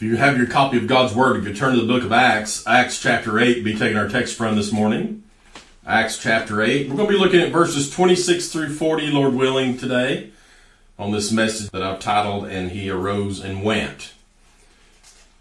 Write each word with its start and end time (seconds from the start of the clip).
If 0.00 0.04
you 0.04 0.16
have 0.16 0.38
your 0.38 0.46
copy 0.46 0.78
of 0.78 0.86
God's 0.86 1.12
Word, 1.12 1.36
if 1.36 1.46
you 1.46 1.52
turn 1.52 1.74
to 1.74 1.80
the 1.82 1.86
book 1.86 2.04
of 2.04 2.10
Acts, 2.10 2.66
Acts 2.66 2.98
chapter 2.98 3.38
8, 3.38 3.62
be 3.62 3.76
taking 3.76 3.98
our 3.98 4.08
text 4.08 4.34
from 4.34 4.56
this 4.56 4.72
morning. 4.72 5.24
Acts 5.86 6.16
chapter 6.16 6.62
8. 6.62 6.88
We're 6.88 6.96
going 6.96 7.06
to 7.06 7.12
be 7.12 7.20
looking 7.20 7.42
at 7.42 7.52
verses 7.52 7.90
26 7.90 8.48
through 8.48 8.74
40, 8.74 9.08
Lord 9.08 9.34
willing, 9.34 9.76
today 9.76 10.30
on 10.98 11.10
this 11.10 11.30
message 11.30 11.68
that 11.72 11.82
I've 11.82 12.00
titled, 12.00 12.46
And 12.46 12.70
He 12.70 12.88
Arose 12.88 13.40
and 13.40 13.62
Went. 13.62 14.14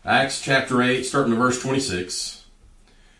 Acts 0.03 0.41
chapter 0.41 0.81
8, 0.81 1.03
starting 1.03 1.31
to 1.31 1.39
verse 1.39 1.61
26. 1.61 2.43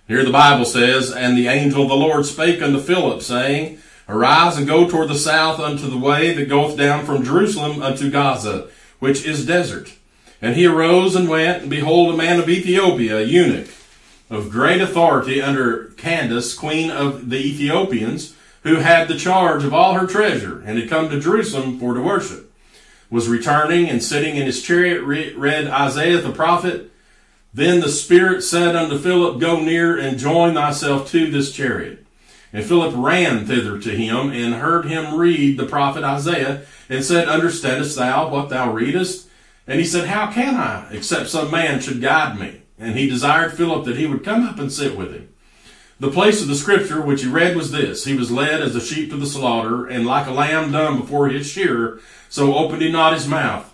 Here 0.10 0.26
the 0.26 0.32
Bible 0.34 0.66
says, 0.66 1.10
And 1.10 1.38
the 1.38 1.48
angel 1.48 1.84
of 1.84 1.88
the 1.88 1.96
Lord 1.96 2.26
spake 2.26 2.62
unto 2.62 2.82
Philip, 2.82 3.22
saying, 3.22 3.80
Arise 4.10 4.58
and 4.58 4.68
go 4.68 4.90
toward 4.90 5.08
the 5.08 5.16
south 5.16 5.62
unto 5.62 5.90
the 5.90 5.98
way 5.98 6.34
that 6.34 6.50
goeth 6.50 6.78
down 6.78 7.06
from 7.06 7.24
Jerusalem 7.24 7.82
unto 7.82 8.12
Gaza, 8.12 8.68
which 9.00 9.26
is 9.26 9.46
desert. 9.46 9.94
And 10.42 10.56
he 10.56 10.66
arose 10.66 11.16
and 11.16 11.28
went, 11.28 11.64
and 11.64 11.70
behold, 11.70 12.14
a 12.14 12.18
man 12.18 12.40
of 12.40 12.50
Ethiopia, 12.50 13.18
a 13.18 13.24
eunuch, 13.24 13.70
of 14.30 14.50
great 14.50 14.80
authority 14.80 15.42
under 15.42 15.86
Candace, 15.98 16.54
queen 16.54 16.90
of 16.92 17.30
the 17.30 17.38
Ethiopians, 17.38 18.36
who 18.64 18.76
had 18.76 19.08
the 19.08 19.18
charge 19.18 19.64
of 19.64 19.74
all 19.74 19.94
her 19.94 20.08
treasure, 20.08 20.62
and 20.66 20.78
had 20.78 20.90
come 20.90 21.10
to 21.10 21.20
Jerusalem 21.20 21.80
for 21.80 21.94
to 21.94 22.02
worship, 22.02 22.52
was 23.10 23.28
returning 23.28 23.90
and 23.90 24.04
sitting 24.04 24.36
in 24.36 24.46
his 24.46 24.62
chariot, 24.62 25.02
read 25.04 25.68
Isaiah 25.68 26.22
the 26.22 26.32
prophet. 26.32 26.92
Then 27.54 27.80
the 27.80 27.90
Spirit 27.90 28.42
said 28.44 28.76
unto 28.76 28.98
Philip, 28.98 29.40
Go 29.40 29.60
near 29.60 29.98
and 29.98 30.20
join 30.20 30.54
thyself 30.54 31.10
to 31.12 31.32
this 31.32 31.52
chariot. 31.52 32.06
And 32.54 32.66
Philip 32.66 32.94
ran 32.96 33.46
thither 33.46 33.80
to 33.80 33.90
him, 33.90 34.32
and 34.32 34.56
heard 34.56 34.86
him 34.86 35.16
read 35.16 35.58
the 35.58 35.66
prophet 35.66 36.04
Isaiah, 36.04 36.62
and 36.88 37.04
said, 37.04 37.28
Understandest 37.28 37.96
thou 37.98 38.30
what 38.30 38.50
thou 38.50 38.72
readest? 38.72 39.29
And 39.70 39.80
he 39.80 39.86
said, 39.86 40.08
How 40.08 40.32
can 40.32 40.56
I, 40.56 40.88
except 40.92 41.30
some 41.30 41.52
man 41.52 41.80
should 41.80 42.02
guide 42.02 42.40
me? 42.40 42.64
And 42.80 42.98
he 42.98 43.08
desired 43.08 43.54
Philip 43.54 43.86
that 43.86 43.98
he 43.98 44.08
would 44.08 44.24
come 44.24 44.44
up 44.44 44.58
and 44.58 44.72
sit 44.72 44.98
with 44.98 45.14
him. 45.14 45.30
The 46.00 46.10
place 46.10 46.42
of 46.42 46.48
the 46.48 46.56
scripture 46.56 47.02
which 47.02 47.22
he 47.22 47.30
read 47.30 47.56
was 47.56 47.72
this 47.72 48.04
He 48.04 48.16
was 48.16 48.32
led 48.32 48.62
as 48.64 48.76
a 48.76 48.82
sheep 48.82 49.12
to 49.12 49.18
the 49.18 49.28
slaughter, 49.28 49.86
and 49.86 50.08
like 50.08 50.26
a 50.26 50.32
lamb 50.32 50.72
dumb 50.72 51.00
before 51.00 51.30
his 51.30 51.48
shearer, 51.48 52.02
so 52.30 52.56
opened 52.56 52.82
he 52.82 52.92
not 52.92 53.14
his 53.14 53.28
mouth. 53.28 53.72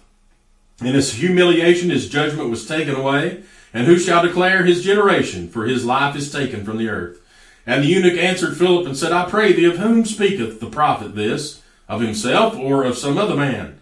In 0.82 0.96
his 0.96 1.14
humiliation 1.14 1.90
his 1.90 2.10
judgment 2.10 2.50
was 2.50 2.68
taken 2.68 2.96
away, 2.96 3.44
and 3.74 3.88
who 3.88 3.98
shall 3.98 4.22
declare 4.22 4.66
his 4.66 4.84
generation? 4.84 5.48
For 5.48 5.66
his 5.66 5.86
life 5.86 6.18
is 6.18 6.30
taken 6.30 6.66
from 6.66 6.78
the 6.78 6.90
earth. 6.90 7.22
And 7.66 7.84
the 7.84 7.88
eunuch 7.88 8.18
answered 8.18 8.58
Philip 8.58 8.86
and 8.86 8.98
said, 8.98 9.14
I 9.14 9.30
pray 9.30 9.54
thee, 9.54 9.66
of 9.66 9.78
whom 9.78 10.04
speaketh 10.04 10.60
the 10.60 10.70
prophet 10.70 11.16
this? 11.16 11.62
Of 11.88 12.02
himself 12.02 12.58
or 12.58 12.84
of 12.84 12.98
some 12.98 13.18
other 13.18 13.38
man? 13.38 13.80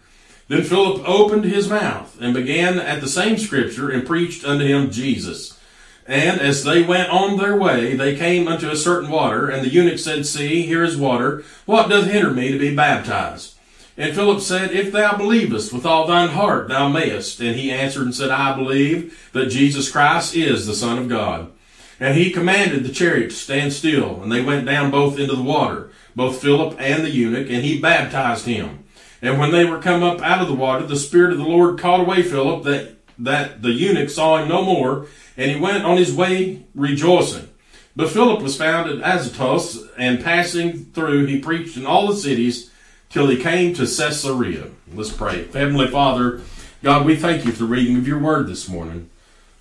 Then 0.47 0.63
Philip 0.63 1.07
opened 1.07 1.45
his 1.45 1.69
mouth 1.69 2.17
and 2.21 2.33
began 2.33 2.79
at 2.79 3.01
the 3.01 3.07
same 3.07 3.37
scripture 3.37 3.89
and 3.89 4.05
preached 4.05 4.45
unto 4.45 4.65
him 4.65 4.91
Jesus. 4.91 5.59
And 6.05 6.41
as 6.41 6.63
they 6.63 6.83
went 6.83 7.09
on 7.09 7.37
their 7.37 7.55
way, 7.55 7.95
they 7.95 8.15
came 8.15 8.47
unto 8.47 8.69
a 8.69 8.75
certain 8.75 9.09
water, 9.09 9.49
and 9.49 9.63
the 9.63 9.69
eunuch 9.69 9.99
said, 9.99 10.25
See, 10.25 10.63
here 10.63 10.83
is 10.83 10.97
water. 10.97 11.43
What 11.65 11.89
doth 11.89 12.07
hinder 12.07 12.31
me 12.31 12.51
to 12.51 12.59
be 12.59 12.75
baptized? 12.75 13.55
And 13.95 14.13
Philip 14.13 14.41
said, 14.41 14.71
If 14.71 14.91
thou 14.91 15.15
believest 15.15 15.71
with 15.71 15.85
all 15.85 16.05
thine 16.05 16.29
heart, 16.29 16.67
thou 16.67 16.89
mayest. 16.89 17.39
And 17.39 17.55
he 17.55 17.71
answered 17.71 18.03
and 18.03 18.15
said, 18.15 18.31
I 18.31 18.55
believe 18.55 19.29
that 19.31 19.49
Jesus 19.49 19.91
Christ 19.91 20.35
is 20.35 20.65
the 20.65 20.75
Son 20.75 20.97
of 20.97 21.07
God. 21.07 21.51
And 21.99 22.17
he 22.17 22.31
commanded 22.31 22.83
the 22.83 22.91
chariot 22.91 23.29
to 23.29 23.35
stand 23.35 23.71
still, 23.71 24.21
and 24.21 24.31
they 24.31 24.41
went 24.41 24.65
down 24.65 24.91
both 24.91 25.19
into 25.19 25.35
the 25.35 25.43
water, 25.43 25.91
both 26.15 26.41
Philip 26.41 26.75
and 26.79 27.05
the 27.05 27.11
eunuch, 27.11 27.49
and 27.49 27.63
he 27.63 27.79
baptized 27.79 28.45
him. 28.45 28.82
And 29.23 29.39
when 29.39 29.51
they 29.51 29.63
were 29.63 29.79
come 29.79 30.03
up 30.03 30.21
out 30.21 30.41
of 30.41 30.49
the 30.49 30.53
water, 30.53 30.85
the 30.85 30.97
Spirit 30.97 31.31
of 31.31 31.37
the 31.37 31.45
Lord 31.45 31.79
caught 31.79 32.01
away 32.01 32.23
Philip, 32.23 32.63
that, 32.65 32.97
that 33.17 33.61
the 33.61 33.71
eunuch 33.71 34.09
saw 34.09 34.37
him 34.37 34.49
no 34.49 34.63
more, 34.63 35.07
and 35.37 35.49
he 35.49 35.57
went 35.57 35.85
on 35.85 35.95
his 35.95 36.13
way 36.13 36.65
rejoicing. 36.75 37.47
But 37.95 38.09
Philip 38.09 38.41
was 38.41 38.57
found 38.57 38.89
at 38.89 38.97
Azotus, 38.97 39.87
and 39.97 40.21
passing 40.21 40.85
through, 40.87 41.27
he 41.27 41.39
preached 41.39 41.77
in 41.77 41.85
all 41.85 42.07
the 42.07 42.17
cities 42.17 42.69
till 43.09 43.27
he 43.27 43.37
came 43.37 43.73
to 43.75 43.83
Caesarea. 43.83 44.71
Let's 44.93 45.13
pray. 45.13 45.45
Heavenly 45.45 45.87
Father, 45.87 46.41
God, 46.83 47.05
we 47.05 47.15
thank 47.15 47.45
you 47.45 47.53
for 47.53 47.59
the 47.59 47.65
reading 47.65 47.95
of 47.95 48.07
your 48.07 48.19
word 48.19 48.47
this 48.47 48.67
morning. 48.67 49.09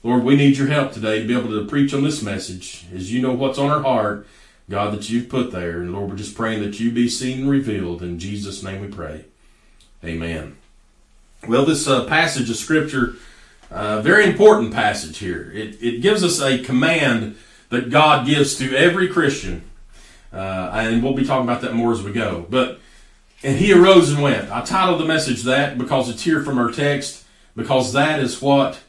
Lord, 0.02 0.24
we 0.24 0.34
need 0.34 0.56
your 0.56 0.66
help 0.66 0.90
today 0.90 1.20
to 1.20 1.28
be 1.28 1.38
able 1.38 1.50
to 1.50 1.68
preach 1.68 1.94
on 1.94 2.02
this 2.02 2.20
message, 2.20 2.86
as 2.92 3.12
you 3.12 3.22
know 3.22 3.32
what's 3.32 3.58
on 3.58 3.70
our 3.70 3.82
heart, 3.82 4.26
God, 4.68 4.92
that 4.92 5.08
you've 5.08 5.28
put 5.28 5.52
there. 5.52 5.82
And 5.82 5.92
Lord, 5.92 6.10
we're 6.10 6.16
just 6.16 6.34
praying 6.34 6.62
that 6.62 6.80
you 6.80 6.90
be 6.90 7.08
seen 7.08 7.42
and 7.42 7.50
revealed. 7.50 8.02
In 8.02 8.18
Jesus' 8.18 8.64
name 8.64 8.80
we 8.80 8.88
pray. 8.88 9.26
Amen. 10.04 10.56
Well, 11.46 11.64
this 11.64 11.86
uh, 11.86 12.04
passage 12.06 12.50
of 12.50 12.56
Scripture, 12.56 13.14
uh, 13.70 14.02
very 14.02 14.24
important 14.24 14.72
passage 14.72 15.18
here. 15.18 15.52
It, 15.54 15.80
it 15.80 16.00
gives 16.00 16.24
us 16.24 16.40
a 16.40 16.58
command 16.58 17.36
that 17.68 17.88
God 17.88 18.26
gives 18.26 18.56
to 18.56 18.76
every 18.76 19.06
Christian. 19.06 19.62
Uh, 20.32 20.70
and 20.74 21.02
we'll 21.02 21.14
be 21.14 21.24
talking 21.24 21.48
about 21.48 21.60
that 21.62 21.74
more 21.74 21.92
as 21.92 22.02
we 22.02 22.12
go. 22.12 22.46
But, 22.50 22.80
and 23.44 23.58
he 23.58 23.72
arose 23.72 24.10
and 24.10 24.22
went. 24.22 24.50
I 24.50 24.62
titled 24.62 25.00
the 25.00 25.04
message 25.04 25.42
that 25.44 25.78
because 25.78 26.08
it's 26.10 26.22
here 26.22 26.42
from 26.42 26.58
our 26.58 26.70
text, 26.70 27.24
because 27.54 27.92
that 27.92 28.18
is 28.18 28.42
what 28.42 28.80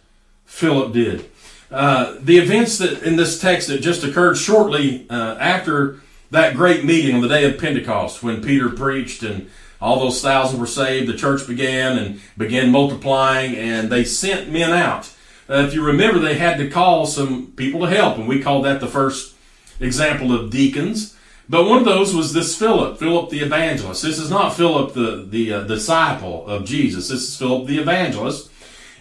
Philip 0.45 0.93
did. 0.93 1.29
Uh, 1.69 2.17
the 2.19 2.37
events 2.37 2.77
that 2.79 3.03
in 3.03 3.17
this 3.17 3.39
text 3.39 3.67
that 3.67 3.81
just 3.81 4.03
occurred 4.03 4.37
shortly 4.37 5.07
uh, 5.09 5.35
after 5.35 5.99
that 6.31 6.55
great 6.55 6.85
meeting 6.85 7.15
on 7.15 7.21
the 7.21 7.27
day 7.27 7.45
of 7.45 7.59
Pentecost 7.59 8.23
when 8.23 8.43
Peter 8.43 8.69
preached 8.69 9.23
and 9.23 9.49
all 9.83 9.99
those 9.99 10.21
thousand 10.21 10.61
were 10.61 10.65
saved. 10.65 11.09
The 11.09 11.17
church 11.17 11.45
began 11.45 11.97
and 11.97 12.21
began 12.37 12.71
multiplying, 12.71 13.55
and 13.55 13.91
they 13.91 14.05
sent 14.05 14.49
men 14.49 14.71
out. 14.71 15.13
Uh, 15.49 15.65
if 15.67 15.73
you 15.73 15.83
remember, 15.83 16.19
they 16.19 16.35
had 16.35 16.57
to 16.57 16.69
call 16.69 17.05
some 17.05 17.47
people 17.57 17.81
to 17.81 17.87
help, 17.87 18.17
and 18.17 18.25
we 18.25 18.41
call 18.41 18.61
that 18.61 18.79
the 18.79 18.87
first 18.87 19.35
example 19.81 20.33
of 20.33 20.49
deacons. 20.49 21.17
But 21.49 21.65
one 21.65 21.79
of 21.79 21.85
those 21.85 22.15
was 22.15 22.31
this 22.31 22.57
Philip, 22.57 22.97
Philip 22.97 23.29
the 23.29 23.41
evangelist. 23.41 24.01
This 24.01 24.19
is 24.19 24.29
not 24.29 24.55
Philip 24.55 24.93
the 24.93 25.27
the 25.29 25.53
uh, 25.53 25.63
disciple 25.63 26.47
of 26.47 26.63
Jesus. 26.63 27.09
This 27.09 27.23
is 27.23 27.37
Philip 27.37 27.67
the 27.67 27.79
evangelist, 27.79 28.49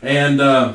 and 0.02 0.40
uh, 0.40 0.74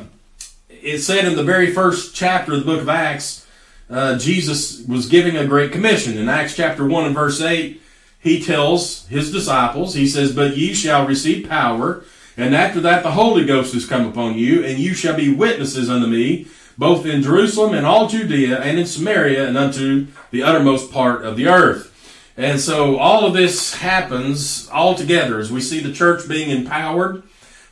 it 0.70 1.00
said 1.00 1.26
in 1.26 1.36
the 1.36 1.44
very 1.44 1.74
first 1.74 2.16
chapter 2.16 2.54
of 2.54 2.60
the 2.60 2.66
book 2.66 2.82
of 2.82 2.88
Acts, 2.88 3.46
uh, 3.90 4.18
Jesus 4.18 4.88
was 4.88 5.10
giving 5.10 5.36
a 5.36 5.46
great 5.46 5.74
commission 5.74 6.18
in 6.18 6.30
Acts 6.30 6.56
chapter 6.56 6.88
one 6.88 7.06
and 7.06 7.14
verse 7.14 7.42
eight 7.42 7.82
he 8.20 8.42
tells 8.42 9.08
his 9.08 9.32
disciples, 9.32 9.94
he 9.94 10.08
says, 10.08 10.34
But 10.34 10.58
ye 10.58 10.74
shall 10.74 11.08
receive 11.08 11.48
power, 11.48 12.04
and 12.36 12.56
after 12.56 12.80
that 12.82 13.04
the 13.04 13.12
Holy 13.12 13.46
Ghost 13.46 13.74
is 13.76 13.86
come 13.86 14.06
upon 14.06 14.36
you, 14.36 14.64
and 14.64 14.80
you 14.80 14.94
shall 14.94 15.16
be 15.16 15.34
witnesses 15.34 15.90
unto 15.90 16.08
me, 16.08 16.48
both 16.78 17.06
in 17.06 17.24
Jerusalem 17.24 17.74
and 17.74 17.86
all 17.86 18.08
Judea, 18.08 18.60
and 18.60 18.78
in 18.78 18.86
Samaria, 18.86 19.48
and 19.48 19.58
unto 19.58 20.08
the 20.32 20.44
uttermost 20.44 20.92
part 20.92 21.26
of 21.26 21.36
the 21.36 21.48
earth. 21.48 21.94
And 22.38 22.60
so 22.60 22.98
all 22.98 23.26
of 23.26 23.34
this 23.34 23.76
happens 23.76 24.70
all 24.70 24.94
together 24.94 25.40
as 25.40 25.52
we 25.52 25.60
see 25.60 25.80
the 25.80 25.92
church 25.92 26.30
being 26.30 26.52
empowered, 26.52 27.24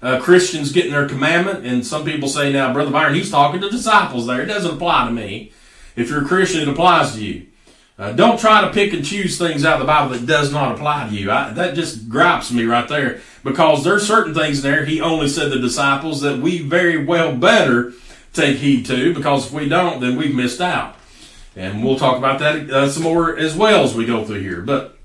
uh, 0.01 0.19
Christians 0.19 0.72
getting 0.72 0.91
their 0.91 1.07
commandment, 1.07 1.66
and 1.66 1.85
some 1.85 2.03
people 2.03 2.27
say, 2.27 2.51
now, 2.51 2.73
Brother 2.73 2.91
Byron, 2.91 3.13
he's 3.13 3.29
talking 3.29 3.62
to 3.62 3.69
disciples 3.69 4.25
there. 4.25 4.41
It 4.41 4.47
doesn't 4.47 4.75
apply 4.75 5.06
to 5.06 5.12
me. 5.12 5.51
If 5.95 6.09
you're 6.09 6.23
a 6.23 6.27
Christian, 6.27 6.62
it 6.62 6.67
applies 6.67 7.13
to 7.13 7.23
you. 7.23 7.47
Uh, 7.97 8.11
don't 8.11 8.39
try 8.39 8.61
to 8.61 8.73
pick 8.73 8.91
and 8.91 9.06
choose 9.06 9.38
things 9.38 9.63
out 9.63 9.75
of 9.75 9.79
the 9.79 9.85
Bible 9.85 10.11
that 10.11 10.25
does 10.25 10.51
not 10.51 10.73
apply 10.73 11.07
to 11.07 11.16
you. 11.16 11.31
I, 11.31 11.51
that 11.53 11.75
just 11.75 12.09
gripes 12.09 12.51
me 12.51 12.66
right 12.66 12.88
there 12.89 13.22
because 13.44 13.85
there's 13.85 14.06
certain 14.06 14.33
things 14.33 14.61
there 14.61 14.83
he 14.83 15.00
only 15.00 15.29
said 15.29 15.51
the 15.51 15.59
disciples 15.59 16.19
that 16.22 16.39
we 16.39 16.59
very 16.59 17.03
well 17.03 17.33
better 17.33 17.94
take 18.33 18.57
heed 18.57 18.85
to 18.88 19.13
because 19.13 19.47
if 19.47 19.53
we 19.53 19.69
don't, 19.69 20.01
then 20.01 20.17
we've 20.17 20.35
missed 20.35 20.59
out. 20.59 20.97
And 21.56 21.85
we'll 21.85 21.97
talk 21.97 22.17
about 22.17 22.39
that 22.39 22.69
uh, 22.69 22.89
some 22.89 23.03
more 23.03 23.38
as 23.38 23.56
well 23.56 23.85
as 23.85 23.95
we 23.95 24.06
go 24.06 24.25
through 24.25 24.41
here. 24.41 24.62
But 24.62 24.97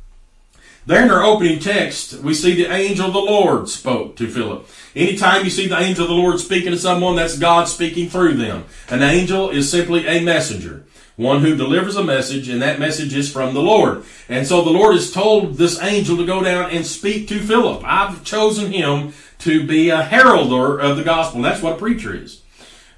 there 0.85 1.05
in 1.05 1.13
our 1.13 1.23
opening 1.23 1.61
text, 1.61 2.15
we 2.15 2.35
see 2.35 2.57
the 2.57 2.73
angel 2.73 3.07
of 3.07 3.13
the 3.13 3.21
Lord 3.21 3.69
spoke 3.69 4.17
to 4.17 4.27
Philip. 4.27 4.69
Anytime 4.97 5.45
you 5.45 5.51
see 5.51 5.69
the 5.69 5.79
angel 5.79 6.07
of 6.07 6.11
the 6.11 6.17
Lord 6.17 6.41
speaking 6.41 6.73
to 6.73 6.79
someone, 6.79 7.15
that's 7.15 7.39
God 7.39 7.69
speaking 7.69 8.09
through 8.09 8.35
them. 8.35 8.65
An 8.89 9.03
angel 9.03 9.51
is 9.51 9.71
simply 9.71 10.09
a 10.09 10.21
messenger 10.25 10.85
one 11.21 11.43
who 11.43 11.55
delivers 11.55 11.97
a 11.97 12.03
message, 12.03 12.49
and 12.49 12.63
that 12.63 12.79
message 12.79 13.15
is 13.15 13.31
from 13.31 13.53
the 13.53 13.61
Lord. 13.61 14.05
And 14.29 14.47
so 14.47 14.65
the 14.65 14.71
Lord 14.71 14.95
has 14.95 15.13
told 15.13 15.55
this 15.55 15.81
angel 15.83 16.17
to 16.17 16.25
go 16.25 16.43
down 16.43 16.71
and 16.71 16.87
speak 16.87 17.29
to 17.29 17.39
Philip. 17.39 17.83
I've 17.85 18.25
chosen 18.25 18.73
him 18.73 19.13
to 19.41 19.67
be 19.67 19.91
a 19.91 20.03
heralder 20.03 20.79
of 20.79 20.97
the 20.97 21.05
gospel. 21.05 21.37
And 21.37 21.45
that's 21.45 21.63
what 21.63 21.75
a 21.75 21.79
preacher 21.79 22.15
is. 22.15 22.43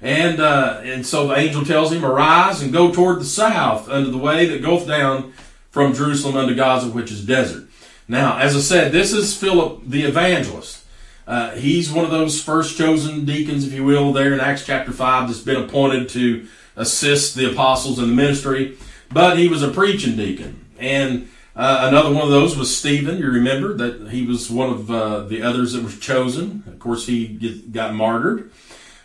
And 0.01 0.39
uh, 0.39 0.81
and 0.83 1.05
so 1.05 1.27
the 1.27 1.37
angel 1.37 1.65
tells 1.65 1.91
him, 1.91 2.05
Arise 2.05 2.61
and 2.61 2.73
go 2.73 2.91
toward 2.91 3.19
the 3.19 3.25
south 3.25 3.89
unto 3.89 4.11
the 4.11 4.17
way 4.17 4.45
that 4.45 4.61
goeth 4.61 4.87
down 4.87 5.33
from 5.71 5.93
Jerusalem 5.93 6.37
unto 6.37 6.55
Gaza, 6.55 6.89
which 6.89 7.11
is 7.11 7.25
desert. 7.25 7.67
Now, 8.07 8.37
as 8.37 8.55
I 8.55 8.59
said, 8.59 8.91
this 8.91 9.11
is 9.13 9.35
Philip 9.35 9.81
the 9.85 10.03
evangelist. 10.03 10.85
Uh, 11.25 11.51
he's 11.51 11.91
one 11.91 12.03
of 12.03 12.11
those 12.11 12.41
first 12.41 12.77
chosen 12.77 13.23
deacons, 13.23 13.65
if 13.65 13.73
you 13.73 13.85
will, 13.85 14.11
there 14.11 14.33
in 14.33 14.41
Acts 14.41 14.65
chapter 14.65 14.91
5 14.91 15.27
that's 15.27 15.39
been 15.39 15.63
appointed 15.63 16.09
to 16.09 16.47
assist 16.75 17.35
the 17.35 17.51
apostles 17.51 17.99
in 17.99 18.09
the 18.09 18.15
ministry, 18.15 18.77
but 19.11 19.37
he 19.37 19.47
was 19.47 19.63
a 19.63 19.71
preaching 19.71 20.15
deacon. 20.15 20.65
And 20.79 21.29
uh, 21.55 21.85
another 21.89 22.11
one 22.11 22.23
of 22.23 22.29
those 22.29 22.57
was 22.57 22.75
Stephen. 22.75 23.19
You 23.19 23.29
remember 23.29 23.73
that 23.75 24.09
he 24.09 24.25
was 24.25 24.49
one 24.49 24.69
of 24.69 24.91
uh, 24.91 25.19
the 25.23 25.43
others 25.43 25.73
that 25.73 25.83
was 25.83 25.99
chosen. 25.99 26.63
Of 26.67 26.79
course, 26.79 27.05
he 27.05 27.27
get, 27.27 27.71
got 27.71 27.93
martyred. 27.93 28.51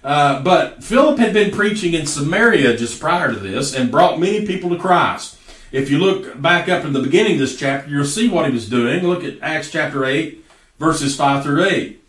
Uh, 0.03 0.43
but 0.43 0.83
Philip 0.83 1.19
had 1.19 1.35
been 1.35 1.51
preaching 1.51 1.93
in 1.93 2.07
Samaria 2.07 2.77
just 2.77 3.01
prior 3.01 3.33
to 3.33 3.39
this 3.39 3.75
and 3.75 3.91
brought 3.91 4.21
many 4.21 4.47
people 4.47 4.71
to 4.71 4.79
Christ. 4.79 5.39
If 5.71 5.91
you 5.91 5.99
look 5.99 6.41
back 6.41 6.69
up 6.69 6.85
in 6.85 6.95
the 6.95 7.03
beginning 7.03 7.35
of 7.35 7.41
this 7.41 7.59
chapter, 7.59 7.91
you'll 7.91 8.05
see 8.05 8.29
what 8.29 8.47
he 8.47 8.53
was 8.53 8.71
doing. 8.71 9.05
Look 9.05 9.25
at 9.25 9.43
Acts 9.43 9.71
chapter 9.71 10.07
8, 10.07 10.43
verses 10.79 11.15
5 11.17 11.43
through 11.43 11.65
8. 11.65 12.03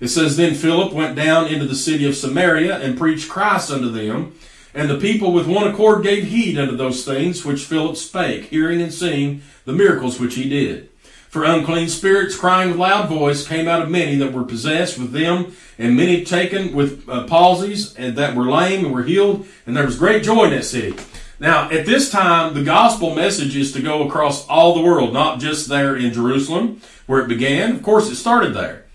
It 0.00 0.08
says, 0.08 0.36
Then 0.36 0.54
Philip 0.54 0.92
went 0.92 1.16
down 1.16 1.46
into 1.46 1.64
the 1.64 1.74
city 1.74 2.06
of 2.06 2.16
Samaria 2.16 2.78
and 2.78 2.98
preached 2.98 3.30
Christ 3.30 3.70
unto 3.70 3.90
them. 3.90 4.34
And 4.78 4.88
the 4.88 4.96
people 4.96 5.32
with 5.32 5.48
one 5.48 5.66
accord 5.66 6.04
gave 6.04 6.28
heed 6.28 6.56
unto 6.56 6.76
those 6.76 7.04
things 7.04 7.44
which 7.44 7.64
Philip 7.64 7.96
spake, 7.96 8.44
hearing 8.44 8.80
and 8.80 8.94
seeing 8.94 9.42
the 9.64 9.72
miracles 9.72 10.20
which 10.20 10.36
he 10.36 10.48
did. 10.48 10.88
For 11.28 11.42
unclean 11.42 11.88
spirits, 11.88 12.36
crying 12.36 12.70
with 12.70 12.78
loud 12.78 13.08
voice, 13.08 13.44
came 13.44 13.66
out 13.66 13.82
of 13.82 13.90
many 13.90 14.14
that 14.18 14.32
were 14.32 14.44
possessed 14.44 14.96
with 14.96 15.10
them, 15.10 15.56
and 15.78 15.96
many 15.96 16.24
taken 16.24 16.76
with 16.76 17.08
uh, 17.08 17.26
palsies, 17.26 17.92
and 17.98 18.14
that 18.16 18.36
were 18.36 18.48
lame 18.48 18.84
and 18.84 18.94
were 18.94 19.02
healed, 19.02 19.48
and 19.66 19.76
there 19.76 19.84
was 19.84 19.98
great 19.98 20.22
joy 20.22 20.44
in 20.44 20.50
that 20.50 20.64
city. 20.64 20.96
Now, 21.40 21.68
at 21.72 21.84
this 21.84 22.08
time, 22.08 22.54
the 22.54 22.62
gospel 22.62 23.16
message 23.16 23.56
is 23.56 23.72
to 23.72 23.82
go 23.82 24.06
across 24.06 24.46
all 24.46 24.76
the 24.76 24.82
world, 24.82 25.12
not 25.12 25.40
just 25.40 25.68
there 25.68 25.96
in 25.96 26.12
Jerusalem, 26.12 26.80
where 27.06 27.20
it 27.20 27.28
began. 27.28 27.74
Of 27.74 27.82
course, 27.82 28.08
it 28.08 28.14
started 28.14 28.54
there. 28.54 28.86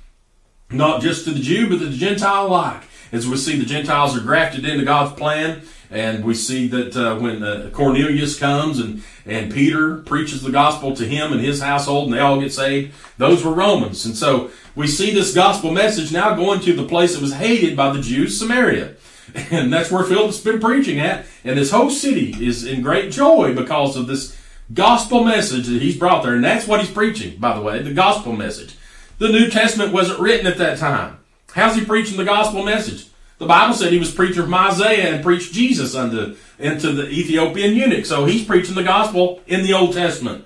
Not 0.71 1.01
just 1.01 1.25
to 1.25 1.31
the 1.31 1.41
Jew, 1.41 1.67
but 1.67 1.79
to 1.79 1.87
the 1.87 1.97
Gentile 1.97 2.47
alike. 2.47 2.83
As 3.13 3.27
we 3.27 3.37
see, 3.37 3.59
the 3.59 3.65
Gentiles 3.65 4.17
are 4.17 4.21
grafted 4.21 4.65
into 4.65 4.83
God's 4.83 5.13
plan, 5.13 5.61
and 5.91 6.25
we 6.25 6.33
see 6.33 6.67
that 6.69 6.97
uh, 6.97 7.15
when 7.19 7.43
uh, 7.43 7.69
Cornelius 7.71 8.39
comes 8.39 8.79
and, 8.79 9.03
and 9.27 9.53
Peter 9.53 9.97
preaches 9.97 10.41
the 10.41 10.49
gospel 10.49 10.95
to 10.95 11.05
him 11.05 11.31
and 11.31 11.39
his 11.39 11.61
household, 11.61 12.05
and 12.05 12.13
they 12.13 12.19
all 12.19 12.41
get 12.41 12.51
saved, 12.51 12.91
those 13.19 13.45
were 13.45 13.53
Romans. 13.53 14.03
And 14.03 14.17
so 14.17 14.49
we 14.75 14.87
see 14.87 15.13
this 15.13 15.31
gospel 15.31 15.71
message 15.71 16.11
now 16.11 16.33
going 16.33 16.59
to 16.61 16.73
the 16.73 16.87
place 16.87 17.13
that 17.13 17.21
was 17.21 17.35
hated 17.35 17.77
by 17.77 17.91
the 17.91 18.01
Jews, 18.01 18.37
Samaria. 18.37 18.95
And 19.49 19.71
that's 19.71 19.89
where 19.89 20.03
Philip's 20.03 20.41
been 20.41 20.59
preaching 20.59 20.99
at. 20.99 21.25
And 21.43 21.57
this 21.57 21.71
whole 21.71 21.89
city 21.89 22.35
is 22.45 22.65
in 22.65 22.81
great 22.81 23.11
joy 23.11 23.55
because 23.55 23.95
of 23.95 24.05
this 24.05 24.37
gospel 24.73 25.23
message 25.23 25.65
that 25.67 25.81
he's 25.81 25.97
brought 25.97 26.23
there. 26.23 26.35
And 26.35 26.43
that's 26.43 26.67
what 26.67 26.81
he's 26.81 26.91
preaching, 26.91 27.39
by 27.39 27.55
the 27.55 27.61
way, 27.61 27.81
the 27.81 27.93
gospel 27.93 28.33
message. 28.33 28.75
The 29.17 29.29
New 29.29 29.49
Testament 29.49 29.93
wasn't 29.93 30.19
written 30.19 30.45
at 30.45 30.57
that 30.57 30.77
time. 30.77 31.17
How's 31.53 31.75
he 31.75 31.85
preaching 31.85 32.17
the 32.17 32.25
gospel 32.25 32.63
message? 32.63 33.07
The 33.37 33.45
Bible 33.45 33.73
said 33.73 33.91
he 33.91 33.99
was 33.99 34.11
preacher 34.11 34.43
from 34.43 34.53
Isaiah 34.53 35.13
and 35.13 35.23
preached 35.23 35.53
Jesus 35.53 35.95
unto 35.95 36.35
into 36.59 36.91
the 36.91 37.09
Ethiopian 37.09 37.75
eunuch. 37.75 38.05
So 38.05 38.25
he's 38.25 38.45
preaching 38.45 38.75
the 38.75 38.83
gospel 38.83 39.41
in 39.47 39.63
the 39.63 39.73
Old 39.73 39.93
Testament. 39.93 40.45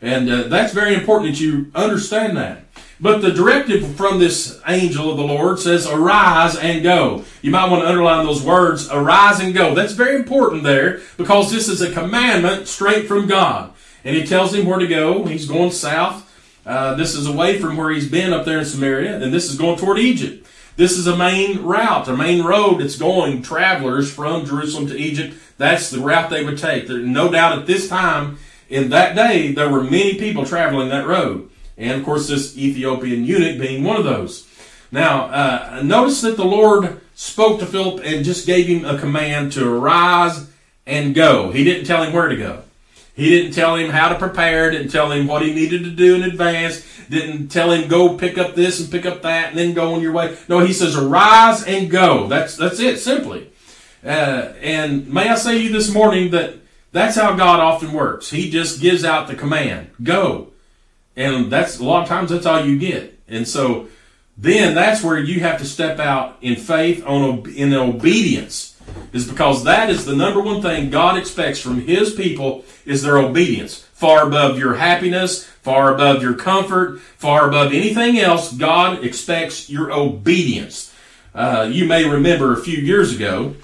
And 0.00 0.30
uh, 0.30 0.42
that's 0.44 0.72
very 0.72 0.94
important 0.94 1.32
that 1.32 1.40
you 1.40 1.70
understand 1.74 2.36
that. 2.36 2.64
But 3.00 3.20
the 3.20 3.30
directive 3.30 3.94
from 3.96 4.18
this 4.18 4.60
angel 4.66 5.10
of 5.10 5.16
the 5.16 5.24
Lord 5.24 5.58
says, 5.58 5.86
arise 5.86 6.56
and 6.56 6.82
go. 6.82 7.24
You 7.42 7.52
might 7.52 7.70
want 7.70 7.82
to 7.82 7.88
underline 7.88 8.26
those 8.26 8.42
words, 8.42 8.88
arise 8.90 9.40
and 9.40 9.54
go. 9.54 9.74
That's 9.74 9.92
very 9.92 10.16
important 10.16 10.64
there 10.64 11.00
because 11.16 11.52
this 11.52 11.68
is 11.68 11.80
a 11.80 11.92
commandment 11.92 12.66
straight 12.66 13.06
from 13.06 13.28
God. 13.28 13.72
And 14.04 14.16
he 14.16 14.24
tells 14.26 14.54
him 14.54 14.66
where 14.66 14.78
to 14.78 14.86
go. 14.86 15.24
He's 15.26 15.46
going 15.46 15.70
south. 15.70 16.24
Uh, 16.66 16.94
this 16.94 17.14
is 17.14 17.26
away 17.26 17.58
from 17.58 17.76
where 17.76 17.90
he's 17.90 18.10
been 18.10 18.32
up 18.32 18.44
there 18.44 18.58
in 18.58 18.64
Samaria, 18.64 19.22
and 19.22 19.32
this 19.32 19.48
is 19.48 19.56
going 19.56 19.78
toward 19.78 19.98
Egypt. 19.98 20.46
This 20.78 20.96
is 20.96 21.08
a 21.08 21.16
main 21.16 21.64
route, 21.64 22.06
a 22.06 22.16
main 22.16 22.44
road 22.44 22.78
that's 22.78 22.96
going 22.96 23.42
travelers 23.42 24.08
from 24.08 24.46
Jerusalem 24.46 24.86
to 24.86 24.96
Egypt. 24.96 25.36
That's 25.56 25.90
the 25.90 25.98
route 25.98 26.30
they 26.30 26.44
would 26.44 26.56
take. 26.56 26.86
There's 26.86 27.04
no 27.04 27.32
doubt 27.32 27.58
at 27.58 27.66
this 27.66 27.88
time, 27.88 28.38
in 28.68 28.90
that 28.90 29.16
day, 29.16 29.50
there 29.50 29.68
were 29.68 29.82
many 29.82 30.14
people 30.14 30.46
traveling 30.46 30.90
that 30.90 31.08
road. 31.08 31.50
And 31.76 31.98
of 31.98 32.04
course, 32.04 32.28
this 32.28 32.56
Ethiopian 32.56 33.24
eunuch 33.24 33.60
being 33.60 33.82
one 33.82 33.96
of 33.96 34.04
those. 34.04 34.46
Now, 34.92 35.24
uh, 35.24 35.82
notice 35.84 36.20
that 36.20 36.36
the 36.36 36.44
Lord 36.44 37.00
spoke 37.16 37.58
to 37.58 37.66
Philip 37.66 38.00
and 38.04 38.24
just 38.24 38.46
gave 38.46 38.68
him 38.68 38.84
a 38.84 38.96
command 38.96 39.50
to 39.54 39.68
arise 39.68 40.48
and 40.86 41.12
go. 41.12 41.50
He 41.50 41.64
didn't 41.64 41.86
tell 41.86 42.04
him 42.04 42.12
where 42.12 42.28
to 42.28 42.36
go. 42.36 42.62
He 43.16 43.30
didn't 43.30 43.50
tell 43.50 43.74
him 43.74 43.90
how 43.90 44.10
to 44.10 44.14
prepare, 44.14 44.70
didn't 44.70 44.92
tell 44.92 45.10
him 45.10 45.26
what 45.26 45.42
he 45.42 45.52
needed 45.52 45.82
to 45.82 45.90
do 45.90 46.14
in 46.14 46.22
advance, 46.22 46.86
didn't 47.08 47.48
tell 47.48 47.72
him 47.72 47.88
go 47.88 48.16
pick 48.16 48.38
up 48.38 48.54
this 48.54 48.80
and 48.80 48.90
pick 48.90 49.06
up 49.06 49.22
that 49.22 49.50
and 49.50 49.58
then 49.58 49.74
go 49.74 49.94
on 49.94 50.02
your 50.02 50.12
way. 50.12 50.36
No, 50.48 50.60
he 50.60 50.72
says 50.72 50.96
arise 50.96 51.64
and 51.64 51.90
go. 51.90 52.28
That's, 52.28 52.56
that's 52.56 52.80
it, 52.80 52.98
simply. 52.98 53.50
Uh, 54.04 54.52
and 54.60 55.08
may 55.12 55.28
I 55.28 55.34
say 55.34 55.58
you 55.58 55.72
this 55.72 55.92
morning 55.92 56.30
that 56.30 56.54
that's 56.92 57.16
how 57.16 57.34
God 57.34 57.60
often 57.60 57.92
works. 57.92 58.30
He 58.30 58.50
just 58.50 58.80
gives 58.80 59.04
out 59.04 59.28
the 59.28 59.34
command, 59.34 59.90
go. 60.02 60.48
And 61.16 61.50
that's 61.50 61.78
a 61.78 61.84
lot 61.84 62.02
of 62.02 62.08
times 62.08 62.30
that's 62.30 62.46
all 62.46 62.64
you 62.64 62.78
get. 62.78 63.18
And 63.28 63.46
so 63.46 63.88
then 64.36 64.74
that's 64.74 65.02
where 65.02 65.18
you 65.18 65.40
have 65.40 65.58
to 65.58 65.64
step 65.64 65.98
out 65.98 66.38
in 66.40 66.56
faith 66.56 67.04
on 67.04 67.48
in 67.50 67.74
obedience 67.74 68.76
is 69.12 69.28
because 69.28 69.64
that 69.64 69.90
is 69.90 70.04
the 70.04 70.16
number 70.16 70.40
one 70.40 70.62
thing 70.62 70.90
God 70.90 71.18
expects 71.18 71.60
from 71.60 71.80
his 71.80 72.14
people 72.14 72.64
is 72.86 73.02
their 73.02 73.18
obedience. 73.18 73.87
Far 73.98 74.28
above 74.28 74.56
your 74.56 74.76
happiness, 74.76 75.44
far 75.44 75.92
above 75.92 76.22
your 76.22 76.34
comfort, 76.34 77.00
far 77.00 77.48
above 77.48 77.72
anything 77.72 78.16
else, 78.16 78.52
God 78.52 79.02
expects 79.04 79.68
your 79.68 79.92
obedience. 79.92 80.94
Uh, 81.34 81.68
you 81.68 81.84
may 81.84 82.08
remember 82.08 82.52
a 82.52 82.62
few 82.62 82.78
years 82.78 83.12
ago, 83.12 83.56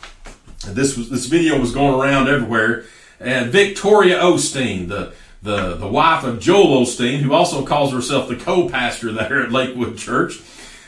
this 0.67 0.97
was 0.97 1.09
this 1.09 1.27
video 1.27 1.61
was 1.61 1.73
going 1.73 1.95
around 1.95 2.27
everywhere, 2.27 2.85
and 3.21 3.53
Victoria 3.53 4.19
Osteen, 4.19 4.89
the 4.89 5.15
the, 5.41 5.77
the 5.77 5.87
wife 5.87 6.25
of 6.25 6.41
Joel 6.41 6.85
Osteen, 6.85 7.21
who 7.21 7.33
also 7.33 7.65
calls 7.65 7.93
herself 7.93 8.29
the 8.29 8.35
co-pastor 8.35 9.13
there 9.13 9.41
at 9.41 9.53
Lakewood 9.53 9.97
Church. 9.97 10.41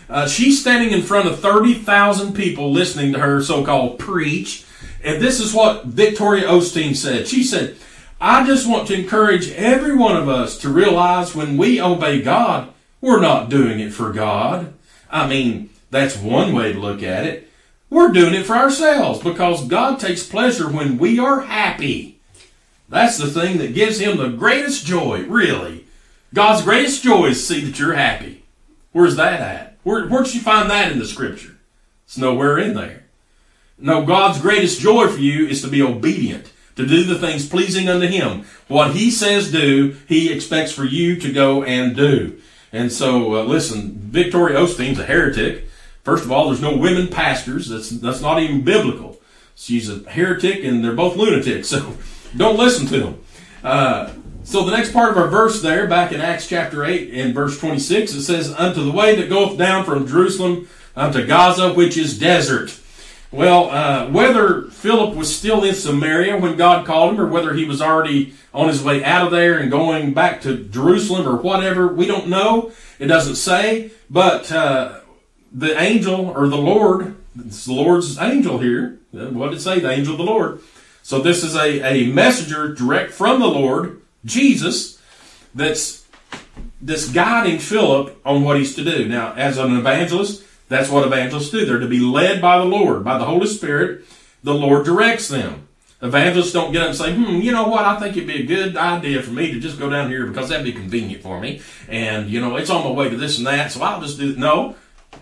Uh, 0.09 0.27
she's 0.27 0.61
standing 0.61 0.91
in 0.91 1.03
front 1.03 1.29
of 1.29 1.39
30,000 1.39 2.35
people 2.35 2.73
listening 2.73 3.13
to 3.13 3.21
her 3.21 3.41
so-called 3.41 4.01
preach. 4.01 4.65
And 5.05 5.23
this 5.23 5.39
is 5.39 5.55
what 5.55 5.85
Victoria 5.85 6.49
Osteen 6.49 6.97
said. 6.97 7.29
She 7.29 7.45
said, 7.45 7.77
I 8.21 8.47
just 8.47 8.69
want 8.69 8.89
to 8.89 8.99
encourage 8.99 9.51
every 9.51 9.95
one 9.95 10.17
of 10.17 10.29
us 10.29 10.57
to 10.59 10.71
realize 10.71 11.35
when 11.35 11.59
we 11.59 11.81
obey 11.81 12.23
God, 12.23 12.73
we're 13.01 13.21
not 13.21 13.51
doing 13.51 13.79
it 13.79 13.93
for 13.93 14.13
God. 14.13 14.73
I 15.11 15.27
mean, 15.27 15.71
that's 15.91 16.17
one 16.17 16.55
way 16.55 16.73
to 16.73 16.79
look 16.79 17.03
at 17.03 17.27
it. 17.27 17.51
We're 17.91 18.13
doing 18.13 18.35
it 18.35 18.47
for 18.47 18.57
ourselves 18.57 19.21
because 19.23 19.69
God 19.69 20.01
takes 20.01 20.27
pleasure 20.27 20.69
when 20.69 20.99
we 20.99 21.19
are 21.19 21.43
happy. 21.43 22.19
That's 22.89 23.19
the 23.19 23.29
thing 23.29 23.59
that 23.59 23.75
gives 23.75 23.99
him 23.99 24.17
the 24.17 24.29
greatest 24.29 24.87
joy, 24.87 25.23
really. 25.25 25.85
God's 26.33 26.63
greatest 26.63 27.03
joy 27.03 27.27
is 27.27 27.39
to 27.39 27.55
see 27.55 27.65
that 27.65 27.79
you're 27.79 27.95
happy. 27.95 28.45
Where's 28.93 29.17
that 29.17 29.41
at? 29.41 29.79
Where, 29.83 30.07
where'd 30.09 30.33
you 30.33 30.41
find 30.41 30.71
that 30.71 30.91
in 30.91 30.99
the 30.99 31.07
scripture? 31.07 31.57
It's 32.07 32.19
nowhere 32.19 32.59
in 32.59 32.75
there. 32.75 33.05
No, 33.79 34.05
God's 34.05 34.41
greatest 34.41 34.81
joy 34.81 35.07
for 35.09 35.19
you 35.19 35.47
is 35.47 35.61
to 35.63 35.69
be 35.69 35.83
obedient, 35.83 36.51
to 36.77 36.87
do 36.87 37.05
the 37.05 37.19
things 37.19 37.49
pleasing 37.49 37.89
unto 37.89 38.07
Him. 38.07 38.45
What 38.69 38.95
He 38.95 39.11
says 39.11 39.51
do, 39.51 39.97
He 40.09 40.33
expects 40.33 40.73
for 40.73 40.85
you 40.85 41.17
to 41.21 41.33
go 41.33 41.65
and 41.65 41.97
do. 41.97 42.41
And 42.73 42.93
so, 42.93 43.37
uh, 43.37 43.43
listen, 43.45 43.95
Victoria 43.99 44.59
Osteen's 44.59 44.99
a 44.99 45.05
heretic. 45.05 45.67
First 46.05 46.25
of 46.25 46.33
all, 46.33 46.49
there's 46.49 46.63
no 46.63 46.77
women 46.77 47.09
pastors. 47.09 47.69
That's, 47.69 47.91
that's 47.91 48.21
not 48.21 48.41
even 48.41 48.63
biblical. 48.63 49.21
She's 49.55 49.89
a 49.89 50.09
heretic 50.11 50.63
and 50.63 50.85
they're 50.85 50.93
both 50.93 51.17
lunatics. 51.17 51.69
So, 51.77 51.97
don't 52.37 52.59
listen 52.59 52.87
to 52.89 53.01
them. 53.01 53.25
Uh, 53.65 54.13
so 54.47 54.65
the 54.65 54.77
next 54.77 54.93
part 54.93 55.11
of 55.11 55.17
our 55.17 55.27
verse 55.27 55.61
there, 55.61 55.89
back 55.89 56.13
in 56.13 56.21
Acts 56.21 56.47
chapter 56.47 56.85
8 56.85 57.11
and 57.13 57.35
verse 57.35 57.59
26, 57.59 58.15
it 58.15 58.23
says, 58.23 58.53
Unto 58.53 58.85
the 58.85 58.93
way 58.93 59.17
that 59.17 59.29
goeth 59.29 59.59
down 59.59 59.85
from 59.85 60.07
Jerusalem 60.07 60.69
unto 60.95 61.27
Gaza, 61.27 61.73
which 61.73 61.97
is 61.97 62.17
desert. 62.17 62.79
Well, 63.37 63.71
uh, 63.71 64.11
whether 64.11 64.63
Philip 64.63 65.15
was 65.15 65.35
still 65.35 65.63
in 65.63 65.75
Samaria 65.75 66.39
when 66.39 66.57
God 66.57 66.87
called 66.87 67.15
him, 67.15 67.21
or 67.21 67.27
whether 67.27 67.55
he 67.55 67.65
was 67.65 67.83
already 67.83 68.35
on 68.55 68.69
his 68.69 68.83
way 68.83 69.05
out 69.05 69.27
of 69.27 69.31
there 69.31 69.59
and 69.59 69.71
going 69.71 70.15
back 70.15 70.41
to 70.43 70.57
Jerusalem 70.57 71.29
or 71.29 71.37
whatever, 71.37 71.87
we 71.87 72.07
don't 72.07 72.29
know. 72.29 72.73
It 72.99 73.07
doesn't 73.07 73.37
say. 73.37 73.91
But 74.09 74.51
uh, 74.51 75.01
the 75.53 75.79
angel 75.81 76.29
or 76.29 76.49
the 76.49 76.57
Lord, 76.57 77.17
it's 77.39 77.65
the 77.67 77.73
Lord's 77.73 78.19
angel 78.19 78.59
here. 78.59 78.99
What 79.13 79.51
did 79.51 79.59
it 79.59 79.61
say? 79.61 79.81
The 79.81 79.91
angel 79.91 80.15
of 80.15 80.19
the 80.19 80.25
Lord 80.25 80.61
so 81.07 81.21
this 81.21 81.45
is 81.45 81.55
a, 81.55 81.81
a 81.83 82.09
messenger 82.09 82.75
direct 82.75 83.13
from 83.13 83.39
the 83.39 83.47
Lord, 83.47 84.03
Jesus, 84.25 85.01
that's 85.55 86.05
that's 86.81 87.09
guiding 87.11 87.61
Philip 87.61 88.21
on 88.25 88.43
what 88.43 88.57
he's 88.57 88.75
to 88.75 88.83
do. 88.83 89.07
Now, 89.07 89.33
as 89.35 89.57
an 89.57 89.77
evangelist, 89.77 90.43
that's 90.69 90.91
what 90.91 91.07
evangelists 91.07 91.51
do. 91.51 91.65
They're 91.65 91.79
to 91.79 91.87
be 91.87 92.01
led 92.01 92.41
by 92.41 92.59
the 92.59 92.65
Lord, 92.65 93.05
by 93.05 93.19
the 93.19 93.25
Holy 93.25 93.47
Spirit. 93.47 94.05
The 94.43 94.55
Lord 94.55 94.85
directs 94.85 95.29
them. 95.29 95.69
Evangelists 96.03 96.53
don't 96.53 96.73
get 96.73 96.83
up 96.83 96.89
and 96.89 96.97
say, 96.97 97.15
hmm, 97.15 97.41
you 97.41 97.53
know 97.53 97.69
what, 97.69 97.85
I 97.85 97.99
think 97.99 98.17
it'd 98.17 98.29
be 98.29 98.43
a 98.43 98.47
good 98.47 98.77
idea 98.77 99.23
for 99.23 99.31
me 99.31 99.53
to 99.53 99.59
just 99.59 99.79
go 99.79 99.89
down 99.89 100.11
here 100.11 100.27
because 100.27 100.51
that'd 100.51 100.65
be 100.65 100.73
convenient 100.73 101.23
for 101.23 101.41
me. 101.41 101.63
And, 101.89 102.29
you 102.29 102.41
know, 102.41 102.57
it's 102.57 102.69
on 102.69 102.85
my 102.85 102.91
way 102.91 103.09
to 103.09 103.17
this 103.17 103.39
and 103.39 103.47
that, 103.47 103.73
so 103.73 103.83
I'll 103.83 104.03
just 104.03 104.19
do 104.19 104.33
it. 104.33 104.39
No, 104.39 104.77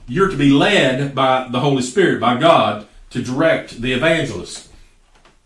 you're 0.08 0.28
to 0.28 0.36
be 0.36 0.50
led 0.50 1.14
by 1.14 1.48
the 1.48 1.60
Holy 1.60 1.82
Spirit, 1.82 2.20
by 2.20 2.38
God, 2.38 2.88
to 3.10 3.22
direct 3.22 3.80
the 3.80 3.92
evangelist. 3.92 4.68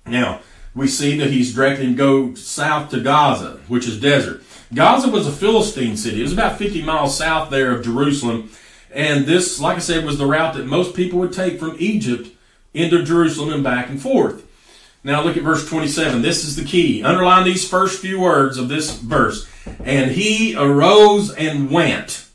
Now, 0.06 0.40
we 0.74 0.88
see 0.88 1.18
that 1.18 1.30
he's 1.30 1.54
directing 1.54 1.94
go 1.94 2.34
south 2.34 2.90
to 2.90 3.00
Gaza, 3.00 3.60
which 3.68 3.86
is 3.86 4.00
desert. 4.00 4.42
Gaza 4.72 5.10
was 5.10 5.26
a 5.26 5.32
Philistine 5.32 5.96
city. 5.96 6.20
It 6.20 6.24
was 6.24 6.32
about 6.32 6.58
50 6.58 6.82
miles 6.82 7.16
south 7.16 7.50
there 7.50 7.72
of 7.72 7.84
Jerusalem. 7.84 8.50
And 8.98 9.26
this, 9.26 9.60
like 9.60 9.76
I 9.76 9.78
said, 9.78 10.04
was 10.04 10.18
the 10.18 10.26
route 10.26 10.54
that 10.54 10.66
most 10.66 10.96
people 10.96 11.20
would 11.20 11.32
take 11.32 11.60
from 11.60 11.76
Egypt 11.78 12.30
into 12.74 13.04
Jerusalem 13.04 13.52
and 13.52 13.62
back 13.62 13.88
and 13.88 14.02
forth. 14.02 14.44
Now 15.04 15.22
look 15.22 15.36
at 15.36 15.44
verse 15.44 15.68
27. 15.68 16.20
This 16.20 16.44
is 16.44 16.56
the 16.56 16.64
key. 16.64 17.04
Underline 17.04 17.44
these 17.44 17.68
first 17.68 18.00
few 18.00 18.18
words 18.18 18.58
of 18.58 18.68
this 18.68 18.98
verse. 18.98 19.48
And 19.84 20.10
he 20.10 20.56
arose 20.56 21.32
and 21.32 21.70
went. 21.70 22.26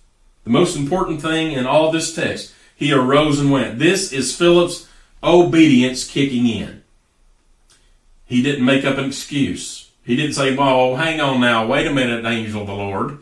The 0.46 0.52
most 0.52 0.78
important 0.78 1.22
thing 1.22 1.52
in 1.52 1.66
all 1.66 1.92
this 1.92 2.16
text. 2.16 2.54
He 2.74 2.94
arose 2.94 3.42
and 3.42 3.52
went. 3.52 3.78
This 3.78 4.14
is 4.14 4.34
Philip's 4.34 4.88
obedience 5.22 6.10
kicking 6.10 6.48
in. 6.48 6.82
He 8.26 8.42
didn't 8.42 8.64
make 8.64 8.86
up 8.86 8.98
an 8.98 9.04
excuse. 9.04 9.92
He 10.06 10.16
didn't 10.16 10.36
say, 10.36 10.56
well, 10.56 10.96
hang 10.96 11.20
on 11.20 11.42
now, 11.42 11.68
wait 11.68 11.88
a 11.88 11.94
minute, 11.94 12.26
angel 12.26 12.62
of 12.62 12.68
the 12.68 12.74
Lord. 12.74 13.20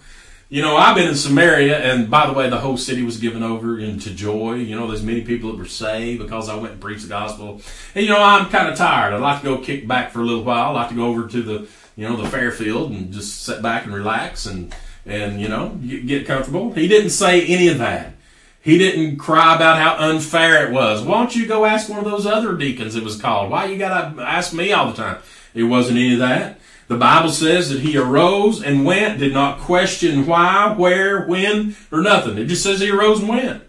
You 0.52 0.62
know, 0.62 0.76
I've 0.76 0.98
been 0.98 1.08
in 1.08 1.16
Samaria, 1.16 1.80
and 1.80 2.12
by 2.12 2.28
the 2.28 2.34
way, 2.34 2.50
the 2.50 2.60
whole 2.60 2.76
city 2.76 3.04
was 3.04 3.16
given 3.16 3.42
over 3.42 3.80
into 3.80 4.14
joy. 4.14 4.56
You 4.56 4.78
know, 4.78 4.86
there's 4.86 5.02
many 5.02 5.22
people 5.22 5.50
that 5.50 5.58
were 5.58 5.66
saved 5.66 6.22
because 6.22 6.50
I 6.50 6.56
went 6.56 6.74
and 6.74 6.82
preached 6.82 7.04
the 7.04 7.08
gospel. 7.08 7.62
And, 7.96 8.04
you 8.04 8.12
know, 8.12 8.22
I'm 8.22 8.50
kind 8.50 8.68
of 8.68 8.78
tired. 8.78 9.14
I'd 9.14 9.22
like 9.22 9.40
to 9.44 9.46
go 9.46 9.58
kick 9.60 9.88
back 9.88 10.12
for 10.12 10.20
a 10.20 10.26
little 10.26 10.44
while. 10.44 10.72
I'd 10.72 10.82
like 10.82 10.90
to 10.90 10.96
go 10.96 11.06
over 11.06 11.26
to 11.26 11.42
the, 11.42 11.68
you 11.96 12.06
know, 12.06 12.22
the 12.22 12.28
Fairfield 12.28 12.92
and 12.92 13.14
just 13.14 13.46
sit 13.46 13.62
back 13.62 13.86
and 13.86 13.94
relax 13.94 14.46
and, 14.46 14.76
and, 15.06 15.40
you 15.40 15.48
know, 15.48 15.70
get 15.70 16.28
comfortable. 16.28 16.74
He 16.74 16.90
didn't 16.90 17.12
say 17.12 17.46
any 17.46 17.70
of 17.70 17.78
that. 17.78 18.16
He 18.62 18.78
didn't 18.78 19.20
cry 19.20 19.56
about 19.56 19.78
how 19.78 20.06
unfair 20.10 20.68
it 20.68 20.74
was. 20.74 21.02
Why 21.02 21.20
don't 21.20 21.34
you 21.34 21.48
go 21.48 21.64
ask 21.64 21.88
one 21.88 22.00
of 22.00 22.12
those 22.12 22.26
other 22.26 22.58
deacons 22.58 22.98
it 22.98 23.06
was 23.06 23.16
called? 23.16 23.50
Why 23.50 23.68
you 23.68 23.78
gotta 23.78 24.22
ask 24.22 24.54
me 24.54 24.74
all 24.74 24.92
the 24.92 24.98
time? 24.98 25.20
It 25.54 25.64
wasn't 25.64 25.98
any 25.98 26.12
of 26.12 26.20
that. 26.20 26.60
The 26.92 26.98
Bible 26.98 27.30
says 27.30 27.70
that 27.70 27.80
he 27.80 27.96
arose 27.98 28.62
and 28.62 28.84
went, 28.84 29.20
did 29.20 29.32
not 29.32 29.60
question 29.60 30.26
why, 30.26 30.74
where, 30.74 31.26
when, 31.26 31.78
or 31.90 32.02
nothing. 32.02 32.38
It 32.38 32.48
just 32.48 32.64
says 32.64 32.82
he 32.82 32.92
arose 32.92 33.22
and 33.22 33.30
went. 33.30 33.64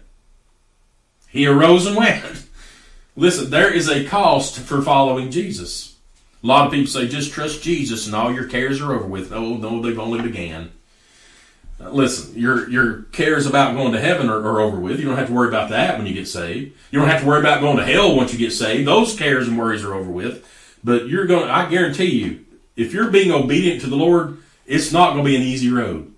He 1.29 1.47
arose 1.47 1.85
and 1.85 1.95
went. 1.95 2.21
Listen, 3.15 3.49
there 3.49 3.73
is 3.73 3.87
a 3.87 4.03
cost 4.03 4.59
for 4.59 4.81
following 4.81 5.31
Jesus. 5.31 5.95
A 6.43 6.47
lot 6.47 6.65
of 6.65 6.73
people 6.73 6.91
say, 6.91 7.07
just 7.07 7.31
trust 7.31 7.63
Jesus 7.63 8.07
and 8.07 8.13
all 8.13 8.29
your 8.29 8.43
cares 8.43 8.81
are 8.81 8.91
over 8.91 9.05
with. 9.05 9.31
Oh, 9.31 9.55
no, 9.55 9.81
they've 9.81 9.97
only 9.97 10.21
began. 10.21 10.73
Uh, 11.79 11.91
listen, 11.91 12.37
your 12.37 12.69
your 12.69 13.03
cares 13.13 13.45
about 13.45 13.73
going 13.75 13.93
to 13.93 14.01
heaven 14.01 14.29
are, 14.29 14.45
are, 14.45 14.59
over 14.59 14.77
with. 14.77 14.99
You 14.99 15.05
don't 15.05 15.17
have 15.17 15.29
to 15.29 15.33
worry 15.33 15.47
about 15.47 15.69
that 15.69 15.97
when 15.97 16.07
you 16.07 16.13
get 16.13 16.27
saved. 16.27 16.75
You 16.91 16.99
don't 16.99 17.07
have 17.07 17.21
to 17.21 17.27
worry 17.27 17.39
about 17.39 17.61
going 17.61 17.77
to 17.77 17.85
hell 17.85 18.17
once 18.17 18.33
you 18.33 18.37
get 18.37 18.51
saved. 18.51 18.85
Those 18.85 19.15
cares 19.15 19.47
and 19.47 19.57
worries 19.57 19.81
are 19.85 19.93
over 19.93 20.11
with. 20.11 20.45
But 20.83 21.07
you're 21.07 21.25
going. 21.25 21.49
I 21.49 21.69
guarantee 21.69 22.19
you, 22.19 22.43
if 22.75 22.93
you're 22.93 23.11
being 23.11 23.31
obedient 23.31 23.81
to 23.81 23.87
the 23.87 23.95
Lord, 23.95 24.37
it's 24.65 24.91
not 24.91 25.13
going 25.13 25.23
to 25.23 25.29
be 25.29 25.35
an 25.35 25.41
easy 25.41 25.71
road. 25.71 26.13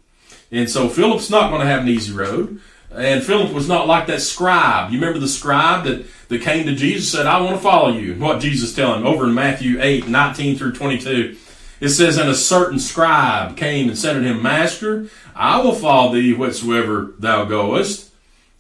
And 0.52 0.70
so 0.70 0.88
Philip's 0.88 1.30
not 1.30 1.50
going 1.50 1.62
to 1.62 1.68
have 1.68 1.82
an 1.82 1.90
easy 1.90 2.14
road. 2.14 2.62
And 2.92 3.24
Philip 3.24 3.52
was 3.52 3.68
not 3.68 3.88
like 3.88 4.08
that 4.08 4.22
scribe. 4.22 4.92
You 4.92 5.00
remember 5.00 5.20
the 5.20 5.28
scribe 5.28 5.84
that, 5.86 6.06
that 6.30 6.42
came 6.42 6.66
to 6.66 6.76
Jesus 6.76 7.12
said, 7.12 7.26
I 7.26 7.42
want 7.42 7.56
to 7.56 7.62
follow 7.62 7.90
you. 7.90 8.16
What 8.16 8.40
Jesus 8.40 8.74
telling 8.74 9.02
him 9.02 9.08
over 9.08 9.26
in 9.26 9.34
Matthew 9.34 9.82
8, 9.82 10.08
19 10.08 10.58
through 10.58 10.74
22. 10.74 11.36
It 11.82 11.90
says, 11.90 12.18
And 12.18 12.30
a 12.30 12.36
certain 12.36 12.80
scribe 12.80 13.58
came 13.58 13.90
and 13.90 13.98
said 13.98 14.16
unto 14.16 14.30
him, 14.30 14.42
Master, 14.42 15.10
I 15.36 15.62
will 15.62 15.74
follow 15.74 16.14
thee 16.14 16.34
whatsoever 16.34 17.14
thou 17.20 17.44
goest. 17.44 18.12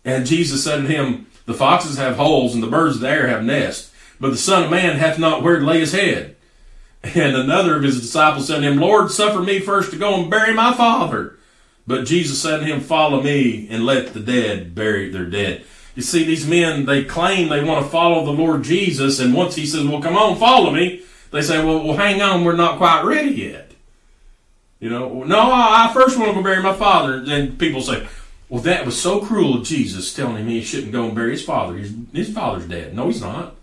And 0.04 0.26
Jesus 0.26 0.64
said 0.64 0.80
unto 0.80 0.92
him, 0.92 1.28
The 1.46 1.54
foxes 1.54 1.98
have 1.98 2.18
holes, 2.18 2.54
and 2.54 2.62
the 2.62 2.68
birds 2.68 2.96
of 2.96 3.02
the 3.02 3.10
air 3.10 3.28
have 3.28 3.44
nests, 3.44 3.94
but 4.20 4.32
the 4.32 4.38
Son 4.38 4.64
of 4.64 4.72
Man 4.72 4.98
hath 4.98 5.18
not 5.18 5.44
where 5.44 5.60
to 5.60 5.66
lay 5.66 5.80
his 5.80 5.94
head. 5.94 6.35
And 7.14 7.36
another 7.36 7.76
of 7.76 7.84
his 7.84 8.02
disciples 8.02 8.48
said 8.48 8.62
to 8.62 8.68
him, 8.68 8.80
Lord, 8.80 9.12
suffer 9.12 9.40
me 9.40 9.60
first 9.60 9.92
to 9.92 9.98
go 9.98 10.20
and 10.20 10.30
bury 10.30 10.54
my 10.54 10.74
father. 10.74 11.38
But 11.86 12.06
Jesus 12.06 12.42
said 12.42 12.60
to 12.60 12.66
him, 12.66 12.82
Follow 12.82 13.22
me 13.22 13.68
and 13.70 13.86
let 13.86 14.14
the 14.14 14.20
dead 14.20 14.74
bury 14.74 15.10
their 15.10 15.26
dead. 15.26 15.66
You 15.94 16.02
see, 16.02 16.24
these 16.24 16.48
men, 16.48 16.86
they 16.86 17.04
claim 17.04 17.48
they 17.48 17.64
want 17.64 17.86
to 17.86 17.92
follow 17.92 18.26
the 18.26 18.32
Lord 18.32 18.64
Jesus, 18.64 19.20
and 19.20 19.34
once 19.34 19.56
he 19.56 19.66
says, 19.66 19.86
Well, 19.86 20.02
come 20.02 20.18
on, 20.18 20.38
follow 20.38 20.72
me, 20.72 21.04
they 21.32 21.42
say, 21.42 21.64
Well, 21.64 21.86
well 21.86 21.98
hang 21.98 22.22
on, 22.22 22.44
we're 22.44 22.56
not 22.56 22.78
quite 22.78 23.04
ready 23.04 23.32
yet. 23.32 23.72
You 24.80 24.90
know, 24.90 25.24
no, 25.24 25.40
I 25.52 25.92
first 25.94 26.18
want 26.18 26.30
to 26.32 26.36
go 26.36 26.44
bury 26.44 26.62
my 26.62 26.74
father. 26.74 27.16
And 27.16 27.28
then 27.28 27.58
people 27.58 27.82
say, 27.82 28.08
Well, 28.50 28.64
that 28.64 28.86
was 28.86 29.00
so 29.00 29.20
cruel 29.22 29.60
of 29.60 29.64
Jesus 29.66 30.14
telling 30.14 30.38
him 30.38 30.48
he 30.48 30.64
shouldn't 30.64 30.92
go 30.92 31.06
and 31.06 31.16
bury 31.16 31.32
his 31.32 31.46
father. 31.46 31.76
His, 31.76 31.94
his 32.12 32.34
father's 32.34 32.68
dead. 32.68 32.96
No, 32.96 33.08
he's 33.08 33.22
not. 33.22 33.56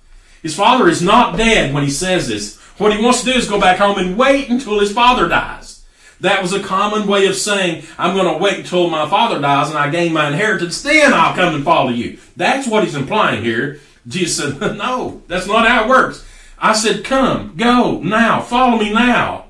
His 0.43 0.57
father 0.57 0.89
is 0.89 1.01
not 1.01 1.37
dead 1.37 1.73
when 1.73 1.85
he 1.85 1.91
says 1.91 2.29
this. 2.29 2.59
What 2.79 2.95
he 2.95 3.03
wants 3.03 3.21
to 3.21 3.33
do 3.33 3.39
is 3.39 3.49
go 3.49 3.61
back 3.61 3.79
home 3.79 3.99
and 3.99 4.19
wait 4.19 4.49
until 4.49 4.81
his 4.81 4.93
father 4.93 5.29
dies. 5.29 5.85
That 6.21 6.43
was 6.43 6.53
a 6.53 6.63
common 6.63 7.07
way 7.09 7.27
of 7.27 7.35
saying, 7.35 7.85
I'm 7.99 8.15
going 8.15 8.33
to 8.33 8.43
wait 8.43 8.59
until 8.59 8.91
my 8.91 9.09
father 9.09 9.41
dies 9.41 9.71
and 9.71 9.79
I 9.79 9.91
gain 9.91 10.13
my 10.13 10.29
inheritance, 10.29 10.83
then 10.83 11.13
I'll 11.13 11.35
come 11.35 11.55
and 11.55 11.65
follow 11.65 11.91
you. 11.91 12.19
That's 12.37 12.67
what 12.69 12.85
he's 12.85 12.95
implying 12.95 13.43
here. 13.43 13.81
Jesus 14.07 14.59
said, 14.59 14.77
No, 14.77 15.23
that's 15.27 15.47
not 15.47 15.67
how 15.67 15.85
it 15.85 15.89
works. 15.89 16.25
I 16.59 16.73
said, 16.75 17.05
Come, 17.05 17.55
go, 17.57 18.01
now, 18.01 18.41
follow 18.41 18.79
me 18.79 18.93
now. 18.93 19.47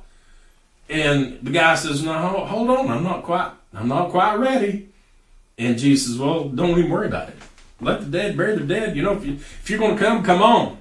And 0.89 1.39
the 1.43 1.51
guy 1.51 1.75
says, 1.75 2.03
No, 2.03 2.15
hold 2.15 2.71
on, 2.71 2.89
I'm 2.89 3.05
not 3.05 3.23
quite, 3.23 3.51
I'm 3.75 3.89
not 3.89 4.11
quite 4.11 4.37
ready. 4.37 4.89
And 5.59 5.79
Jesus 5.79 6.09
says, 6.09 6.19
Well, 6.19 6.49
don't 6.49 6.79
even 6.79 6.91
worry 6.91 7.07
about 7.07 7.29
it. 7.29 7.37
Let 7.81 8.01
the 8.01 8.07
dead 8.07 8.37
bury 8.37 8.57
the 8.57 8.65
dead. 8.65 8.97
You 8.97 9.03
know, 9.03 9.13
if, 9.13 9.27
you, 9.27 9.35
if 9.35 9.69
you're 9.69 9.79
going 9.79 9.97
to 9.97 10.03
come, 10.03 10.23
come 10.23 10.41
on. 10.41 10.79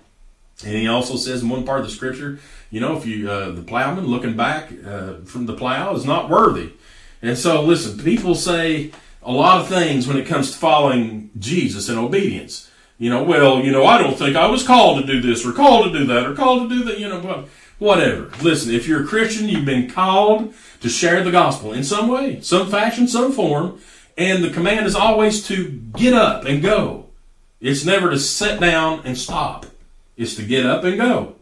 And 0.64 0.76
he 0.76 0.88
also 0.88 1.16
says 1.16 1.42
in 1.42 1.50
one 1.50 1.66
part 1.66 1.82
of 1.82 1.88
the 1.88 1.92
scripture, 1.92 2.40
you 2.70 2.80
know, 2.80 2.98
if 2.98 3.06
you 3.06 3.30
uh, 3.30 3.52
the 3.52 3.64
plowman 3.64 4.06
looking 4.06 4.36
back 4.36 4.72
uh, 4.86 5.16
from 5.26 5.46
the 5.46 5.54
plow 5.54 5.94
is 5.96 6.06
not 6.06 6.30
worthy. 6.30 6.72
And 7.22 7.38
so, 7.38 7.62
listen, 7.62 8.04
people 8.04 8.36
say 8.36 8.92
a 9.22 9.32
lot 9.32 9.62
of 9.62 9.68
things 9.68 10.08
when 10.08 10.18
it 10.18 10.26
comes 10.26 10.52
to 10.52 10.58
following 10.58 11.30
Jesus 11.38 11.90
and 11.90 12.00
obedience. 12.00 12.70
You 12.98 13.10
know, 13.10 13.24
well, 13.24 13.60
you 13.60 13.72
know, 13.72 13.86
I 13.86 13.98
don't 13.98 14.18
think 14.18 14.36
I 14.36 14.48
was 14.48 14.66
called 14.66 15.02
to 15.02 15.08
do 15.08 15.22
this 15.22 15.46
or 15.46 15.52
called 15.52 15.92
to 15.92 16.00
do 16.00 16.06
that 16.06 16.26
or 16.26 16.36
called 16.36 16.70
to 16.70 16.76
do 16.76 16.84
that. 16.86 17.00
You 17.00 17.10
know, 17.10 17.46
whatever. 17.80 18.30
Listen, 18.42 18.74
if 18.74 18.88
you're 18.88 19.04
a 19.04 19.08
Christian, 19.08 19.50
you've 19.50 19.66
been 19.66 19.90
called 19.90 20.54
to 20.82 20.90
share 20.90 21.24
the 21.24 21.32
gospel 21.32 21.74
in 21.74 21.84
some 21.84 22.08
way, 22.08 22.40
some 22.42 22.70
fashion, 22.70 23.08
some 23.08 23.32
form, 23.32 23.80
and 24.18 24.44
the 24.44 24.52
command 24.52 24.86
is 24.86 24.96
always 24.96 25.46
to 25.48 25.70
get 25.98 26.14
up 26.14 26.46
and 26.46 26.62
go. 26.62 27.08
It's 27.60 27.86
never 27.86 28.12
to 28.12 28.20
sit 28.20 28.60
down 28.60 29.02
and 29.04 29.18
stop 29.18 29.66
is 30.18 30.36
to 30.36 30.44
get 30.44 30.66
up 30.66 30.84
and 30.84 30.98
go. 30.98 31.36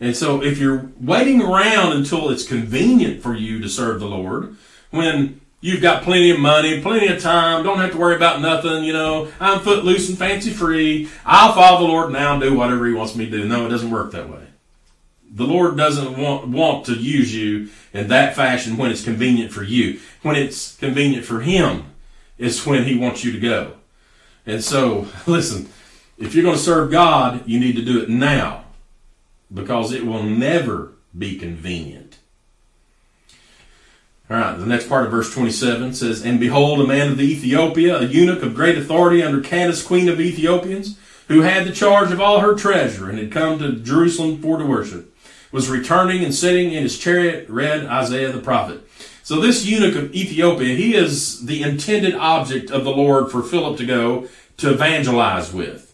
And 0.00 0.16
so 0.16 0.42
if 0.42 0.58
you're 0.58 0.90
waiting 1.00 1.40
around 1.40 1.92
until 1.92 2.28
it's 2.30 2.46
convenient 2.46 3.22
for 3.22 3.34
you 3.34 3.60
to 3.60 3.68
serve 3.68 4.00
the 4.00 4.06
Lord, 4.06 4.56
when 4.90 5.40
you've 5.60 5.80
got 5.80 6.02
plenty 6.02 6.30
of 6.30 6.38
money, 6.38 6.82
plenty 6.82 7.08
of 7.08 7.20
time, 7.20 7.64
don't 7.64 7.78
have 7.78 7.92
to 7.92 7.98
worry 7.98 8.14
about 8.14 8.42
nothing, 8.42 8.84
you 8.84 8.92
know, 8.92 9.32
I'm 9.40 9.60
footloose 9.60 10.08
and 10.08 10.18
fancy 10.18 10.50
free, 10.50 11.08
I'll 11.24 11.54
follow 11.54 11.86
the 11.86 11.92
Lord 11.92 12.12
now 12.12 12.34
and 12.34 12.42
do 12.42 12.54
whatever 12.54 12.86
He 12.86 12.92
wants 12.92 13.16
me 13.16 13.24
to 13.24 13.30
do. 13.30 13.48
No, 13.48 13.66
it 13.66 13.70
doesn't 13.70 13.90
work 13.90 14.12
that 14.12 14.28
way. 14.28 14.42
The 15.30 15.46
Lord 15.46 15.76
doesn't 15.76 16.16
want, 16.16 16.48
want 16.48 16.86
to 16.86 16.94
use 16.94 17.34
you 17.34 17.68
in 17.92 18.08
that 18.08 18.36
fashion 18.36 18.76
when 18.76 18.90
it's 18.90 19.04
convenient 19.04 19.52
for 19.52 19.62
you. 19.62 20.00
When 20.22 20.36
it's 20.36 20.76
convenient 20.76 21.24
for 21.24 21.40
Him 21.40 21.84
is 22.38 22.64
when 22.66 22.84
He 22.84 22.96
wants 22.96 23.24
you 23.24 23.32
to 23.32 23.40
go. 23.40 23.72
And 24.46 24.62
so, 24.62 25.08
listen, 25.26 25.68
if 26.18 26.34
you're 26.34 26.44
going 26.44 26.56
to 26.56 26.62
serve 26.62 26.90
God, 26.90 27.46
you 27.46 27.60
need 27.60 27.76
to 27.76 27.84
do 27.84 28.00
it 28.02 28.08
now 28.08 28.64
because 29.52 29.92
it 29.92 30.06
will 30.06 30.22
never 30.22 30.92
be 31.16 31.38
convenient. 31.38 32.18
All 34.28 34.36
right, 34.36 34.58
the 34.58 34.66
next 34.66 34.88
part 34.88 35.04
of 35.04 35.12
verse 35.12 35.32
27 35.32 35.94
says, 35.94 36.24
And 36.24 36.40
behold, 36.40 36.80
a 36.80 36.86
man 36.86 37.12
of 37.12 37.16
the 37.16 37.30
Ethiopia, 37.30 37.98
a 37.98 38.04
eunuch 38.04 38.42
of 38.42 38.56
great 38.56 38.76
authority 38.76 39.22
under 39.22 39.40
Candace, 39.40 39.86
queen 39.86 40.08
of 40.08 40.20
Ethiopians, 40.20 40.98
who 41.28 41.42
had 41.42 41.64
the 41.64 41.72
charge 41.72 42.10
of 42.10 42.20
all 42.20 42.40
her 42.40 42.54
treasure 42.54 43.08
and 43.08 43.18
had 43.18 43.30
come 43.30 43.58
to 43.58 43.76
Jerusalem 43.76 44.42
for 44.42 44.58
to 44.58 44.64
worship, 44.64 45.14
was 45.52 45.68
returning 45.68 46.24
and 46.24 46.34
sitting 46.34 46.72
in 46.72 46.82
his 46.82 46.98
chariot, 46.98 47.48
read 47.48 47.86
Isaiah 47.86 48.32
the 48.32 48.40
prophet. 48.40 48.82
So 49.22 49.40
this 49.40 49.64
eunuch 49.64 49.96
of 49.96 50.14
Ethiopia, 50.14 50.74
he 50.74 50.94
is 50.94 51.46
the 51.46 51.62
intended 51.62 52.14
object 52.14 52.70
of 52.70 52.84
the 52.84 52.90
Lord 52.90 53.30
for 53.30 53.42
Philip 53.42 53.78
to 53.78 53.86
go 53.86 54.28
to 54.56 54.72
evangelize 54.72 55.52
with 55.52 55.85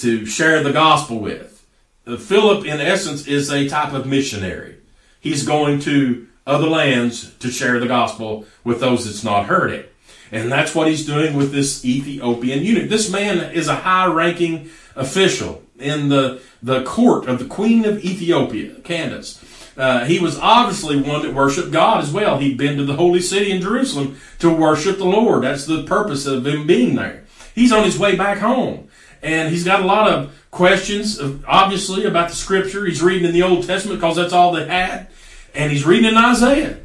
to 0.00 0.26
share 0.26 0.62
the 0.62 0.72
gospel 0.72 1.18
with. 1.18 1.66
Uh, 2.06 2.16
Philip, 2.16 2.64
in 2.66 2.80
essence, 2.80 3.26
is 3.26 3.50
a 3.50 3.68
type 3.68 3.92
of 3.92 4.06
missionary. 4.06 4.76
He's 5.20 5.46
going 5.46 5.80
to 5.80 6.26
other 6.46 6.68
lands 6.68 7.34
to 7.36 7.50
share 7.50 7.78
the 7.78 7.86
gospel 7.86 8.46
with 8.64 8.80
those 8.80 9.04
that's 9.04 9.24
not 9.24 9.46
heard 9.46 9.70
it. 9.70 9.94
And 10.32 10.50
that's 10.50 10.74
what 10.74 10.88
he's 10.88 11.06
doing 11.06 11.36
with 11.36 11.52
this 11.52 11.84
Ethiopian 11.84 12.62
eunuch. 12.62 12.88
This 12.88 13.10
man 13.10 13.52
is 13.52 13.68
a 13.68 13.76
high 13.76 14.06
ranking 14.06 14.70
official 14.96 15.62
in 15.78 16.08
the, 16.08 16.40
the 16.62 16.82
court 16.84 17.26
of 17.26 17.38
the 17.38 17.44
Queen 17.44 17.84
of 17.84 18.04
Ethiopia, 18.04 18.76
Candace. 18.80 19.42
Uh, 19.76 20.04
he 20.04 20.18
was 20.18 20.38
obviously 20.38 21.00
one 21.00 21.22
that 21.22 21.34
worshiped 21.34 21.72
God 21.72 22.02
as 22.02 22.12
well. 22.12 22.38
He'd 22.38 22.58
been 22.58 22.76
to 22.76 22.84
the 22.84 22.96
holy 22.96 23.20
city 23.20 23.50
in 23.50 23.62
Jerusalem 23.62 24.18
to 24.38 24.54
worship 24.54 24.98
the 24.98 25.04
Lord. 25.04 25.42
That's 25.42 25.66
the 25.66 25.84
purpose 25.84 26.26
of 26.26 26.46
him 26.46 26.66
being 26.66 26.96
there. 26.96 27.24
He's 27.54 27.72
on 27.72 27.84
his 27.84 27.98
way 27.98 28.14
back 28.14 28.38
home. 28.38 28.88
And 29.22 29.50
he's 29.50 29.64
got 29.64 29.80
a 29.80 29.86
lot 29.86 30.10
of 30.10 30.46
questions, 30.50 31.20
obviously, 31.46 32.04
about 32.04 32.30
the 32.30 32.36
scripture. 32.36 32.86
He's 32.86 33.02
reading 33.02 33.26
in 33.26 33.32
the 33.32 33.42
Old 33.42 33.66
Testament 33.66 34.00
because 34.00 34.16
that's 34.16 34.32
all 34.32 34.52
they 34.52 34.66
had. 34.66 35.08
And 35.54 35.70
he's 35.70 35.84
reading 35.84 36.10
in 36.10 36.16
Isaiah. 36.16 36.78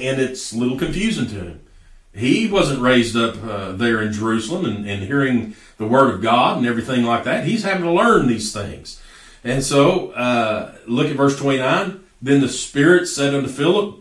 And 0.00 0.20
it's 0.20 0.52
a 0.52 0.56
little 0.56 0.78
confusing 0.78 1.26
to 1.26 1.34
him. 1.34 1.60
He 2.14 2.46
wasn't 2.46 2.80
raised 2.80 3.16
up 3.16 3.42
uh, 3.42 3.72
there 3.72 4.00
in 4.02 4.12
Jerusalem 4.12 4.64
and, 4.66 4.88
and 4.88 5.02
hearing 5.02 5.56
the 5.78 5.86
word 5.86 6.14
of 6.14 6.22
God 6.22 6.58
and 6.58 6.66
everything 6.66 7.04
like 7.04 7.24
that. 7.24 7.46
He's 7.46 7.64
having 7.64 7.84
to 7.84 7.90
learn 7.90 8.26
these 8.26 8.52
things. 8.52 9.02
And 9.44 9.64
so, 9.64 10.10
uh, 10.10 10.74
look 10.86 11.08
at 11.08 11.16
verse 11.16 11.38
29. 11.38 12.02
Then 12.20 12.40
the 12.40 12.48
Spirit 12.48 13.06
said 13.06 13.34
unto 13.34 13.48
Philip, 13.48 13.96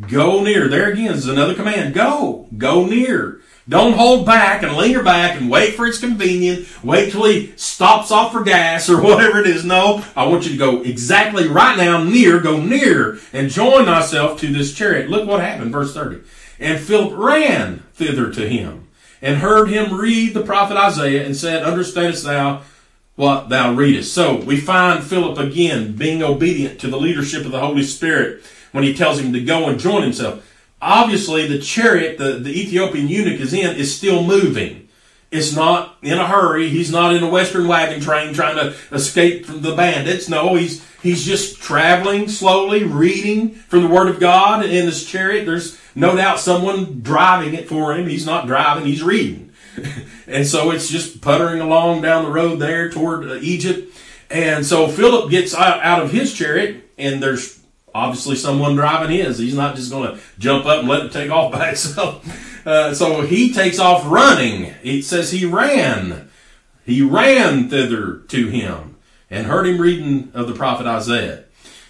Go 0.00 0.42
near. 0.42 0.68
There 0.68 0.90
again 0.90 1.12
is 1.12 1.28
another 1.28 1.54
command. 1.54 1.94
Go. 1.94 2.48
Go 2.56 2.86
near. 2.86 3.40
Don't 3.68 3.92
hold 3.92 4.26
back 4.26 4.64
and 4.64 4.76
linger 4.76 5.04
back 5.04 5.40
and 5.40 5.48
wait 5.48 5.74
for 5.74 5.86
it's 5.86 6.00
convenient. 6.00 6.66
Wait 6.82 7.12
till 7.12 7.24
he 7.26 7.52
stops 7.56 8.10
off 8.10 8.32
for 8.32 8.42
gas 8.42 8.90
or 8.90 9.00
whatever 9.02 9.38
it 9.38 9.46
is. 9.46 9.64
No, 9.64 10.04
I 10.16 10.26
want 10.26 10.44
you 10.44 10.50
to 10.50 10.56
go 10.56 10.82
exactly 10.82 11.46
right 11.46 11.76
now 11.76 12.02
near, 12.02 12.40
go 12.40 12.60
near 12.60 13.18
and 13.32 13.50
join 13.50 13.84
thyself 13.84 14.40
to 14.40 14.52
this 14.52 14.74
chariot. 14.74 15.08
Look 15.08 15.28
what 15.28 15.40
happened, 15.40 15.70
verse 15.70 15.94
30. 15.94 16.22
And 16.58 16.80
Philip 16.80 17.16
ran 17.16 17.84
thither 17.94 18.32
to 18.32 18.48
him 18.48 18.88
and 19.20 19.38
heard 19.38 19.68
him 19.68 19.94
read 19.94 20.34
the 20.34 20.42
prophet 20.42 20.76
Isaiah 20.76 21.24
and 21.24 21.36
said, 21.36 21.62
Understandest 21.62 22.24
thou 22.24 22.62
what 23.14 23.48
thou 23.48 23.72
readest? 23.74 24.12
So 24.12 24.36
we 24.36 24.58
find 24.58 25.04
Philip 25.04 25.38
again 25.38 25.92
being 25.92 26.22
obedient 26.22 26.80
to 26.80 26.88
the 26.88 26.98
leadership 26.98 27.44
of 27.44 27.52
the 27.52 27.60
Holy 27.60 27.84
Spirit 27.84 28.42
when 28.72 28.84
he 28.84 28.94
tells 28.94 29.20
him 29.20 29.32
to 29.32 29.40
go 29.40 29.68
and 29.68 29.78
join 29.78 30.02
himself. 30.02 30.48
Obviously, 30.82 31.46
the 31.46 31.60
chariot 31.60 32.18
the, 32.18 32.32
the 32.32 32.60
Ethiopian 32.60 33.06
eunuch 33.06 33.40
is 33.40 33.54
in 33.54 33.76
is 33.76 33.96
still 33.96 34.24
moving. 34.24 34.88
It's 35.30 35.54
not 35.54 35.96
in 36.02 36.18
a 36.18 36.26
hurry. 36.26 36.68
He's 36.68 36.90
not 36.90 37.14
in 37.14 37.22
a 37.22 37.28
western 37.28 37.68
wagon 37.68 38.00
train 38.00 38.34
trying 38.34 38.56
to 38.56 38.74
escape 38.90 39.46
from 39.46 39.62
the 39.62 39.76
bandits. 39.76 40.28
No, 40.28 40.56
he's 40.56 40.84
he's 41.00 41.24
just 41.24 41.62
traveling 41.62 42.28
slowly, 42.28 42.82
reading 42.82 43.50
from 43.54 43.82
the 43.82 43.88
Word 43.88 44.08
of 44.08 44.18
God 44.18 44.64
in 44.64 44.86
this 44.86 45.06
chariot. 45.06 45.46
There's 45.46 45.78
no 45.94 46.16
doubt 46.16 46.40
someone 46.40 47.00
driving 47.00 47.54
it 47.54 47.68
for 47.68 47.94
him. 47.94 48.08
He's 48.08 48.26
not 48.26 48.48
driving; 48.48 48.84
he's 48.84 49.04
reading. 49.04 49.52
and 50.26 50.44
so 50.44 50.72
it's 50.72 50.88
just 50.88 51.20
puttering 51.20 51.60
along 51.60 52.02
down 52.02 52.24
the 52.24 52.30
road 52.30 52.56
there 52.56 52.90
toward 52.90 53.30
uh, 53.30 53.34
Egypt. 53.36 53.96
And 54.30 54.66
so 54.66 54.88
Philip 54.88 55.30
gets 55.30 55.54
out 55.54 56.02
of 56.02 56.10
his 56.10 56.34
chariot, 56.34 56.90
and 56.98 57.22
there's 57.22 57.61
obviously 57.94 58.36
someone 58.36 58.74
driving 58.74 59.16
his. 59.16 59.38
He's 59.38 59.54
not 59.54 59.76
just 59.76 59.90
going 59.90 60.12
to 60.14 60.20
jump 60.38 60.66
up 60.66 60.80
and 60.80 60.88
let 60.88 61.06
it 61.06 61.12
take 61.12 61.30
off 61.30 61.52
by 61.52 61.68
itself. 61.70 62.66
Uh, 62.66 62.94
so 62.94 63.22
he 63.22 63.52
takes 63.52 63.78
off 63.78 64.04
running. 64.06 64.74
It 64.82 65.02
says 65.02 65.32
he 65.32 65.44
ran. 65.44 66.30
He 66.84 67.02
ran 67.02 67.68
thither 67.68 68.18
to 68.28 68.48
him 68.48 68.96
and 69.30 69.46
heard 69.46 69.66
him 69.66 69.80
reading 69.80 70.30
of 70.34 70.46
the 70.46 70.54
prophet 70.54 70.86
Isaiah. 70.86 71.44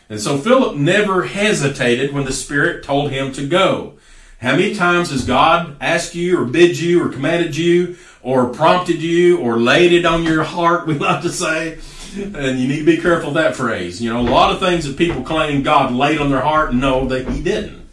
And 0.09 0.21
so 0.21 0.37
Philip 0.37 0.77
never 0.77 1.25
hesitated 1.25 2.13
when 2.13 2.25
the 2.25 2.33
Spirit 2.33 2.85
told 2.85 3.11
him 3.11 3.33
to 3.33 3.47
go. 3.47 3.95
How 4.41 4.57
many 4.57 4.75
times 4.75 5.11
has 5.11 5.25
God 5.25 5.77
asked 5.81 6.15
you 6.15 6.41
or 6.41 6.45
bid 6.45 6.79
you 6.79 7.03
or 7.03 7.09
commanded 7.09 7.57
you 7.57 7.97
or 8.23 8.49
prompted 8.49 9.01
you 9.01 9.39
or 9.39 9.59
laid 9.59 9.93
it 9.93 10.05
on 10.05 10.25
your 10.25 10.43
heart, 10.43 10.87
we 10.87 10.99
like 10.99 11.23
to 11.23 11.31
say? 11.31 11.79
and 12.17 12.59
you 12.59 12.69
need 12.69 12.81
to 12.81 12.85
be 12.85 12.99
careful 12.99 13.29
of 13.29 13.35
that 13.35 13.57
phrase. 13.57 14.01
You 14.03 14.13
know, 14.13 14.21
a 14.21 14.23
lot 14.23 14.53
of 14.53 14.61
things 14.61 14.85
that 14.87 14.97
people 14.97 15.23
claim 15.23 15.63
God 15.63 15.93
laid 15.93 16.19
on 16.19 16.31
their 16.31 16.41
heart, 16.41 16.75
no, 16.75 17.07
that 17.07 17.29
He 17.29 17.43
didn't. 17.43 17.89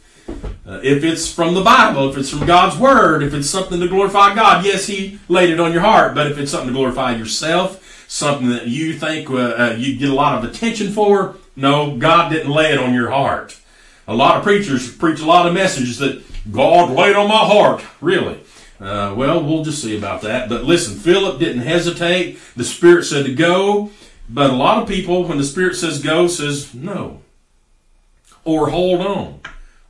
Uh, 0.65 0.79
if 0.83 1.03
it's 1.03 1.31
from 1.31 1.53
the 1.53 1.63
Bible, 1.63 2.09
if 2.09 2.17
it's 2.17 2.29
from 2.29 2.45
God's 2.45 2.77
Word, 2.77 3.23
if 3.23 3.33
it's 3.33 3.49
something 3.49 3.79
to 3.79 3.88
glorify 3.88 4.35
God, 4.35 4.65
yes, 4.65 4.88
He 4.88 5.19
laid 5.27 5.49
it 5.49 5.59
on 5.59 5.71
your 5.71 5.81
heart. 5.81 6.15
But 6.15 6.31
if 6.31 6.38
it's 6.38 6.51
something 6.51 6.67
to 6.67 6.73
glorify 6.73 7.15
yourself, 7.15 8.05
something 8.07 8.49
that 8.49 8.67
you 8.67 8.93
think 8.93 9.29
uh, 9.29 9.35
uh, 9.35 9.75
you 9.77 9.97
get 9.97 10.09
a 10.09 10.13
lot 10.13 10.43
of 10.43 10.49
attention 10.49 10.91
for, 10.91 11.38
no, 11.55 11.97
God 11.97 12.29
didn't 12.29 12.51
lay 12.51 12.71
it 12.71 12.77
on 12.77 12.93
your 12.93 13.09
heart. 13.09 13.57
A 14.07 14.15
lot 14.15 14.38
of 14.38 14.43
preachers 14.43 14.93
preach 14.95 15.21
a 15.21 15.25
lot 15.25 15.47
of 15.47 15.53
messages 15.53 15.99
that 15.99 16.23
God 16.51 16.91
laid 16.91 17.15
on 17.15 17.27
my 17.27 17.45
heart. 17.45 17.83
Really? 18.01 18.39
Uh, 18.79 19.13
well, 19.15 19.43
we'll 19.43 19.63
just 19.63 19.81
see 19.81 19.97
about 19.97 20.21
that. 20.21 20.49
But 20.49 20.63
listen, 20.63 20.97
Philip 20.97 21.39
didn't 21.39 21.63
hesitate. 21.63 22.39
The 22.55 22.63
Spirit 22.63 23.03
said 23.03 23.25
to 23.25 23.35
go. 23.35 23.91
But 24.29 24.51
a 24.51 24.55
lot 24.55 24.81
of 24.81 24.88
people, 24.88 25.24
when 25.24 25.39
the 25.39 25.43
Spirit 25.43 25.75
says 25.75 26.03
go, 26.03 26.27
says 26.27 26.74
no. 26.74 27.21
Or 28.44 28.70
hold 28.70 29.01
on. 29.01 29.42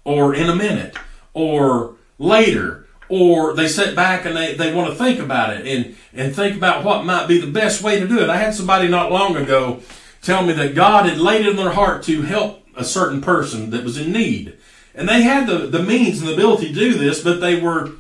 Or 0.06 0.34
in 0.34 0.50
a 0.50 0.56
minute. 0.56 0.96
Or 1.34 1.96
later. 2.18 2.88
Or 3.10 3.54
they 3.54 3.68
sit 3.68 3.96
back 3.96 4.26
and 4.26 4.36
they, 4.36 4.56
they 4.56 4.74
want 4.74 4.90
to 4.90 4.96
think 4.96 5.20
about 5.20 5.56
it 5.56 5.68
and, 5.68 5.98
and 6.14 6.34
think 6.34 6.56
about 6.56 6.86
what 6.86 7.06
might 7.06 7.28
be 7.28 7.40
the 7.40 7.52
best 7.52 7.82
way 7.82 8.00
to 8.00 8.08
do 8.08 8.20
it. 8.20 8.30
I 8.30 8.38
had 8.38 8.54
somebody 8.54 8.88
not 8.88 9.12
long 9.12 9.36
ago 9.36 9.82
tell 10.22 10.46
me 10.46 10.54
that 10.54 10.76
God 10.76 11.06
had 11.06 11.18
laid 11.18 11.46
it 11.46 11.50
in 11.50 11.56
their 11.56 11.72
heart 11.72 12.04
to 12.04 12.22
help 12.22 12.66
a 12.76 12.84
certain 12.84 13.22
person 13.22 13.72
that 13.72 13.84
was 13.84 13.98
in 13.98 14.12
need. 14.12 14.58
And 14.96 15.08
they 15.08 15.22
had 15.22 15.48
the, 15.48 15.60
the 15.68 15.84
means 15.84 16.20
and 16.20 16.28
the 16.28 16.34
ability 16.34 16.70
to 16.70 16.74
do 16.74 16.94
this, 16.94 17.22
but 17.24 17.42
they 17.42 17.60
were 17.60 17.92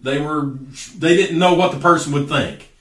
they 0.00 0.20
were 0.20 0.52
they 0.98 1.16
didn't 1.16 1.38
know 1.38 1.54
what 1.54 1.72
the 1.72 1.78
person 1.78 2.12
would 2.12 2.28
think. 2.28 2.71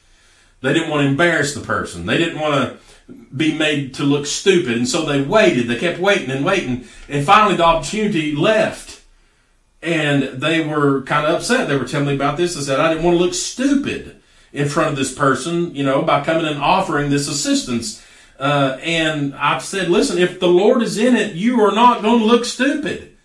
They 0.62 0.74
didn't 0.74 0.89
want 0.89 1.04
to 1.04 1.08
embarrass 1.08 1.54
the 1.54 1.62
person. 1.62 2.06
They 2.06 2.17
didn't 2.17 2.39
want 2.39 2.54
to 2.54 3.13
be 3.36 3.58
made 3.58 3.93
to 3.95 4.04
look 4.04 4.26
stupid. 4.26 4.78
And 4.78 4.88
so 4.88 5.06
they 5.06 5.21
waited. 5.21 5.67
They 5.67 5.80
kept 5.80 6.00
waiting 6.00 6.30
and 6.30 6.45
waiting. 6.45 6.86
And 7.10 7.26
finally 7.26 7.58
the 7.58 7.65
opportunity 7.65 8.36
left. 8.36 9.02
And 9.82 10.24
they 10.41 10.63
were 10.63 11.02
kind 11.04 11.26
of 11.26 11.36
upset. 11.36 11.67
They 11.67 11.76
were 11.76 11.88
telling 11.88 12.08
me 12.08 12.15
about 12.15 12.38
this. 12.38 12.56
They 12.56 12.62
said, 12.62 12.80
I 12.80 12.89
didn't 12.89 13.04
want 13.04 13.17
to 13.17 13.24
look 13.24 13.34
stupid 13.34 14.21
in 14.54 14.69
front 14.69 14.91
of 14.91 14.95
this 14.95 15.13
person, 15.13 15.74
you 15.74 15.84
know, 15.84 16.04
by 16.04 16.24
coming 16.24 16.45
and 16.45 16.62
offering 16.62 17.10
this 17.10 17.28
assistance. 17.28 18.06
Uh, 18.38 18.78
and 18.84 19.34
I 19.36 19.58
said, 19.58 19.89
listen, 19.89 20.19
if 20.19 20.39
the 20.39 20.47
Lord 20.47 20.84
is 20.84 20.97
in 20.97 21.15
it, 21.15 21.34
you 21.34 21.62
are 21.62 21.74
not 21.74 22.04
going 22.04 22.19
to 22.19 22.26
look 22.26 22.45
stupid. 22.45 23.15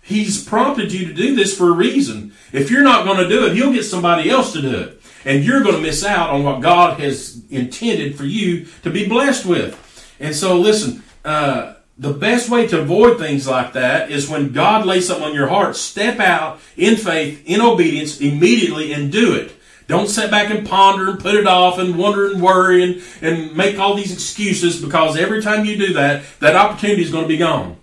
He's 0.00 0.44
prompted 0.44 0.92
you 0.92 1.06
to 1.06 1.14
do 1.14 1.34
this 1.34 1.56
for 1.56 1.70
a 1.70 1.72
reason. 1.72 2.34
If 2.52 2.70
you're 2.70 2.82
not 2.82 3.06
going 3.06 3.18
to 3.18 3.28
do 3.28 3.46
it, 3.46 3.54
He'll 3.54 3.72
get 3.72 3.84
somebody 3.84 4.30
else 4.30 4.52
to 4.52 4.62
do 4.62 4.76
it 4.76 5.00
and 5.24 5.44
you're 5.44 5.62
going 5.62 5.76
to 5.76 5.80
miss 5.80 6.04
out 6.04 6.30
on 6.30 6.42
what 6.42 6.60
God 6.60 7.00
has 7.00 7.42
intended 7.50 8.16
for 8.16 8.24
you 8.24 8.66
to 8.82 8.90
be 8.90 9.08
blessed 9.08 9.46
with. 9.46 9.80
And 10.20 10.34
so, 10.34 10.58
listen, 10.58 11.02
uh, 11.24 11.74
the 11.96 12.12
best 12.12 12.50
way 12.50 12.66
to 12.66 12.80
avoid 12.80 13.18
things 13.18 13.46
like 13.46 13.72
that 13.74 14.10
is 14.10 14.28
when 14.28 14.52
God 14.52 14.84
lays 14.84 15.06
something 15.06 15.26
on 15.26 15.34
your 15.34 15.48
heart, 15.48 15.76
step 15.76 16.18
out 16.18 16.60
in 16.76 16.96
faith, 16.96 17.42
in 17.46 17.60
obedience, 17.60 18.20
immediately 18.20 18.92
and 18.92 19.12
do 19.12 19.34
it. 19.34 19.52
Don't 19.86 20.08
sit 20.08 20.30
back 20.30 20.50
and 20.50 20.66
ponder 20.66 21.10
and 21.10 21.20
put 21.20 21.34
it 21.34 21.46
off 21.46 21.78
and 21.78 21.98
wonder 21.98 22.30
and 22.30 22.42
worry 22.42 22.82
and, 22.82 23.02
and 23.20 23.54
make 23.54 23.78
all 23.78 23.94
these 23.94 24.12
excuses 24.12 24.80
because 24.80 25.16
every 25.16 25.42
time 25.42 25.66
you 25.66 25.76
do 25.76 25.92
that, 25.92 26.24
that 26.40 26.56
opportunity 26.56 27.02
is 27.02 27.10
going 27.10 27.24
to 27.24 27.28
be 27.28 27.36
gone. 27.36 27.76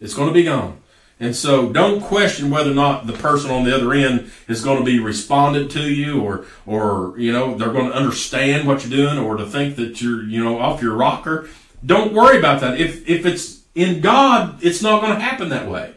It's 0.00 0.14
going 0.14 0.28
to 0.28 0.34
be 0.34 0.44
gone. 0.44 0.77
And 1.20 1.34
so 1.34 1.72
don't 1.72 2.00
question 2.00 2.48
whether 2.48 2.70
or 2.70 2.74
not 2.74 3.06
the 3.06 3.12
person 3.12 3.50
on 3.50 3.64
the 3.64 3.74
other 3.74 3.92
end 3.92 4.30
is 4.46 4.62
going 4.62 4.78
to 4.78 4.84
be 4.84 5.00
responded 5.00 5.68
to 5.70 5.82
you 5.82 6.22
or, 6.22 6.46
or, 6.64 7.18
you 7.18 7.32
know, 7.32 7.56
they're 7.56 7.72
going 7.72 7.90
to 7.90 7.96
understand 7.96 8.68
what 8.68 8.84
you're 8.84 9.06
doing 9.06 9.18
or 9.18 9.36
to 9.36 9.44
think 9.44 9.76
that 9.76 10.00
you're, 10.00 10.22
you 10.22 10.42
know, 10.42 10.58
off 10.58 10.80
your 10.80 10.94
rocker. 10.94 11.48
Don't 11.84 12.12
worry 12.12 12.38
about 12.38 12.60
that. 12.60 12.80
If, 12.80 13.08
if 13.08 13.26
it's 13.26 13.62
in 13.74 14.00
God, 14.00 14.62
it's 14.62 14.80
not 14.80 15.02
going 15.02 15.14
to 15.14 15.20
happen 15.20 15.48
that 15.48 15.68
way. 15.68 15.94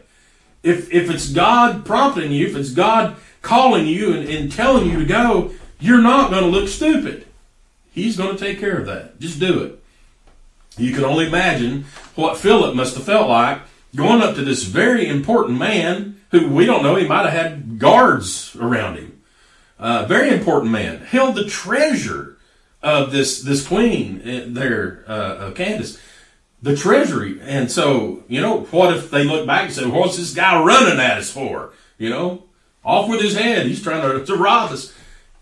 If, 0.64 0.92
if 0.92 1.08
it's 1.08 1.30
God 1.32 1.84
prompting 1.84 2.32
you, 2.32 2.46
if 2.48 2.56
it's 2.56 2.70
God 2.70 3.16
calling 3.42 3.86
you 3.86 4.14
and, 4.14 4.28
and 4.28 4.50
telling 4.50 4.90
you 4.90 4.98
to 4.98 5.04
go, 5.04 5.52
you're 5.78 6.02
not 6.02 6.30
going 6.30 6.42
to 6.42 6.48
look 6.48 6.68
stupid. 6.68 7.26
He's 7.92 8.16
going 8.16 8.36
to 8.36 8.44
take 8.44 8.58
care 8.58 8.78
of 8.78 8.86
that. 8.86 9.20
Just 9.20 9.38
do 9.38 9.62
it. 9.62 9.78
You 10.78 10.94
can 10.94 11.04
only 11.04 11.26
imagine 11.26 11.84
what 12.14 12.38
Philip 12.38 12.74
must 12.74 12.96
have 12.96 13.04
felt 13.04 13.28
like 13.28 13.60
going 13.94 14.22
up 14.22 14.34
to 14.36 14.44
this 14.44 14.64
very 14.64 15.08
important 15.08 15.58
man 15.58 16.20
who 16.30 16.48
we 16.48 16.64
don't 16.64 16.82
know, 16.82 16.96
he 16.96 17.06
might 17.06 17.28
have 17.28 17.32
had 17.32 17.78
guards 17.78 18.56
around 18.56 18.96
him. 18.96 19.22
Uh, 19.78 20.04
very 20.06 20.30
important 20.30 20.70
man, 20.70 21.00
held 21.00 21.34
the 21.34 21.44
treasure 21.44 22.38
of 22.82 23.12
this 23.12 23.42
this 23.42 23.66
queen 23.66 24.20
uh, 24.20 24.44
there, 24.48 25.04
uh, 25.06 25.50
Candace, 25.52 25.98
the 26.62 26.76
treasury. 26.76 27.40
And 27.42 27.70
so, 27.70 28.24
you 28.28 28.40
know, 28.40 28.60
what 28.70 28.96
if 28.96 29.10
they 29.10 29.24
look 29.24 29.46
back 29.46 29.64
and 29.64 29.72
say, 29.72 29.86
"What's 29.86 30.16
this 30.16 30.34
guy 30.34 30.62
running 30.62 31.00
at 31.00 31.18
us 31.18 31.30
for?" 31.30 31.72
You 31.98 32.10
know, 32.10 32.44
off 32.84 33.08
with 33.08 33.20
his 33.20 33.36
head. 33.36 33.66
He's 33.66 33.82
trying 33.82 34.02
to, 34.02 34.24
to 34.24 34.36
rob 34.36 34.72
us. 34.72 34.92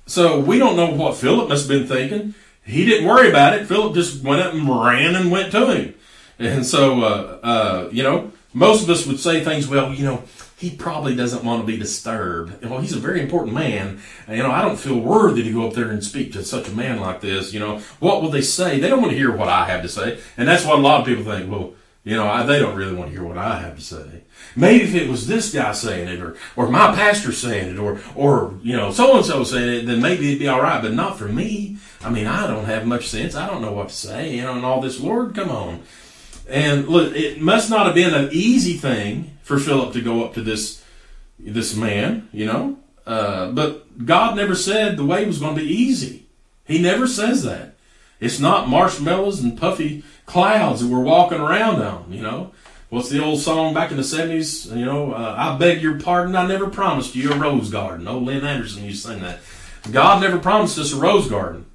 So 0.07 0.41
we 0.41 0.59
don't 0.59 0.77
know 0.77 0.91
what 0.91 1.17
Philip 1.17 1.49
must 1.49 1.69
have 1.69 1.79
been 1.79 1.87
thinking. 1.87 2.35
He 2.65 2.85
didn't 2.85 3.07
worry 3.07 3.29
about 3.29 3.55
it. 3.55 3.67
Philip 3.67 3.95
just 3.95 4.23
went 4.23 4.43
up 4.43 4.55
and 4.55 4.69
ran 4.69 5.15
and 5.15 5.31
went 5.31 5.53
to 5.53 5.67
him. 5.73 5.95
And 6.39 6.65
so, 6.65 7.03
uh, 7.03 7.39
uh, 7.43 7.89
you 7.93 8.03
know, 8.03 8.33
most 8.53 8.83
of 8.83 8.91
us 8.91 9.07
would 9.07 9.21
say 9.21 9.45
things, 9.45 9.69
well, 9.69 9.93
you 9.93 10.05
know, 10.05 10.25
he 10.57 10.71
probably 10.71 11.15
doesn't 11.15 11.45
want 11.45 11.63
to 11.63 11.67
be 11.67 11.79
disturbed. 11.79 12.65
Well, 12.65 12.81
he's 12.81 12.93
a 12.93 13.01
very 13.01 13.23
important 13.23 13.55
man. 13.55 14.01
You 14.29 14.43
know, 14.43 14.51
I 14.51 14.61
don't 14.61 14.79
feel 14.79 14.99
worthy 14.99 15.43
to 15.43 15.53
go 15.53 15.67
up 15.67 15.75
there 15.75 15.91
and 15.91 16.05
speak 16.05 16.33
to 16.35 16.45
such 16.45 16.69
a 16.69 16.73
man 16.73 17.01
like 17.01 17.23
this. 17.23 17.55
You 17.55 17.61
know, 17.61 17.79
what 17.99 18.21
will 18.21 18.31
they 18.31 18.43
say? 18.43 18.79
They 18.79 18.89
don't 18.89 19.01
want 19.01 19.13
to 19.13 19.17
hear 19.17 19.35
what 19.35 19.49
I 19.49 19.65
have 19.67 19.83
to 19.83 19.89
say. 19.89 20.21
And 20.37 20.47
that's 20.47 20.67
what 20.67 20.79
a 20.79 20.83
lot 20.83 21.01
of 21.01 21.07
people 21.07 21.25
think. 21.25 21.51
Well, 21.51 21.73
you 22.05 22.17
know, 22.17 22.27
I, 22.27 22.45
they 22.45 22.59
don't 22.59 22.77
really 22.77 22.95
want 22.95 23.11
to 23.11 23.17
hear 23.17 23.27
what 23.27 23.39
I 23.39 23.61
have 23.61 23.77
to 23.77 23.83
say. 23.83 24.23
Maybe 24.57 24.85
if 24.85 24.95
it 24.95 25.09
was 25.09 25.27
this 25.27 25.53
guy 25.53 25.73
saying 25.73 26.09
it, 26.09 26.21
or 26.21 26.37
or 26.57 26.69
my 26.69 26.95
pastor 26.95 27.31
saying 27.31 27.75
it, 27.75 27.79
or 27.79 28.01
or 28.15 28.55
you 28.63 28.77
know, 28.77 28.91
so 28.91 29.17
and 29.17 29.25
so 29.25 29.45
saying 29.45 29.81
it, 29.81 29.87
then 29.87 30.01
maybe 30.01 30.29
it'd 30.29 30.39
be 30.41 30.49
all 30.49 30.63
right. 30.63 30.83
But 30.83 30.95
not 30.95 31.19
for 31.19 31.29
me. 31.29 31.77
I 32.03 32.11
mean, 32.11 32.27
I 32.27 32.47
don't 32.47 32.65
have 32.65 32.87
much 32.87 33.09
sense. 33.09 33.35
I 33.35 33.47
don't 33.47 33.63
know 33.63 33.73
what 33.73 33.91
to 33.91 33.95
say. 33.95 34.35
You 34.35 34.43
know, 34.43 34.55
and 34.55 34.65
all 34.65 34.81
this. 34.81 34.99
Lord, 34.99 35.35
come 35.35 35.51
on. 35.51 35.83
And 36.51 36.89
look, 36.89 37.15
it 37.15 37.41
must 37.41 37.71
not 37.71 37.87
have 37.87 37.95
been 37.95 38.13
an 38.13 38.29
easy 38.33 38.75
thing 38.75 39.39
for 39.43 39.59
Philip 39.59 39.93
to 39.93 40.01
go 40.01 40.25
up 40.25 40.35
to 40.35 40.43
this 40.43 40.85
this 41.39 41.75
man, 41.75 42.29
you 42.33 42.45
know. 42.45 42.79
Uh, 43.07 43.51
but 43.53 44.05
God 44.05 44.37
never 44.37 44.55
said 44.55 44.97
the 44.97 45.05
way 45.05 45.25
was 45.25 45.39
going 45.39 45.57
to 45.57 45.63
be 45.63 45.69
easy. 45.69 46.27
He 46.67 46.81
never 46.81 47.07
says 47.07 47.45
that. 47.45 47.75
It's 48.21 48.39
not 48.39 48.69
marshmallows 48.69 49.41
and 49.41 49.59
puffy 49.59 50.05
clouds 50.27 50.83
that 50.83 50.89
we're 50.89 51.01
walking 51.01 51.41
around 51.41 51.81
on, 51.83 52.13
you 52.13 52.21
know. 52.21 52.53
What's 52.91 53.09
the 53.09 53.23
old 53.23 53.41
song 53.41 53.73
back 53.73 53.93
in 53.93 53.97
the 53.97 54.03
70s? 54.03 54.77
You 54.77 54.85
know, 54.85 55.13
uh, 55.13 55.35
I 55.39 55.57
beg 55.57 55.81
your 55.81 55.99
pardon, 55.99 56.37
I 56.37 56.47
never 56.47 56.69
promised 56.69 57.15
you 57.15 57.33
a 57.33 57.37
rose 57.37 57.71
garden. 57.71 58.07
Oh, 58.07 58.19
Lynn 58.19 58.45
Anderson 58.45 58.85
used 58.85 59.07
to 59.07 59.13
sing 59.13 59.23
that. 59.23 59.39
God 59.91 60.21
never 60.21 60.39
promised 60.39 60.79
us 60.79 60.93
a 60.93 60.97
rose 60.97 61.29
garden, 61.29 61.67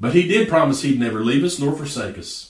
but 0.00 0.14
He 0.14 0.26
did 0.26 0.48
promise 0.48 0.82
He'd 0.82 0.98
never 0.98 1.24
leave 1.24 1.44
us 1.44 1.58
nor 1.58 1.74
forsake 1.74 2.18
us. 2.18 2.47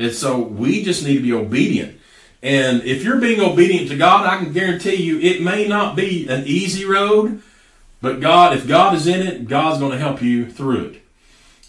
And 0.00 0.14
so 0.14 0.40
we 0.40 0.82
just 0.82 1.04
need 1.04 1.16
to 1.16 1.22
be 1.22 1.32
obedient. 1.32 1.98
And 2.42 2.82
if 2.84 3.04
you're 3.04 3.20
being 3.20 3.40
obedient 3.40 3.90
to 3.90 3.96
God, 3.96 4.26
I 4.26 4.42
can 4.42 4.52
guarantee 4.52 4.94
you 4.94 5.20
it 5.20 5.42
may 5.42 5.68
not 5.68 5.94
be 5.94 6.26
an 6.26 6.46
easy 6.46 6.86
road, 6.86 7.42
but 8.00 8.20
God, 8.20 8.56
if 8.56 8.66
God 8.66 8.94
is 8.94 9.06
in 9.06 9.26
it, 9.26 9.46
God's 9.46 9.78
going 9.78 9.92
to 9.92 9.98
help 9.98 10.22
you 10.22 10.50
through 10.50 10.86
it. 10.86 11.02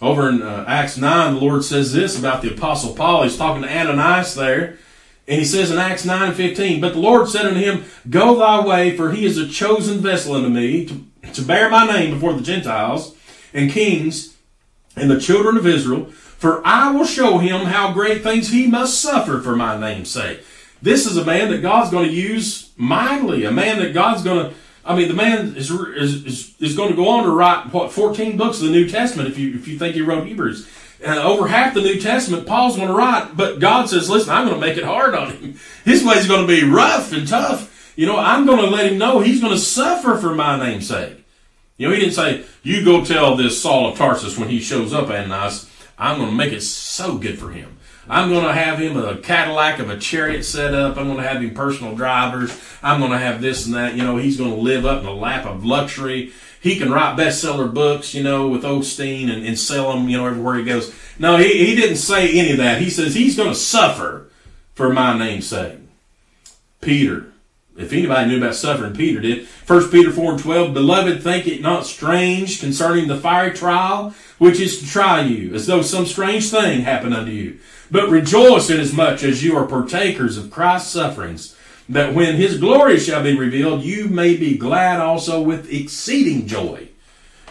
Over 0.02 0.30
in 0.30 0.42
uh, 0.42 0.64
Acts 0.66 0.98
9, 0.98 1.36
the 1.36 1.42
Lord 1.42 1.66
says 1.66 1.92
this 1.92 2.18
about 2.18 2.42
the 2.42 2.54
Apostle 2.54 2.96
Paul. 2.96 3.24
He's 3.24 3.38
talking 3.38 3.64
to 3.64 3.70
Ananias 3.70 4.34
there. 4.34 4.78
And 5.28 5.40
he 5.40 5.46
says 5.46 5.70
in 5.70 5.78
Acts 5.78 6.06
9 6.06 6.34
15, 6.34 6.82
But 6.82 6.94
the 6.94 7.00
Lord 7.00 7.28
said 7.28 7.46
unto 7.46 7.60
him, 7.60 7.84
Go 8.10 8.38
thy 8.38 8.66
way, 8.66 8.96
for 8.96 9.12
he 9.12 9.26
is 9.26 9.38
a 9.38 9.48
chosen 9.48 10.00
vessel 10.00 10.36
unto 10.36 10.50
me 10.50 10.86
to, 10.86 11.32
to 11.34 11.42
bear 11.42 11.70
my 11.70 11.86
name 11.86 12.14
before 12.14 12.34
the 12.34 12.42
Gentiles 12.42 13.16
and 13.54 13.70
kings 13.70 14.38
and 14.96 15.12
the 15.12 15.20
children 15.20 15.58
of 15.58 15.68
Israel. 15.68 16.12
For 16.42 16.66
I 16.66 16.92
will 16.92 17.06
show 17.06 17.38
him 17.38 17.68
how 17.68 17.94
great 17.94 18.24
things 18.24 18.50
he 18.50 18.66
must 18.66 19.00
suffer 19.00 19.40
for 19.40 19.56
my 19.56 19.80
name's 19.80 20.10
sake. 20.10 20.44
This 20.82 21.06
is 21.06 21.16
a 21.16 21.24
man 21.24 21.52
that 21.52 21.62
God's 21.62 21.92
going 21.92 22.08
to 22.08 22.14
use 22.14 22.72
mightily, 22.76 23.46
a 23.46 23.52
man 23.52 23.78
that 23.78 23.94
God's 23.94 24.24
going 24.24 24.50
to 24.50 24.56
I 24.84 24.96
mean, 24.96 25.10
the 25.10 25.14
man 25.14 25.56
is, 25.56 25.70
is, 25.70 26.56
is, 26.60 26.76
going 26.76 26.90
to 26.90 26.96
go 26.96 27.08
on 27.10 27.24
to 27.26 27.30
write, 27.30 27.72
what, 27.72 27.92
14 27.92 28.36
books 28.36 28.60
of 28.60 28.66
the 28.66 28.72
New 28.72 28.90
Testament 28.90 29.30
if 29.30 29.38
you, 29.38 29.54
if 29.54 29.68
you 29.68 29.78
think 29.78 29.94
he 29.94 30.02
wrote 30.02 30.26
Hebrews. 30.26 30.68
And 31.04 31.20
over 31.20 31.48
half 31.48 31.76
the 31.76 31.82
New 31.82 32.00
Testament, 32.00 32.48
Paul's 32.48 32.78
going 32.78 32.88
to 32.88 32.94
write, 32.96 33.38
but 33.38 33.60
God 33.60 33.90
says, 33.90 34.10
listen, 34.10 34.32
I'm 34.32 34.48
going 34.48 34.60
to 34.60 34.66
make 34.66 34.78
it 34.78 34.84
hard 34.84 35.14
on 35.14 35.32
him. 35.32 35.60
His 35.86 36.04
way's 36.04 36.28
going 36.28 36.48
to 36.48 36.48
be 36.48 36.68
rough 36.68 37.14
and 37.14 37.28
tough. 37.28 37.94
You 37.96 38.08
know, 38.08 38.18
I'm 38.18 38.48
going 38.48 38.60
to 38.60 38.70
let 38.70 38.92
him 38.92 38.98
know 38.98 39.20
he's 39.20 39.42
going 39.42 39.54
to 39.54 39.60
suffer 39.60 40.18
for 40.18 40.34
my 40.34 40.58
name's 40.58 40.88
sake. 40.88 41.24
You 41.78 41.88
know, 41.88 41.94
he 41.94 42.00
didn't 42.00 42.16
say, 42.16 42.46
you 42.64 42.86
go 42.86 43.04
tell 43.04 43.36
this 43.36 43.62
Saul 43.62 43.92
of 43.92 43.98
Tarsus 43.98 44.38
when 44.38 44.50
he 44.50 44.60
shows 44.60 44.94
up, 44.94 45.10
Ananias, 45.10 45.70
I'm 46.02 46.18
going 46.18 46.32
to 46.32 46.36
make 46.36 46.52
it 46.52 46.64
so 46.64 47.20
good 47.20 47.38
for 47.38 47.52
him. 47.52 47.78
I'm 48.10 48.30
going 48.30 48.44
to 48.44 48.54
have 48.54 48.80
him 48.80 48.98
a 48.98 49.18
Cadillac 49.18 49.78
of 49.78 49.92
a 49.92 50.00
chariot 50.00 50.44
set 50.44 50.74
up. 50.74 50.98
I'm 50.98 51.06
going 51.06 51.22
to 51.22 51.28
have 51.28 51.44
him 51.44 51.54
personal 51.54 51.96
drivers. 51.96 52.60
I'm 52.82 53.00
going 53.00 53.12
to 53.12 53.20
have 53.20 53.40
this 53.40 53.68
and 53.68 53.76
that. 53.76 53.96
You 53.96 54.04
know, 54.04 54.18
he's 54.18 54.36
going 54.36 54.50
to 54.50 54.58
live 54.58 54.84
up 54.84 55.02
in 55.02 55.06
the 55.06 55.14
lap 55.14 55.46
of 55.46 55.64
luxury. 55.64 56.34
He 56.60 56.78
can 56.78 56.92
write 56.92 57.20
bestseller 57.20 57.72
books, 57.72 58.16
you 58.16 58.24
know, 58.24 58.48
with 58.48 58.64
Osteen 58.64 59.32
and, 59.32 59.46
and 59.46 59.58
sell 59.58 59.94
them, 59.94 60.10
you 60.10 60.18
know, 60.18 60.26
everywhere 60.26 60.56
he 60.56 60.64
goes. 60.64 60.92
No, 61.20 61.38
he, 61.38 61.68
he 61.68 61.76
didn't 61.76 61.98
say 61.98 62.38
any 62.38 62.52
of 62.52 62.58
that. 62.58 62.82
He 62.82 62.90
says 62.90 63.14
he's 63.14 63.38
going 63.38 63.50
to 63.50 63.56
suffer 63.56 64.28
for 64.74 64.92
my 64.92 65.16
name's 65.16 65.48
sake. 65.48 65.78
Peter. 66.82 67.31
If 67.78 67.94
anybody 67.94 68.30
knew 68.30 68.38
about 68.38 68.56
suffering, 68.56 68.94
Peter 68.94 69.22
did. 69.22 69.48
1 69.66 69.90
Peter 69.92 70.12
4 70.12 70.34
and 70.34 70.40
12, 70.40 70.74
Beloved, 70.74 71.24
think 71.24 71.48
it 71.48 71.62
not 71.62 71.86
strange 71.86 72.60
concerning 72.60 73.08
the 73.08 73.18
fiery 73.18 73.52
trial, 73.52 74.14
which 74.40 74.60
is 74.60 74.80
to 74.80 74.88
try 74.88 75.22
you, 75.22 75.54
as 75.56 75.68
though 75.68 75.82
some 75.82 76.06
strange 76.06 76.50
thing 76.50 76.82
happened 76.82 77.14
unto 77.14 77.32
you. 77.32 77.60
But 77.90 78.10
rejoice 78.10 78.70
inasmuch 78.70 79.24
as 79.24 79.44
you 79.44 79.56
are 79.58 79.66
partakers 79.66 80.38
of 80.38 80.52
Christ's 80.52 80.92
sufferings, 80.92 81.56
that 81.88 82.14
when 82.14 82.36
his 82.36 82.58
glory 82.58 83.00
shall 83.00 83.24
be 83.24 83.38
revealed, 83.38 83.84
you 83.84 84.08
may 84.08 84.36
be 84.36 84.58
glad 84.58 85.00
also 85.00 85.42
with 85.42 85.72
exceeding 85.72 86.48
joy. 86.48 86.90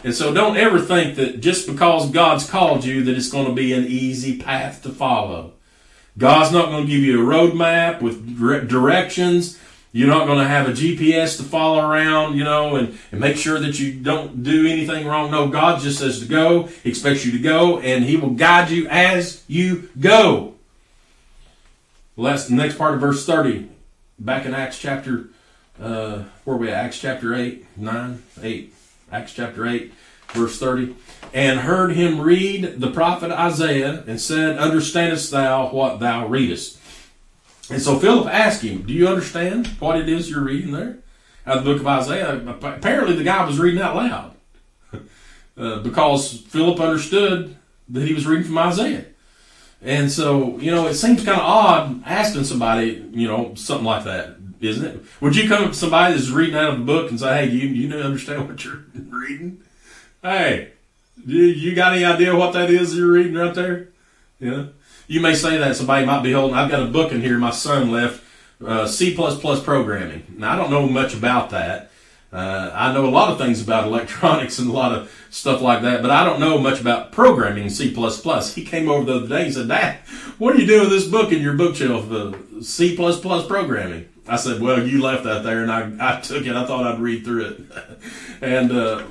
And 0.03 0.15
so 0.15 0.33
don't 0.33 0.57
ever 0.57 0.81
think 0.81 1.17
that 1.17 1.41
just 1.41 1.67
because 1.67 2.11
God's 2.11 2.49
called 2.49 2.85
you 2.85 3.05
that 3.05 3.17
it's 3.17 3.31
going 3.31 3.47
to 3.47 3.53
be 3.53 3.73
an 3.73 3.85
easy 3.85 4.39
path 4.39 4.83
to 4.83 4.91
follow. 4.91 5.53
God's 6.17 6.53
not 6.53 6.67
going 6.67 6.87
to 6.87 6.91
give 6.91 7.03
you 7.03 7.21
a 7.21 7.35
roadmap 7.35 8.01
with 8.01 8.39
directions. 8.69 9.59
You're 9.93 10.09
not 10.09 10.27
going 10.27 10.39
to 10.39 10.47
have 10.47 10.69
a 10.69 10.73
GPS 10.73 11.37
to 11.39 11.43
follow 11.43 11.81
around, 11.81 12.37
you 12.37 12.45
know, 12.45 12.77
and, 12.77 12.97
and 13.11 13.21
make 13.21 13.37
sure 13.37 13.59
that 13.59 13.81
you 13.81 13.93
don't 13.93 14.45
do 14.45 14.67
anything 14.67 15.07
wrong. 15.07 15.33
No, 15.33 15.49
God 15.49 15.81
just 15.81 15.99
says 15.99 16.21
to 16.21 16.27
go, 16.27 16.65
He 16.85 16.91
expects 16.91 17.27
you 17.27 17.33
to 17.33 17.41
go, 17.41 17.81
and 17.81 18.05
He 18.05 18.17
will 18.17 18.31
guide 18.31 18.71
you 18.71 18.87
as 18.89 19.43
you 19.49 19.91
go. 19.99 20.55
Well, 22.15 22.31
that's 22.31 22.47
the 22.47 22.55
next 22.55 22.79
part 22.79 22.95
of 22.95 23.01
verse 23.01 23.27
30. 23.27 23.69
Back 24.19 24.47
in 24.47 24.55
Acts 24.55 24.79
chapter, 24.79 25.31
uh, 25.81 26.25
where 26.45 26.57
we 26.57 26.69
at? 26.69 26.85
Acts 26.85 27.01
chapter 27.01 27.35
8, 27.35 27.67
9, 27.77 28.23
8. 28.43 28.75
Acts 29.11 29.33
chapter 29.33 29.67
8, 29.67 29.93
verse 30.29 30.59
30. 30.59 30.95
And 31.33 31.61
heard 31.61 31.93
him 31.93 32.21
read 32.21 32.81
the 32.81 32.91
prophet 32.93 33.33
Isaiah, 33.33 34.05
and 34.07 34.21
said, 34.21 34.57
Understandest 34.57 35.33
thou 35.33 35.71
what 35.71 35.99
thou 35.99 36.29
readest? 36.29 36.80
And 37.71 37.81
so 37.81 37.99
Philip 37.99 38.27
asked 38.27 38.63
him, 38.63 38.83
Do 38.83 38.93
you 38.93 39.09
understand 39.09 39.69
what 39.79 39.99
it 39.99 40.09
is 40.09 40.29
you're 40.31 40.43
reading 40.43 40.73
there? 40.73 40.99
Out 41.47 41.59
of 41.59 41.65
the 41.65 41.73
book 41.73 41.81
of 41.81 41.87
Isaiah. 41.87 42.37
Apparently, 42.47 43.17
the 43.17 43.25
guy 43.25 43.45
was 43.45 43.59
reading 43.59 43.81
out 43.81 43.97
loud 43.97 44.35
uh, 45.57 45.79
because 45.81 46.41
Philip 46.43 46.81
understood 46.81 47.57
that 47.89 48.07
he 48.07 48.15
was 48.15 48.27
reading 48.27 48.45
from 48.45 48.59
Isaiah. 48.59 49.07
And 49.83 50.13
so, 50.13 50.59
you 50.59 50.71
know, 50.71 50.87
it 50.89 50.95
seems 50.95 51.25
kind 51.25 51.41
of 51.41 51.47
odd 51.47 52.03
asking 52.05 52.45
somebody, 52.45 53.03
you 53.13 53.27
know, 53.27 53.55
something 53.55 53.87
like 53.87 54.05
that, 54.05 54.37
isn't 54.61 54.85
it? 54.85 55.03
Would 55.21 55.37
you 55.37 55.49
come 55.49 55.65
up 55.65 55.71
to 55.71 55.77
somebody 55.77 56.15
that's 56.15 56.29
reading 56.29 56.57
out 56.57 56.75
of 56.75 56.81
a 56.81 56.85
book 56.85 57.11
and 57.11 57.19
say, 57.19 57.47
hey, 57.47 57.53
you, 57.53 57.69
you 57.69 57.97
understand 57.97 58.47
what 58.47 58.63
you're 58.63 58.85
reading? 58.95 59.63
Hey, 60.23 60.73
you, 61.25 61.45
you 61.45 61.75
got 61.75 61.95
any 61.95 62.05
idea 62.05 62.37
what 62.37 62.53
that 62.53 62.71
is 62.71 62.97
you're 62.97 63.11
reading 63.11 63.35
right 63.35 63.55
there? 63.55 63.89
Yeah. 64.39 64.67
You 65.11 65.19
may 65.19 65.35
say 65.35 65.59
that 65.59 65.75
somebody 65.75 66.07
might 66.07 66.23
be 66.23 66.31
holding. 66.31 66.57
I've 66.57 66.71
got 66.71 66.85
a 66.85 66.87
book 66.87 67.11
in 67.11 67.21
here. 67.21 67.37
My 67.37 67.51
son 67.51 67.91
left 67.91 68.23
uh, 68.65 68.87
C++ 68.87 69.13
programming. 69.13 70.23
Now 70.37 70.53
I 70.53 70.57
don't 70.57 70.71
know 70.71 70.87
much 70.87 71.15
about 71.15 71.51
that. 71.51 71.91
Uh, 72.33 72.71
I 72.73 72.93
know 72.93 73.07
a 73.07 73.11
lot 73.11 73.33
of 73.33 73.37
things 73.37 73.61
about 73.61 73.87
electronics 73.89 74.61
and 74.61 74.71
a 74.71 74.73
lot 74.73 74.93
of 74.93 75.13
stuff 75.31 75.63
like 75.63 75.83
that, 75.83 76.01
but 76.01 76.13
I 76.13 76.23
don't 76.23 76.39
know 76.39 76.59
much 76.59 76.81
about 76.81 77.11
programming 77.11 77.65
in 77.65 77.71
C++. 77.71 77.93
He 78.55 78.65
came 78.65 78.89
over 78.89 79.05
the 79.05 79.17
other 79.17 79.27
day 79.27 79.47
and 79.47 79.55
said, 79.55 79.67
Dad, 79.67 79.97
what 80.39 80.55
are 80.55 80.61
you 80.61 80.67
doing 80.69 80.83
with 80.83 80.91
this 80.91 81.09
book 81.09 81.33
in 81.33 81.43
your 81.43 81.55
bookshelf, 81.55 82.09
the 82.09 82.63
C++ 82.63 82.95
programming? 82.97 84.09
I 84.29 84.37
said, 84.37 84.61
well, 84.61 84.87
you 84.87 85.03
left 85.03 85.25
that 85.25 85.43
there 85.43 85.65
and 85.65 85.73
I, 85.73 86.19
I 86.19 86.21
took 86.21 86.47
it. 86.47 86.55
I 86.55 86.65
thought 86.65 86.87
I'd 86.87 87.01
read 87.01 87.25
through 87.25 87.47
it. 87.47 87.61
and, 88.41 88.71
uh, 88.71 89.03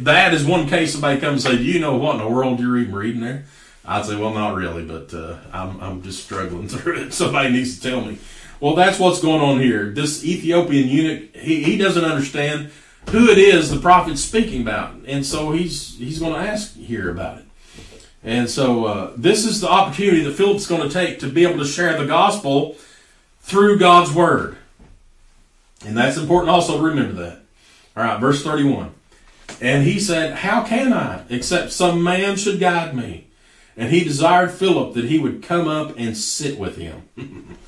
that 0.00 0.34
is 0.34 0.44
one 0.44 0.66
case 0.66 0.92
somebody 0.92 1.20
comes 1.20 1.44
and 1.44 1.54
say, 1.54 1.58
do 1.58 1.64
you 1.64 1.78
know 1.78 1.96
what 1.96 2.16
in 2.16 2.22
the 2.22 2.28
world 2.28 2.58
you're 2.58 2.78
even 2.78 2.94
reading 2.94 3.20
there? 3.20 3.44
I'd 3.86 4.06
say, 4.06 4.16
well, 4.16 4.32
not 4.32 4.54
really, 4.54 4.84
but 4.84 5.12
uh, 5.12 5.36
I'm, 5.52 5.80
I'm 5.80 6.02
just 6.02 6.24
struggling 6.24 6.68
through 6.68 7.02
it. 7.02 7.12
Somebody 7.12 7.50
needs 7.50 7.78
to 7.78 7.90
tell 7.90 8.00
me. 8.00 8.18
Well, 8.60 8.74
that's 8.74 8.98
what's 8.98 9.20
going 9.20 9.42
on 9.42 9.60
here. 9.60 9.90
This 9.90 10.24
Ethiopian 10.24 10.88
eunuch, 10.88 11.36
he, 11.36 11.62
he 11.62 11.76
doesn't 11.76 12.04
understand 12.04 12.70
who 13.10 13.28
it 13.28 13.38
is 13.38 13.70
the 13.70 13.80
prophet's 13.80 14.22
speaking 14.22 14.62
about, 14.62 14.94
and 15.06 15.26
so 15.26 15.52
he's 15.52 15.98
he's 15.98 16.18
going 16.18 16.32
to 16.32 16.38
ask 16.38 16.74
here 16.74 17.10
about 17.10 17.38
it. 17.38 17.44
And 18.22 18.48
so 18.48 18.86
uh, 18.86 19.12
this 19.16 19.44
is 19.44 19.60
the 19.60 19.68
opportunity 19.68 20.22
that 20.24 20.32
Philip's 20.32 20.66
going 20.66 20.88
to 20.88 20.88
take 20.88 21.18
to 21.18 21.28
be 21.28 21.44
able 21.44 21.58
to 21.58 21.66
share 21.66 21.98
the 21.98 22.06
gospel 22.06 22.76
through 23.42 23.78
God's 23.78 24.14
word, 24.14 24.56
and 25.84 25.94
that's 25.94 26.16
important 26.16 26.48
also 26.48 26.80
remember 26.80 27.22
that. 27.22 27.40
All 27.96 28.04
right, 28.04 28.18
verse 28.18 28.42
thirty-one. 28.42 28.94
And 29.60 29.84
he 29.84 30.00
said, 30.00 30.36
How 30.36 30.64
can 30.64 30.92
I, 30.92 31.24
except 31.28 31.72
some 31.72 32.02
man 32.02 32.36
should 32.36 32.58
guide 32.58 32.96
me? 32.96 33.26
And 33.76 33.90
he 33.90 34.04
desired 34.04 34.52
Philip 34.52 34.94
that 34.94 35.06
he 35.06 35.18
would 35.18 35.42
come 35.42 35.66
up 35.66 35.94
and 35.96 36.16
sit 36.16 36.58
with 36.58 36.76
him. 36.76 37.08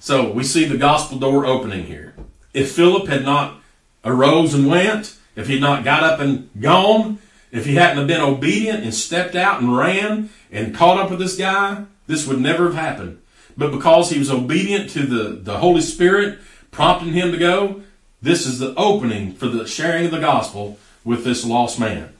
so 0.00 0.30
we 0.30 0.44
see 0.44 0.64
the 0.64 0.76
gospel 0.76 1.18
door 1.18 1.46
opening 1.46 1.86
here. 1.86 2.14
If 2.54 2.72
Philip 2.72 3.08
had 3.08 3.24
not 3.24 3.60
arose 4.04 4.54
and 4.54 4.68
went, 4.68 5.16
if 5.36 5.46
he 5.46 5.54
had 5.54 5.62
not 5.62 5.84
got 5.84 6.02
up 6.02 6.20
and 6.20 6.50
gone, 6.60 7.18
if 7.50 7.64
he 7.64 7.74
hadn't 7.74 7.98
have 7.98 8.06
been 8.06 8.20
obedient 8.20 8.84
and 8.84 8.94
stepped 8.94 9.34
out 9.34 9.60
and 9.60 9.76
ran 9.76 10.30
and 10.50 10.74
caught 10.74 10.98
up 10.98 11.10
with 11.10 11.18
this 11.18 11.36
guy, 11.36 11.84
this 12.06 12.26
would 12.26 12.40
never 12.40 12.64
have 12.64 12.74
happened. 12.74 13.20
But 13.56 13.72
because 13.72 14.10
he 14.10 14.18
was 14.18 14.30
obedient 14.30 14.90
to 14.90 15.00
the, 15.04 15.30
the 15.30 15.58
Holy 15.58 15.80
Spirit 15.80 16.38
prompting 16.70 17.12
him 17.12 17.32
to 17.32 17.38
go, 17.38 17.82
this 18.22 18.46
is 18.46 18.58
the 18.58 18.74
opening 18.76 19.34
for 19.34 19.46
the 19.46 19.66
sharing 19.66 20.06
of 20.06 20.10
the 20.10 20.20
gospel 20.20 20.78
with 21.04 21.24
this 21.24 21.44
lost 21.44 21.78
man. 21.78 22.12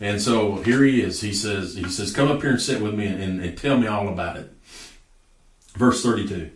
And 0.00 0.20
so 0.20 0.56
here 0.62 0.84
he 0.84 1.00
is. 1.02 1.20
He 1.20 1.32
says, 1.32 1.74
he 1.74 1.88
says, 1.88 2.14
come 2.14 2.30
up 2.30 2.40
here 2.40 2.52
and 2.52 2.60
sit 2.60 2.80
with 2.80 2.94
me 2.94 3.06
and, 3.06 3.40
and 3.40 3.58
tell 3.58 3.78
me 3.78 3.86
all 3.86 4.08
about 4.08 4.36
it. 4.36 4.52
Verse 5.74 6.02
32. 6.02 6.50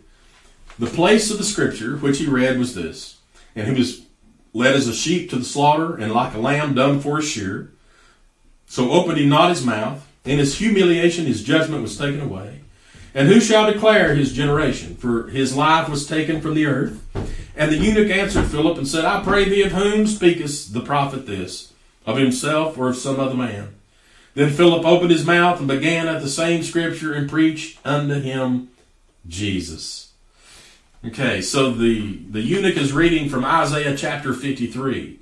The 0.79 0.87
place 0.87 1.29
of 1.29 1.37
the 1.37 1.43
scripture 1.43 1.97
which 1.97 2.19
he 2.19 2.25
read 2.25 2.57
was 2.57 2.73
this, 2.73 3.19
and 3.55 3.67
he 3.67 3.77
was 3.77 4.05
led 4.53 4.75
as 4.75 4.87
a 4.87 4.93
sheep 4.93 5.29
to 5.29 5.35
the 5.35 5.45
slaughter, 5.45 5.95
and 5.95 6.11
like 6.11 6.33
a 6.33 6.39
lamb 6.39 6.73
dumb 6.73 6.99
for 6.99 7.19
a 7.19 7.23
shear. 7.23 7.73
So 8.65 8.91
opened 8.91 9.17
he 9.17 9.25
not 9.25 9.49
his 9.49 9.65
mouth. 9.65 10.07
In 10.25 10.39
his 10.39 10.57
humiliation 10.57 11.25
his 11.25 11.43
judgment 11.43 11.83
was 11.83 11.97
taken 11.97 12.21
away. 12.21 12.61
And 13.13 13.27
who 13.27 13.39
shall 13.39 13.71
declare 13.71 14.15
his 14.15 14.33
generation? 14.33 14.95
For 14.95 15.27
his 15.27 15.55
life 15.55 15.89
was 15.89 16.07
taken 16.07 16.41
from 16.41 16.55
the 16.55 16.65
earth. 16.65 17.05
And 17.55 17.71
the 17.71 17.77
eunuch 17.77 18.09
answered 18.09 18.45
Philip 18.45 18.77
and 18.77 18.87
said, 18.87 19.05
I 19.05 19.21
pray 19.21 19.45
thee, 19.45 19.61
of 19.63 19.73
whom 19.73 20.07
speakest 20.07 20.73
the 20.73 20.81
prophet 20.81 21.27
this? 21.27 21.72
Of 22.05 22.17
himself 22.17 22.77
or 22.77 22.89
of 22.89 22.97
some 22.97 23.19
other 23.19 23.35
man? 23.35 23.75
Then 24.35 24.49
Philip 24.49 24.85
opened 24.85 25.11
his 25.11 25.25
mouth 25.25 25.59
and 25.59 25.67
began 25.67 26.07
at 26.07 26.21
the 26.21 26.29
same 26.29 26.63
scripture 26.63 27.13
and 27.13 27.29
preached 27.29 27.79
unto 27.85 28.19
him 28.19 28.69
Jesus. 29.27 30.11
Okay, 31.05 31.41
so 31.41 31.71
the, 31.71 32.19
the 32.29 32.41
eunuch 32.41 32.77
is 32.77 32.93
reading 32.93 33.29
from 33.29 33.45
Isaiah 33.45 33.95
chapter 33.95 34.33
53, 34.33 35.19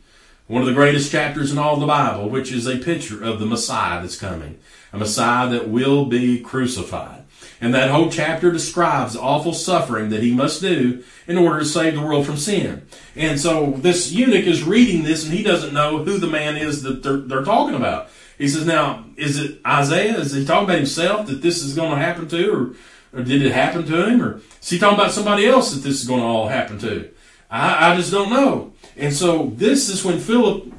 one 0.47 0.61
of 0.61 0.67
the 0.67 0.75
greatest 0.75 1.11
chapters 1.11 1.51
in 1.51 1.57
all 1.57 1.77
the 1.77 1.87
Bible, 1.87 2.29
which 2.29 2.51
is 2.51 2.67
a 2.67 2.77
picture 2.77 3.23
of 3.23 3.39
the 3.39 3.45
Messiah 3.45 3.99
that's 3.99 4.15
coming, 4.15 4.59
a 4.93 4.97
Messiah 4.97 5.49
that 5.49 5.69
will 5.69 6.05
be 6.05 6.39
crucified. 6.39 7.20
And 7.61 7.75
that 7.75 7.91
whole 7.91 8.09
chapter 8.09 8.51
describes 8.51 9.13
the 9.13 9.21
awful 9.21 9.53
suffering 9.53 10.09
that 10.09 10.23
he 10.23 10.33
must 10.33 10.61
do 10.61 11.03
in 11.27 11.37
order 11.37 11.59
to 11.59 11.65
save 11.65 11.93
the 11.93 12.01
world 12.01 12.25
from 12.25 12.37
sin. 12.37 12.87
And 13.15 13.39
so 13.39 13.75
this 13.77 14.11
eunuch 14.11 14.47
is 14.47 14.63
reading 14.63 15.03
this 15.03 15.23
and 15.23 15.33
he 15.33 15.43
doesn't 15.43 15.73
know 15.73 16.03
who 16.03 16.17
the 16.17 16.27
man 16.27 16.57
is 16.57 16.81
that 16.81 17.03
they're, 17.03 17.17
they're 17.17 17.43
talking 17.43 17.75
about. 17.75 18.09
He 18.39 18.47
says, 18.47 18.65
now, 18.65 19.05
is 19.15 19.37
it 19.37 19.61
Isaiah? 19.65 20.17
Is 20.17 20.33
he 20.33 20.43
talking 20.43 20.63
about 20.63 20.77
himself 20.77 21.27
that 21.27 21.43
this 21.43 21.61
is 21.61 21.75
going 21.75 21.91
to 21.91 21.97
happen 21.97 22.27
to? 22.29 22.51
Or, 22.51 23.19
or 23.19 23.23
did 23.23 23.43
it 23.43 23.51
happen 23.51 23.85
to 23.85 24.07
him? 24.07 24.23
Or 24.23 24.41
is 24.59 24.69
he 24.69 24.79
talking 24.79 24.97
about 24.97 25.11
somebody 25.11 25.45
else 25.45 25.71
that 25.71 25.87
this 25.87 26.01
is 26.01 26.07
going 26.07 26.21
to 26.21 26.25
all 26.25 26.47
happen 26.47 26.79
to? 26.79 27.11
I, 27.51 27.91
I 27.91 27.95
just 27.95 28.11
don't 28.11 28.31
know. 28.31 28.73
And 28.97 29.13
so 29.13 29.51
this 29.53 29.89
is 29.89 30.03
when 30.03 30.19
Philip, 30.19 30.73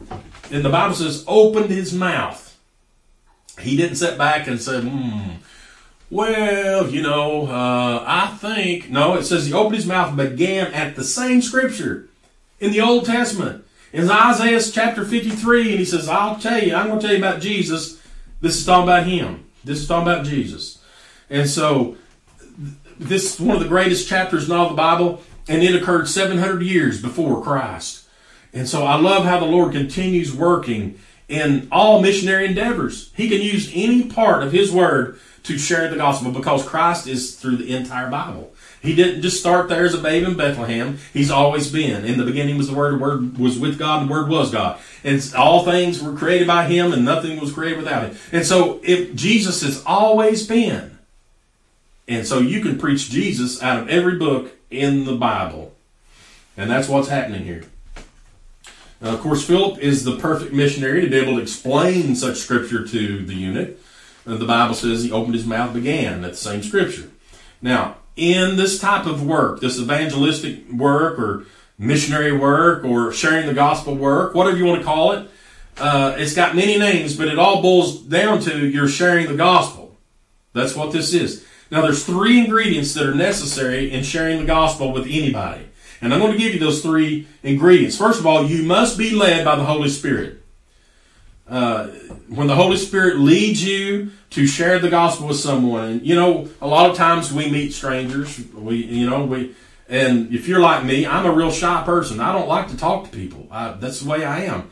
and 0.51 0.65
the 0.65 0.71
Bible 0.71 0.97
says, 0.97 1.25
opened 1.29 1.71
his 1.71 1.95
mouth. 1.95 2.59
He 3.61 3.77
didn't 3.77 3.97
sit 3.97 4.19
back 4.19 4.49
and 4.49 4.61
say, 4.61 4.81
hmm, 4.81 5.35
well, 6.13 6.91
you 6.91 7.01
know, 7.01 7.47
uh, 7.47 8.05
I 8.07 8.37
think. 8.37 8.91
No, 8.91 9.15
it 9.15 9.25
says 9.25 9.47
he 9.47 9.55
opened 9.55 9.77
his 9.77 9.87
mouth 9.87 10.09
and 10.09 10.17
began 10.19 10.67
at 10.75 10.95
the 10.95 11.05
same 11.05 11.41
scripture 11.41 12.11
in 12.61 12.71
the 12.71 12.83
Old 12.83 13.07
Testament. 13.07 13.65
In 13.95 14.11
Isaiah 14.11 14.61
chapter 14.61 15.07
53, 15.07 15.71
and 15.71 15.79
he 15.79 15.87
says, 15.87 16.11
I'll 16.11 16.37
tell 16.37 16.63
you, 16.63 16.75
I'm 16.75 16.89
going 16.89 17.01
to 17.01 17.07
tell 17.07 17.17
you 17.17 17.23
about 17.23 17.41
Jesus. 17.41 17.99
This 18.43 18.59
is 18.59 18.67
talking 18.67 18.83
about 18.83 19.07
him. 19.07 19.47
This 19.65 19.79
is 19.81 19.89
talking 19.89 20.13
about 20.13 20.27
Jesus. 20.27 20.83
And 21.31 21.49
so, 21.49 21.97
this 22.99 23.35
is 23.35 23.41
one 23.41 23.57
of 23.57 23.63
the 23.63 23.69
greatest 23.69 24.07
chapters 24.07 24.51
in 24.51 24.55
all 24.55 24.69
the 24.69 24.75
Bible, 24.75 25.23
and 25.49 25.63
it 25.63 25.75
occurred 25.75 26.09
700 26.09 26.61
years 26.61 27.01
before 27.01 27.43
Christ. 27.43 28.07
And 28.53 28.69
so, 28.69 28.85
I 28.85 28.97
love 28.97 29.25
how 29.25 29.41
the 29.41 29.47
Lord 29.47 29.73
continues 29.73 30.35
working 30.35 30.99
in 31.27 31.69
all 31.73 32.03
missionary 32.03 32.45
endeavors. 32.45 33.11
He 33.17 33.31
can 33.31 33.41
use 33.41 33.71
any 33.73 34.05
part 34.05 34.43
of 34.43 34.53
His 34.53 34.71
Word 34.71 35.19
to 35.45 35.59
share 35.59 35.89
the 35.89 35.97
gospel 35.97 36.31
because 36.31 36.65
Christ 36.65 37.07
is 37.07 37.35
through 37.37 37.57
the 37.57 37.75
entire 37.75 38.11
Bible. 38.11 38.53
He 38.81 38.95
didn't 38.95 39.23
just 39.23 39.39
start 39.39 39.69
there 39.69 39.85
as 39.85 39.95
a 39.95 39.99
babe 39.99 40.25
in 40.25 40.37
Bethlehem. 40.37 40.99
He's 41.13 41.31
always 41.31 41.71
been. 41.71 42.05
In 42.05 42.19
the 42.19 42.25
beginning 42.25 42.59
was 42.59 42.69
the 42.69 42.75
Word, 42.75 42.95
the 42.95 42.99
Word 42.99 43.39
was 43.39 43.59
with 43.59 43.79
God, 43.79 44.09
the 44.09 44.13
Word 44.13 44.29
was 44.29 44.51
God. 44.51 44.81
And 45.05 45.23
all 45.37 45.65
things 45.65 46.03
were 46.03 46.17
created 46.17 46.49
by 46.49 46.67
Him, 46.67 46.93
and 46.93 47.05
nothing 47.05 47.41
was 47.41 47.53
created 47.53 47.79
without 47.79 48.05
Him. 48.05 48.17
And 48.33 48.45
so, 48.45 48.81
if 48.83 49.15
Jesus 49.15 49.63
has 49.63 49.83
always 49.85 50.47
been, 50.47 50.99
and 52.09 52.27
so 52.27 52.41
you 52.41 52.61
can 52.61 52.79
preach 52.79 53.09
Jesus 53.09 53.63
out 53.63 53.79
of 53.79 53.89
every 53.89 54.19
book 54.19 54.53
in 54.71 55.05
the 55.05 55.15
Bible. 55.15 55.73
And 56.57 56.69
that's 56.71 56.89
what's 56.89 57.09
happening 57.09 57.45
here. 57.45 57.65
Now, 59.01 59.15
of 59.15 59.21
course, 59.21 59.45
Philip 59.45 59.79
is 59.79 60.05
the 60.05 60.17
perfect 60.17 60.53
missionary 60.53 61.01
to 61.03 61.09
be 61.09 61.17
able 61.17 61.37
to 61.37 61.43
explain 61.43 62.15
such 62.15 62.39
scripture 62.39 62.87
to 62.87 63.25
the 63.25 63.35
eunuch. 63.35 63.77
The 64.25 64.45
Bible 64.45 64.75
says 64.75 65.03
he 65.03 65.11
opened 65.11 65.35
his 65.35 65.47
mouth, 65.47 65.75
began 65.75 66.25
at 66.25 66.33
the 66.33 66.37
same 66.37 66.63
scripture. 66.63 67.11
Now, 67.61 67.97
in 68.17 68.57
this 68.57 68.79
type 68.79 69.07
of 69.07 69.27
work, 69.27 69.61
this 69.61 69.79
evangelistic 69.79 70.71
work 70.71 71.19
or 71.19 71.45
missionary 71.79 72.37
work 72.37 72.85
or 72.85 73.13
sharing 73.13 73.47
the 73.47 73.55
gospel 73.55 73.97
work, 73.97 74.35
whatever 74.35 74.57
you 74.57 74.65
want 74.65 74.81
to 74.81 74.85
call 74.85 75.13
it, 75.13 75.29
uh, 75.79 76.15
it's 76.19 76.35
got 76.35 76.55
many 76.55 76.79
names, 76.79 77.17
but 77.17 77.29
it 77.29 77.39
all 77.39 77.63
boils 77.63 78.03
down 78.03 78.41
to 78.41 78.67
you're 78.67 78.89
sharing 78.89 79.27
the 79.27 79.37
gospel. 79.37 79.97
That's 80.53 80.77
what 80.77 80.93
this 80.93 81.15
is. 81.15 81.47
Now, 81.71 81.81
there's 81.81 82.05
three 82.05 82.39
ingredients 82.39 82.93
that 82.95 83.07
are 83.07 83.15
necessary 83.15 83.91
in 83.91 84.05
sharing 84.05 84.41
the 84.41 84.45
gospel 84.45 84.93
with 84.93 85.07
anybody. 85.07 85.67
And 86.03 86.13
I'm 86.13 86.21
going 86.21 86.33
to 86.33 86.39
give 86.39 86.53
you 86.53 86.61
those 86.61 86.83
three 86.83 87.27
ingredients. 87.43 87.97
First 87.97 88.21
of 88.21 88.27
all, 88.27 88.45
you 88.45 88.63
must 88.63 88.99
be 88.99 89.13
led 89.13 89.45
by 89.45 89.57
the 89.57 89.65
Holy 89.65 89.89
Spirit. 89.89 90.42
Uh, 91.49 91.89
when 92.29 92.47
the 92.47 92.55
Holy 92.55 92.77
Spirit 92.77 93.19
leads 93.19 93.65
you 93.65 94.11
to 94.31 94.47
share 94.47 94.79
the 94.79 94.89
gospel 94.89 95.29
with 95.29 95.37
someone, 95.37 95.85
and 95.85 96.07
you 96.07 96.15
know, 96.15 96.49
a 96.61 96.67
lot 96.67 96.89
of 96.89 96.97
times 96.97 97.33
we 97.33 97.51
meet 97.51 97.73
strangers. 97.73 98.41
We, 98.55 98.77
you 98.77 99.11
know, 99.11 99.25
we, 99.25 99.55
and 99.89 100.33
if 100.33 100.49
you're 100.49 100.61
like 100.61 100.85
me, 100.85 101.05
I'm 101.05 101.27
a 101.27 101.33
real 101.33 101.51
shy 101.51 101.83
person. 101.85 102.21
I 102.21 102.33
don't 102.33 102.49
like 102.49 102.69
to 102.69 102.77
talk 102.77 103.05
to 103.05 103.11
people. 103.11 103.49
I, 103.51 103.73
that's 103.73 104.01
the 104.01 104.09
way 104.09 104.25
I 104.25 104.45
am. 104.45 104.71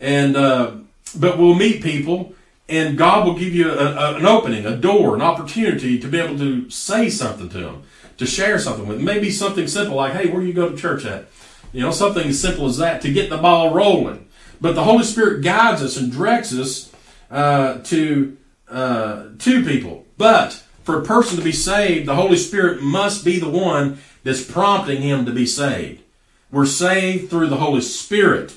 And 0.00 0.36
uh, 0.36 0.72
but 1.16 1.38
we'll 1.38 1.54
meet 1.54 1.82
people, 1.82 2.34
and 2.68 2.98
God 2.98 3.26
will 3.26 3.38
give 3.38 3.54
you 3.54 3.70
a, 3.70 3.94
a, 3.94 4.16
an 4.16 4.26
opening, 4.26 4.66
a 4.66 4.76
door, 4.76 5.14
an 5.14 5.22
opportunity 5.22 5.98
to 5.98 6.08
be 6.08 6.18
able 6.18 6.36
to 6.38 6.68
say 6.68 7.08
something 7.08 7.48
to 7.50 7.58
them, 7.58 7.82
to 8.18 8.26
share 8.26 8.58
something 8.58 8.86
with. 8.86 8.98
Them. 8.98 9.06
Maybe 9.06 9.30
something 9.30 9.68
simple 9.68 9.96
like, 9.96 10.12
"Hey, 10.12 10.28
where 10.28 10.40
do 10.40 10.46
you 10.46 10.52
go 10.52 10.68
to 10.68 10.76
church 10.76 11.04
at?" 11.04 11.28
You 11.72 11.80
know, 11.82 11.90
something 11.90 12.28
as 12.28 12.40
simple 12.40 12.66
as 12.66 12.78
that 12.78 13.00
to 13.02 13.12
get 13.12 13.30
the 13.30 13.38
ball 13.38 13.72
rolling. 13.72 14.27
But 14.60 14.74
the 14.74 14.84
Holy 14.84 15.04
Spirit 15.04 15.42
guides 15.42 15.82
us 15.82 15.96
and 15.96 16.12
directs 16.12 16.52
us 16.52 16.92
uh, 17.30 17.78
to 17.78 18.36
uh, 18.68 19.24
to 19.38 19.64
people. 19.64 20.06
But 20.16 20.62
for 20.82 21.00
a 21.00 21.04
person 21.04 21.36
to 21.36 21.44
be 21.44 21.52
saved, 21.52 22.06
the 22.06 22.16
Holy 22.16 22.36
Spirit 22.36 22.82
must 22.82 23.24
be 23.24 23.38
the 23.38 23.48
one 23.48 23.98
that's 24.24 24.42
prompting 24.42 25.02
him 25.02 25.24
to 25.26 25.32
be 25.32 25.46
saved. 25.46 26.02
We're 26.50 26.66
saved 26.66 27.30
through 27.30 27.48
the 27.48 27.58
Holy 27.58 27.80
Spirit. 27.80 28.56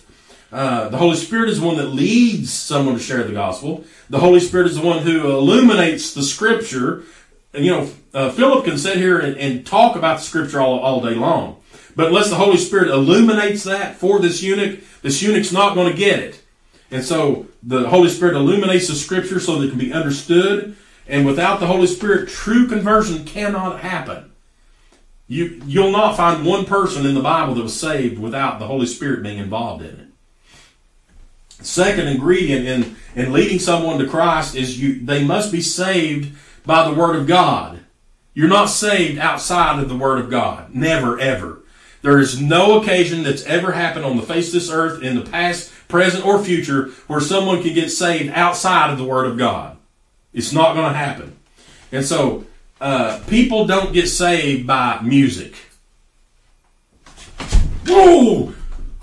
Uh, 0.52 0.90
the 0.90 0.98
Holy 0.98 1.16
Spirit 1.16 1.50
is 1.50 1.60
the 1.60 1.66
one 1.66 1.78
that 1.78 1.88
leads 1.88 2.52
someone 2.52 2.96
to 2.96 3.02
share 3.02 3.24
the 3.24 3.34
gospel. 3.34 3.86
The 4.10 4.20
Holy 4.20 4.40
Spirit 4.40 4.68
is 4.68 4.76
the 4.76 4.86
one 4.86 5.00
who 5.00 5.30
illuminates 5.30 6.14
the 6.14 6.24
Scripture. 6.24 7.04
And, 7.54 7.66
you 7.66 7.72
know, 7.72 7.90
uh, 8.14 8.32
Philip 8.32 8.66
can 8.66 8.78
sit 8.78 8.98
here 8.98 9.20
and, 9.20 9.38
and, 9.38 9.66
talk 9.66 9.96
about 9.96 10.20
the 10.20 10.26
Scripture 10.26 10.60
all, 10.60 10.80
all 10.80 11.02
day 11.02 11.16
long. 11.16 11.61
But 11.96 12.08
unless 12.08 12.30
the 12.30 12.36
Holy 12.36 12.58
Spirit 12.58 12.90
illuminates 12.90 13.64
that 13.64 13.96
for 13.96 14.20
this 14.20 14.42
eunuch, 14.42 14.80
this 15.02 15.22
eunuch's 15.22 15.52
not 15.52 15.76
going 15.76 15.92
to 15.92 15.98
get 15.98 16.20
it. 16.20 16.42
And 16.90 17.04
so 17.04 17.48
the 17.64 17.90
Holy 17.90 18.10
Spirit 18.10 18.36
illuminates 18.36 18.88
the 18.88 18.96
scripture 18.96 19.40
so 19.40 19.60
that 19.60 19.68
it 19.68 19.70
can 19.70 19.80
be 19.80 19.94
understood. 19.94 20.76
And 21.08 21.26
without 21.26 21.60
the 21.60 21.68
Holy 21.68 21.88
Spirit, 21.88 22.30
true 22.30 22.68
conversion 22.68 23.26
cannot 23.26 23.80
happen. 23.80 24.32
You, 25.28 25.62
you'll 25.66 25.92
not 25.92 26.18
find 26.18 26.46
one 26.46 26.66
person 26.66 27.06
in 27.06 27.16
the 27.16 27.22
Bible 27.22 27.56
that 27.56 27.64
was 27.64 27.80
saved 27.80 28.20
without 28.20 28.60
the 28.60 28.68
Holy 28.68 28.86
Spirit 28.86 29.24
being 29.24 29.38
involved 29.38 29.82
in 29.82 29.96
it. 30.00 30.08
Second 31.64 32.08
ingredient 32.08 32.66
in, 32.66 32.96
in 33.16 33.32
leading 33.32 33.60
someone 33.60 34.00
to 34.00 34.08
Christ 34.08 34.56
is 34.56 34.82
you, 34.82 35.06
they 35.06 35.24
must 35.24 35.52
be 35.52 35.62
saved 35.62 36.36
by 36.66 36.88
the 36.88 36.94
Word 36.94 37.16
of 37.16 37.28
God. 37.28 37.80
You're 38.34 38.50
not 38.50 38.66
saved 38.66 39.20
outside 39.20 39.80
of 39.80 39.88
the 39.88 39.96
Word 39.96 40.20
of 40.20 40.30
God. 40.30 40.76
Never, 40.76 41.20
ever. 41.20 41.61
There 42.02 42.20
is 42.20 42.42
no 42.42 42.82
occasion 42.82 43.24
that's 43.24 43.44
ever 43.44 43.72
happened 43.72 44.06
on 44.06 44.18
the 44.18 44.24
face 44.24 44.48
of 44.48 44.54
this 44.54 44.72
earth 44.72 45.04
in 45.04 45.16
the 45.16 45.30
past, 45.30 45.72
present, 45.88 46.26
or 46.26 46.44
future 46.44 46.90
where 47.08 47.20
someone 47.20 47.62
can 47.62 47.74
get 47.74 47.90
saved 47.90 48.32
outside 48.34 48.92
of 48.92 48.98
the 48.98 49.04
Word 49.04 49.28
of 49.28 49.38
God. 49.38 49.78
It's 50.34 50.52
not 50.52 50.74
going 50.74 50.92
to 50.92 50.98
happen. 50.98 51.38
And 51.92 52.06
so, 52.06 52.46
uh, 52.80 53.20
people 53.28 53.68
don't 53.68 53.94
get 53.94 54.08
saved 54.08 54.66
by 54.66 55.00
music. 55.02 55.56
Whoa! 57.86 58.54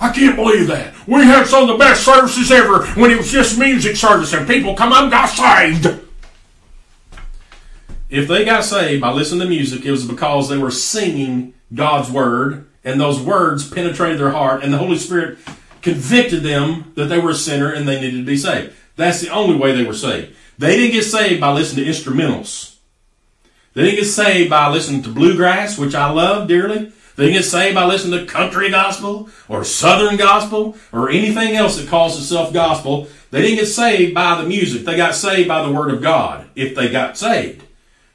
I 0.01 0.13
can't 0.13 0.37
believe 0.37 0.69
that. 0.69 0.95
We 1.07 1.23
had 1.25 1.47
some 1.47 1.63
of 1.63 1.69
the 1.69 1.77
best 1.77 2.05
services 2.05 2.51
ever 2.51 2.87
when 3.01 3.11
it 3.11 3.19
was 3.19 3.31
just 3.31 3.59
music 3.59 3.97
service 3.97 4.33
and 4.33 4.47
people 4.47 4.75
come 4.75 4.93
up 4.93 5.03
and 5.03 5.11
got 5.11 5.27
saved. 5.27 6.01
If 8.09 8.27
they 8.27 8.45
got 8.45 8.65
saved 8.65 9.03
by 9.03 9.13
listening 9.13 9.41
to 9.41 9.49
music, 9.49 9.85
it 9.85 9.91
was 9.91 10.07
because 10.07 10.49
they 10.49 10.57
were 10.57 10.71
singing 10.71 11.55
God's 11.75 12.11
Word 12.11 12.68
and 12.85 13.01
those 13.01 13.21
words 13.21 13.69
penetrated 13.69 14.19
their 14.19 14.31
heart, 14.31 14.63
and 14.63 14.73
the 14.73 14.79
Holy 14.79 14.99
Spirit 14.99 15.39
convicted 15.83 16.43
them 16.43 16.93
that 16.95 17.07
they 17.07 17.19
were 17.19 17.31
a 17.31 17.35
sinner 17.35 17.73
and 17.73 17.87
they 17.87 18.01
needed 18.01 18.19
to 18.19 18.25
be 18.25 18.37
saved. 18.37 18.75
That's 18.97 19.21
the 19.21 19.31
only 19.31 19.57
way 19.57 19.73
they 19.73 19.85
were 19.85 19.95
saved. 19.95 20.35
They 20.59 20.77
didn't 20.77 20.93
get 20.93 21.05
saved 21.05 21.41
by 21.41 21.53
listening 21.53 21.85
to 21.85 21.91
instrumentals. 21.91 22.77
They 23.75 23.85
didn't 23.85 24.01
get 24.01 24.07
saved 24.07 24.51
by 24.51 24.69
listening 24.71 25.03
to 25.03 25.11
bluegrass, 25.11 25.79
which 25.79 25.95
I 25.95 26.11
love 26.11 26.49
dearly. 26.49 26.93
They 27.15 27.27
didn't 27.27 27.43
get 27.43 27.45
saved 27.45 27.75
by 27.75 27.85
listening 27.85 28.19
to 28.19 28.27
country 28.27 28.71
gospel 28.71 29.29
or 29.49 29.65
southern 29.65 30.17
gospel 30.17 30.77
or 30.93 31.11
anything 31.11 31.55
else 31.55 31.77
that 31.77 31.89
calls 31.89 32.19
itself 32.19 32.53
gospel. 32.53 33.09
They 33.31 33.43
didn't 33.43 33.59
get 33.59 33.67
saved 33.67 34.15
by 34.15 34.41
the 34.41 34.49
music. 34.49 34.85
They 34.85 34.97
got 34.97 35.15
saved 35.15 35.49
by 35.49 35.63
the 35.63 35.73
word 35.73 35.93
of 35.93 36.03
God 36.03 36.49
if 36.57 36.75
they 36.75 36.89
got 36.89 37.17
saved. 37.17 37.63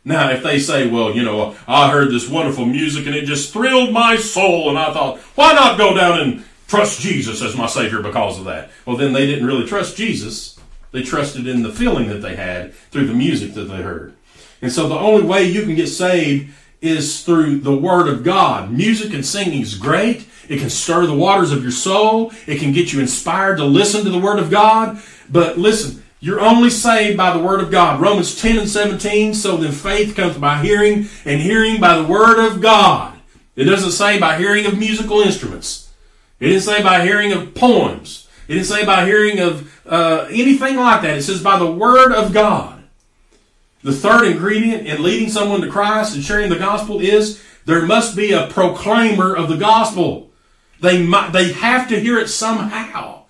Now, 0.05 0.31
if 0.31 0.43
they 0.43 0.59
say, 0.59 0.89
well, 0.89 1.15
you 1.15 1.23
know, 1.23 1.55
I 1.67 1.89
heard 1.89 2.11
this 2.11 2.29
wonderful 2.29 2.65
music 2.65 3.05
and 3.05 3.15
it 3.15 3.25
just 3.25 3.53
thrilled 3.53 3.93
my 3.93 4.17
soul, 4.17 4.69
and 4.69 4.77
I 4.77 4.91
thought, 4.91 5.19
why 5.35 5.53
not 5.53 5.77
go 5.77 5.95
down 5.95 6.19
and 6.19 6.45
trust 6.67 6.99
Jesus 6.99 7.41
as 7.41 7.55
my 7.55 7.67
Savior 7.67 8.01
because 8.01 8.37
of 8.37 8.45
that? 8.45 8.71
Well, 8.85 8.97
then 8.97 9.13
they 9.13 9.25
didn't 9.25 9.47
really 9.47 9.65
trust 9.65 9.95
Jesus. 9.95 10.59
They 10.91 11.03
trusted 11.03 11.47
in 11.47 11.63
the 11.63 11.71
feeling 11.71 12.09
that 12.09 12.21
they 12.21 12.35
had 12.35 12.73
through 12.73 13.07
the 13.07 13.13
music 13.13 13.53
that 13.53 13.65
they 13.65 13.81
heard. 13.81 14.13
And 14.61 14.71
so 14.71 14.87
the 14.87 14.97
only 14.97 15.25
way 15.25 15.43
you 15.43 15.63
can 15.63 15.75
get 15.75 15.87
saved 15.87 16.53
is 16.81 17.23
through 17.23 17.59
the 17.59 17.75
Word 17.75 18.09
of 18.09 18.23
God. 18.23 18.71
Music 18.71 19.13
and 19.13 19.25
singing 19.25 19.61
is 19.61 19.75
great. 19.75 20.27
It 20.49 20.59
can 20.59 20.69
stir 20.69 21.05
the 21.05 21.13
waters 21.13 21.53
of 21.53 21.63
your 21.63 21.71
soul. 21.71 22.33
It 22.45 22.59
can 22.59 22.73
get 22.73 22.91
you 22.91 22.99
inspired 22.99 23.57
to 23.57 23.65
listen 23.65 24.03
to 24.03 24.09
the 24.09 24.19
Word 24.19 24.39
of 24.39 24.51
God. 24.51 25.01
But 25.29 25.57
listen, 25.57 26.02
you're 26.23 26.39
only 26.39 26.69
saved 26.69 27.17
by 27.17 27.36
the 27.36 27.43
Word 27.43 27.59
of 27.59 27.69
God. 27.69 27.99
Romans 27.99 28.39
10 28.39 28.57
and 28.57 28.69
17, 28.69 29.33
so 29.33 29.57
then 29.57 29.73
faith 29.73 30.15
comes 30.15 30.38
by 30.38 30.62
hearing, 30.62 31.09
and 31.25 31.41
hearing 31.41 31.81
by 31.81 31.97
the 31.97 32.05
Word 32.05 32.39
of 32.39 32.62
God. 32.62 33.19
It 33.57 33.65
doesn't 33.65 33.91
say 33.91 34.21
by 34.21 34.38
hearing 34.38 34.65
of 34.65 34.79
musical 34.79 35.19
instruments. 35.19 35.91
It 36.39 36.47
didn't 36.47 36.62
say 36.62 36.81
by 36.81 37.03
hearing 37.03 37.33
of 37.33 37.53
poems. 37.53 38.29
It 38.47 38.53
didn't 38.53 38.67
say 38.67 38.86
by 38.86 39.03
hearing 39.03 39.41
of 39.41 39.86
uh, 39.86 40.27
anything 40.29 40.77
like 40.77 41.01
that. 41.01 41.17
It 41.17 41.23
says 41.23 41.43
by 41.43 41.59
the 41.59 41.69
Word 41.69 42.13
of 42.13 42.31
God. 42.31 42.86
The 43.81 43.91
third 43.91 44.25
ingredient 44.25 44.88
in 44.88 45.03
leading 45.03 45.27
someone 45.27 45.59
to 45.59 45.69
Christ 45.69 46.15
and 46.15 46.23
sharing 46.23 46.49
the 46.49 46.55
gospel 46.55 47.01
is 47.01 47.43
there 47.65 47.86
must 47.86 48.15
be 48.15 48.31
a 48.31 48.47
proclaimer 48.47 49.36
of 49.36 49.49
the 49.49 49.57
gospel. 49.57 50.31
They, 50.79 51.05
might, 51.05 51.33
they 51.33 51.51
have 51.51 51.89
to 51.89 51.99
hear 51.99 52.17
it 52.17 52.29
somehow. 52.29 53.22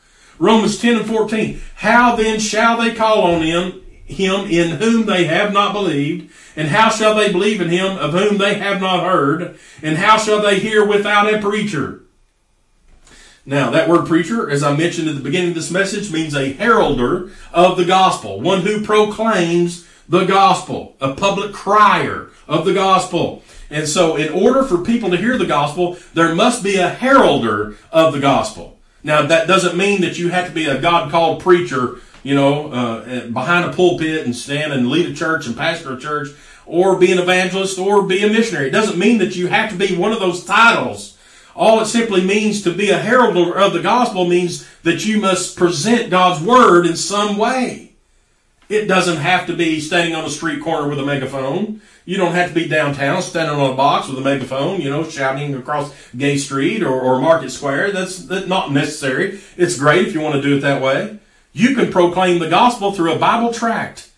Romans 0.43 0.77
10 0.77 0.97
and 0.97 1.06
14. 1.06 1.62
How 1.75 2.17
then 2.17 2.38
shall 2.38 2.77
they 2.77 2.93
call 2.93 3.21
on 3.21 3.43
him, 3.43 3.82
him 4.03 4.41
in 4.49 4.71
whom 4.71 5.06
they 5.06 5.23
have 5.23 5.53
not 5.53 5.71
believed? 5.71 6.34
And 6.58 6.67
how 6.67 6.89
shall 6.89 7.15
they 7.15 7.32
believe 7.32 7.62
in 7.62 7.69
him 7.69 7.97
of 7.97 8.12
whom 8.12 8.38
they 8.38 8.56
have 8.56 8.82
not 8.82 9.06
heard? 9.06 9.58
And 9.82 9.97
how 9.97 10.17
shall 10.17 10.41
they 10.41 10.60
hear 10.60 10.86
without 10.86 11.34
a 11.34 11.39
preacher? 11.39 12.01
Now, 13.45 13.71
that 13.71 13.88
word 13.88 14.06
preacher, 14.06 14.49
as 14.49 14.63
I 14.63 14.75
mentioned 14.75 15.08
at 15.08 15.15
the 15.15 15.21
beginning 15.21 15.51
of 15.51 15.56
this 15.56 15.71
message, 15.71 16.12
means 16.12 16.36
a 16.36 16.51
heralder 16.51 17.32
of 17.53 17.77
the 17.77 17.86
gospel, 17.86 18.41
one 18.41 18.63
who 18.63 18.84
proclaims 18.84 19.88
the 20.10 20.25
gospel, 20.25 20.97
a 20.99 21.13
public 21.13 21.53
crier 21.53 22.32
of 22.49 22.65
the 22.65 22.73
gospel. 22.73 23.43
And 23.69 23.88
so, 23.88 24.17
in 24.17 24.34
order 24.34 24.63
for 24.63 24.79
people 24.79 25.10
to 25.12 25.17
hear 25.17 25.38
the 25.38 25.45
gospel, 25.45 25.97
there 26.13 26.36
must 26.36 26.65
be 26.65 26.75
a 26.75 26.89
heralder 26.89 27.77
of 27.93 28.12
the 28.12 28.19
gospel. 28.19 28.72
Now, 29.04 29.24
that 29.24 29.48
doesn't 29.48 29.78
mean 29.78 30.02
that 30.02 30.18
you 30.18 30.30
have 30.30 30.48
to 30.48 30.54
be 30.54 30.66
a 30.66 30.80
God 30.80 31.12
called 31.12 31.42
preacher, 31.42 32.00
you 32.24 32.36
know, 32.36 32.72
uh, 32.72 33.28
behind 33.28 33.66
a 33.66 33.74
pulpit 33.74 34.26
and 34.26 34.36
stand 34.36 34.72
and 34.72 34.89
lead 34.89 35.10
a 35.10 35.13
church 35.13 35.46
and 35.46 35.58
pastor 35.58 35.94
a 35.94 36.00
church, 36.00 36.30
or 36.66 36.98
be 36.98 37.12
an 37.12 37.20
evangelist, 37.20 37.78
or 37.78 38.04
be 38.04 38.24
a 38.24 38.30
missionary. 38.30 38.68
It 38.68 38.72
doesn't 38.72 38.98
mean 38.98 39.18
that 39.18 39.36
you 39.36 39.48
have 39.48 39.70
to 39.72 39.76
be 39.76 39.96
one 39.96 40.13
of 40.13 40.20
those 40.20 40.46
titles 40.46 41.13
all 41.56 41.82
it 41.82 41.86
simply 41.86 42.24
means 42.24 42.63
to 42.63 42.74
be 42.74 42.89
a 42.89 42.98
herald 42.98 43.38
of 43.38 43.74
the 43.74 43.82
gospel 43.82 44.26
means 44.26 44.68
that 44.82 45.06
you 45.06 45.20
must 45.20 45.56
present 45.56 46.10
God's 46.10 46.44
word 46.44 46.86
in 46.86 46.96
some 46.96 47.38
way. 47.38 47.94
It 48.70 48.88
doesn't 48.88 49.18
have 49.18 49.46
to 49.48 49.56
be 49.56 49.80
standing 49.80 50.16
on 50.16 50.26
a 50.26 50.30
street 50.30 50.63
corner 50.63 50.89
with 50.89 51.00
a 51.00 51.06
megaphone. 51.06 51.82
You 52.06 52.18
don't 52.18 52.34
have 52.34 52.50
to 52.50 52.56
be 52.56 52.68
downtown 52.68 53.22
standing 53.22 53.58
on 53.58 53.72
a 53.72 53.76
box 53.76 54.08
with 54.08 54.18
a 54.18 54.22
megaphone, 54.22 54.82
you 54.82 54.89
know, 54.89 55.04
shouting 55.04 55.56
across 55.56 55.94
Gay 56.16 56.38
Street 56.38 56.84
or, 56.84 57.00
or 57.00 57.22
Market 57.22 57.50
Square. 57.50 57.92
That's, 57.92 58.20
that's 58.26 58.48
not 58.48 58.72
necessary. 58.72 59.39
It's 59.58 59.78
great 59.78 60.08
if 60.08 60.13
you 60.13 60.22
want 60.22 60.36
to 60.36 60.42
do 60.42 60.58
it 60.58 60.62
that 60.62 60.82
way. 60.82 61.20
You 61.54 61.76
can 61.76 61.92
proclaim 61.92 62.39
the 62.39 62.50
gospel 62.50 62.92
through 62.92 63.13
a 63.13 63.20
Bible 63.20 63.54
tract 63.54 64.10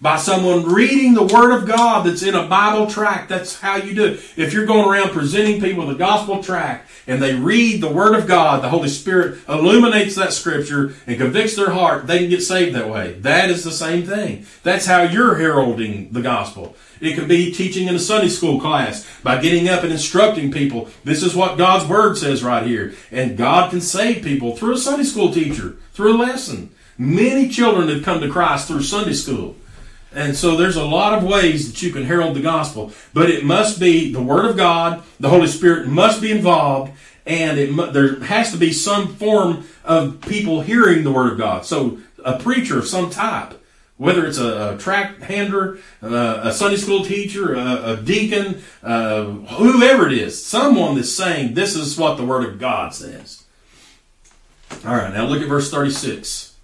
by 0.00 0.16
someone 0.18 0.64
reading 0.64 1.14
the 1.14 1.22
Word 1.22 1.52
of 1.52 1.66
God 1.66 2.06
that's 2.06 2.22
in 2.22 2.34
a 2.34 2.46
Bible 2.46 2.86
tract. 2.86 3.30
That's 3.30 3.58
how 3.58 3.76
you 3.76 3.94
do 3.94 4.04
it. 4.04 4.20
If 4.36 4.52
you're 4.52 4.66
going 4.66 4.86
around 4.86 5.10
presenting 5.10 5.60
people 5.60 5.86
the 5.86 5.94
gospel 5.94 6.42
tract 6.42 6.90
and 7.06 7.22
they 7.22 7.34
read 7.34 7.80
the 7.80 7.92
Word 7.92 8.14
of 8.14 8.26
God, 8.26 8.62
the 8.62 8.68
Holy 8.68 8.90
Spirit 8.90 9.38
illuminates 9.48 10.14
that 10.16 10.34
scripture 10.34 10.94
and 11.06 11.18
convicts 11.18 11.56
their 11.56 11.70
heart, 11.70 12.06
they 12.06 12.18
can 12.18 12.28
get 12.28 12.42
saved 12.42 12.76
that 12.76 12.90
way. 12.90 13.14
That 13.20 13.48
is 13.48 13.64
the 13.64 13.70
same 13.70 14.04
thing. 14.04 14.44
That's 14.62 14.84
how 14.84 15.02
you're 15.02 15.36
heralding 15.36 16.12
the 16.12 16.22
gospel. 16.22 16.76
It 17.00 17.14
could 17.14 17.28
be 17.28 17.52
teaching 17.52 17.88
in 17.88 17.94
a 17.94 17.98
Sunday 17.98 18.28
school 18.28 18.60
class 18.60 19.06
by 19.22 19.40
getting 19.40 19.68
up 19.68 19.82
and 19.82 19.92
instructing 19.92 20.52
people. 20.52 20.90
This 21.04 21.22
is 21.22 21.34
what 21.34 21.58
God's 21.58 21.88
Word 21.88 22.18
says 22.18 22.44
right 22.44 22.66
here. 22.66 22.94
And 23.10 23.36
God 23.38 23.70
can 23.70 23.80
save 23.80 24.22
people 24.22 24.56
through 24.56 24.74
a 24.74 24.78
Sunday 24.78 25.04
school 25.04 25.32
teacher, 25.32 25.76
through 25.92 26.16
a 26.16 26.18
lesson. 26.18 26.70
Many 26.98 27.48
children 27.48 27.88
have 27.88 28.02
come 28.02 28.20
to 28.20 28.30
Christ 28.30 28.68
through 28.68 28.82
Sunday 28.82 29.12
school. 29.12 29.56
And 30.16 30.34
so 30.34 30.56
there's 30.56 30.76
a 30.76 30.84
lot 30.84 31.12
of 31.12 31.24
ways 31.24 31.70
that 31.70 31.82
you 31.82 31.92
can 31.92 32.04
herald 32.04 32.34
the 32.34 32.40
gospel, 32.40 32.90
but 33.12 33.28
it 33.28 33.44
must 33.44 33.78
be 33.78 34.10
the 34.10 34.22
Word 34.22 34.46
of 34.46 34.56
God, 34.56 35.02
the 35.20 35.28
Holy 35.28 35.46
Spirit 35.46 35.88
must 35.88 36.22
be 36.22 36.32
involved, 36.32 36.90
and 37.26 37.58
it, 37.58 37.92
there 37.92 38.20
has 38.20 38.50
to 38.52 38.56
be 38.56 38.72
some 38.72 39.14
form 39.14 39.66
of 39.84 40.22
people 40.22 40.62
hearing 40.62 41.04
the 41.04 41.12
Word 41.12 41.32
of 41.32 41.38
God. 41.38 41.66
So 41.66 41.98
a 42.24 42.38
preacher 42.38 42.78
of 42.78 42.86
some 42.86 43.10
type, 43.10 43.62
whether 43.98 44.24
it's 44.26 44.38
a, 44.38 44.74
a 44.74 44.78
tract 44.78 45.22
hander, 45.22 45.80
uh, 46.02 46.40
a 46.44 46.52
Sunday 46.54 46.78
school 46.78 47.04
teacher, 47.04 47.54
a, 47.54 47.92
a 47.92 47.96
deacon, 47.98 48.62
uh, 48.82 49.24
whoever 49.24 50.06
it 50.06 50.14
is, 50.14 50.42
someone 50.42 50.94
that's 50.94 51.12
saying 51.12 51.52
this 51.52 51.76
is 51.76 51.98
what 51.98 52.16
the 52.16 52.24
Word 52.24 52.48
of 52.48 52.58
God 52.58 52.94
says. 52.94 53.44
All 54.82 54.94
right, 54.94 55.12
now 55.12 55.26
look 55.26 55.42
at 55.42 55.48
verse 55.48 55.70
36. 55.70 56.55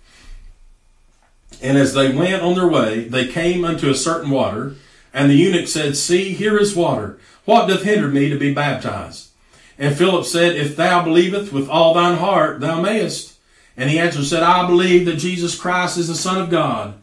And 1.62 1.79
as 1.79 1.94
they 1.94 2.12
went 2.12 2.42
on 2.42 2.57
their 2.57 2.68
way, 2.68 3.05
they 3.05 3.29
came 3.29 3.64
unto 3.64 3.88
a 3.88 3.94
certain 3.94 4.31
water, 4.31 4.75
and 5.14 5.31
the 5.31 5.37
eunuch 5.37 5.68
said, 5.68 5.96
See, 5.96 6.33
here 6.33 6.59
is 6.59 6.75
water. 6.75 7.18
What 7.44 7.66
doth 7.66 7.85
hinder 7.85 8.09
me 8.09 8.29
to 8.29 8.38
be 8.38 8.53
baptized? 8.53 9.31
And 9.79 9.96
Philip 9.96 10.27
said, 10.27 10.57
If 10.57 10.77
thou 10.77 11.05
believest 11.05 11.53
with 11.53 11.68
all 11.68 11.94
thine 11.94 12.18
heart, 12.18 12.61
thou 12.61 12.81
mayest. 12.81 13.38
And 13.77 13.90
he 13.90 13.98
answered, 13.98 14.25
said, 14.25 14.42
I 14.42 14.66
believe 14.66 15.07
that 15.07 15.16
Jesus 15.16 15.59
Christ 15.59 15.96
is 15.96 16.09
the 16.09 16.14
Son 16.14 16.40
of 16.40 16.51
God. 16.51 16.94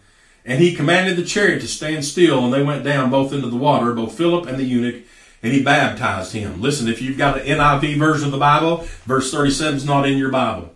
And 0.46 0.62
he 0.62 0.76
commanded 0.76 1.18
the 1.18 1.24
chariot 1.24 1.62
to 1.62 1.68
stand 1.68 2.06
still, 2.06 2.44
and 2.44 2.54
they 2.54 2.64
went 2.64 2.84
down 2.84 3.10
both 3.10 3.34
into 3.34 3.50
the 3.50 3.58
water, 3.58 3.94
both 3.94 4.18
Philip 4.18 4.46
and 4.46 4.58
the 4.58 4.64
eunuch, 4.64 5.04
and 5.42 5.54
he 5.54 5.64
baptized 5.64 6.34
him. 6.34 6.62
Listen, 6.62 6.88
if 6.88 7.02
you've 7.02 7.18
got 7.18 7.40
an 7.40 7.46
NIV 7.46 7.98
version 7.98 8.26
of 8.26 8.32
the 8.32 8.38
Bible, 8.38 8.88
verse 9.06 9.32
37 9.32 9.76
is 9.76 9.86
not 9.86 10.08
in 10.08 10.18
your 10.18 10.32
Bible. 10.32 10.74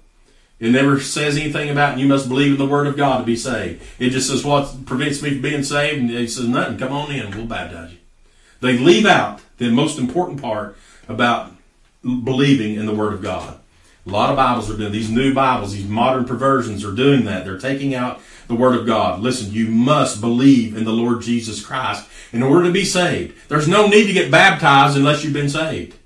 It 0.63 0.71
never 0.71 0.97
says 0.97 1.36
anything 1.36 1.69
about 1.69 1.99
you 1.99 2.08
must 2.08 2.30
believe 2.30 2.54
in 2.54 2.58
the 2.58 2.65
Word 2.65 2.88
of 2.88 2.95
God 2.95 3.17
to 3.17 3.26
be 3.26 3.36
saved. 3.36 3.84
It 3.99 4.12
just 4.12 4.30
says 4.30 4.45
what 4.45 4.86
prevents 4.86 5.21
me 5.21 5.32
from 5.32 5.41
being 5.41 5.62
saved, 5.62 5.99
and 5.99 6.10
it 6.10 6.32
says 6.32 6.47
nothing. 6.47 6.78
Come 6.78 6.93
on 6.93 7.12
in, 7.12 7.32
we'll 7.32 7.47
baptize 7.47 7.91
you. 7.91 7.97
They 8.62 8.78
leave 8.78 9.06
out 9.06 9.41
the 9.58 9.69
most 9.69 9.99
important 9.99 10.41
part 10.41 10.78
about 11.10 11.52
believing 12.02 12.76
in 12.76 12.86
the 12.86 12.95
Word 12.95 13.13
of 13.13 13.21
God. 13.21 13.60
A 14.08 14.10
lot 14.10 14.30
of 14.30 14.38
Bibles 14.38 14.71
are 14.71 14.78
doing 14.78 14.93
these 14.93 15.10
new 15.10 15.34
Bibles, 15.34 15.73
these 15.73 15.86
modern 15.86 16.23
perversions 16.23 16.86
are 16.86 16.93
doing 16.93 17.26
that. 17.26 17.43
They're 17.43 17.60
taking 17.60 17.93
out 17.93 18.21
the 18.47 18.56
Word 18.56 18.80
of 18.80 18.86
God. 18.86 19.19
Listen, 19.19 19.52
you 19.52 19.67
must 19.67 20.21
believe 20.21 20.78
in 20.78 20.86
the 20.86 20.93
Lord 20.93 21.23
Jesus 21.23 21.62
Christ 21.62 22.08
in 22.32 22.41
order 22.41 22.63
to 22.63 22.71
be 22.71 22.86
saved. 22.86 23.38
There's 23.49 23.67
no 23.67 23.88
need 23.88 24.08
to 24.08 24.13
get 24.13 24.32
baptized 24.32 24.95
unless 24.95 25.26
you've 25.26 25.34
been 25.34 25.49
saved. 25.49 25.97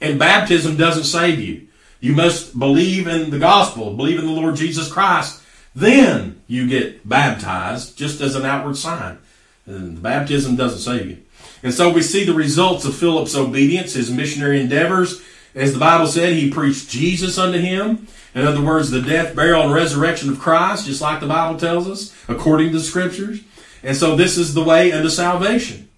And 0.00 0.18
baptism 0.18 0.78
doesn't 0.78 1.04
save 1.04 1.38
you. 1.38 1.68
You 2.04 2.14
must 2.14 2.58
believe 2.58 3.06
in 3.06 3.30
the 3.30 3.38
gospel, 3.38 3.94
believe 3.94 4.18
in 4.18 4.26
the 4.26 4.30
Lord 4.30 4.56
Jesus 4.56 4.92
Christ. 4.92 5.40
Then 5.74 6.38
you 6.46 6.68
get 6.68 7.08
baptized 7.08 7.96
just 7.96 8.20
as 8.20 8.34
an 8.36 8.44
outward 8.44 8.76
sign. 8.76 9.16
And 9.64 10.02
baptism 10.02 10.54
doesn't 10.54 10.80
save 10.80 11.06
you. 11.06 11.22
And 11.62 11.72
so 11.72 11.90
we 11.90 12.02
see 12.02 12.24
the 12.24 12.34
results 12.34 12.84
of 12.84 12.94
Philip's 12.94 13.34
obedience, 13.34 13.94
his 13.94 14.10
missionary 14.10 14.60
endeavors. 14.60 15.22
As 15.54 15.72
the 15.72 15.78
Bible 15.78 16.06
said, 16.06 16.34
he 16.34 16.50
preached 16.50 16.90
Jesus 16.90 17.38
unto 17.38 17.58
him. 17.58 18.06
In 18.34 18.46
other 18.46 18.60
words, 18.60 18.90
the 18.90 19.00
death, 19.00 19.34
burial, 19.34 19.62
and 19.62 19.72
resurrection 19.72 20.28
of 20.28 20.38
Christ, 20.38 20.84
just 20.84 21.00
like 21.00 21.20
the 21.20 21.26
Bible 21.26 21.58
tells 21.58 21.88
us, 21.88 22.14
according 22.28 22.72
to 22.72 22.78
the 22.80 22.84
scriptures. 22.84 23.40
And 23.82 23.96
so 23.96 24.14
this 24.14 24.36
is 24.36 24.52
the 24.52 24.62
way 24.62 24.92
unto 24.92 25.08
salvation. 25.08 25.88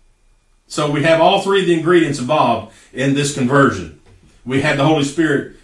So 0.69 0.89
we 0.89 1.03
have 1.03 1.21
all 1.21 1.43
three 1.43 1.63
of 1.63 1.67
the 1.67 1.75
ingredients 1.75 2.21
involved 2.21 2.73
in 2.93 3.15
this 3.15 3.35
conversion. 3.35 4.01
We 4.45 4.61
had 4.61 4.79
the 4.79 4.85
Holy 4.85 5.03
Spirit 5.03 5.57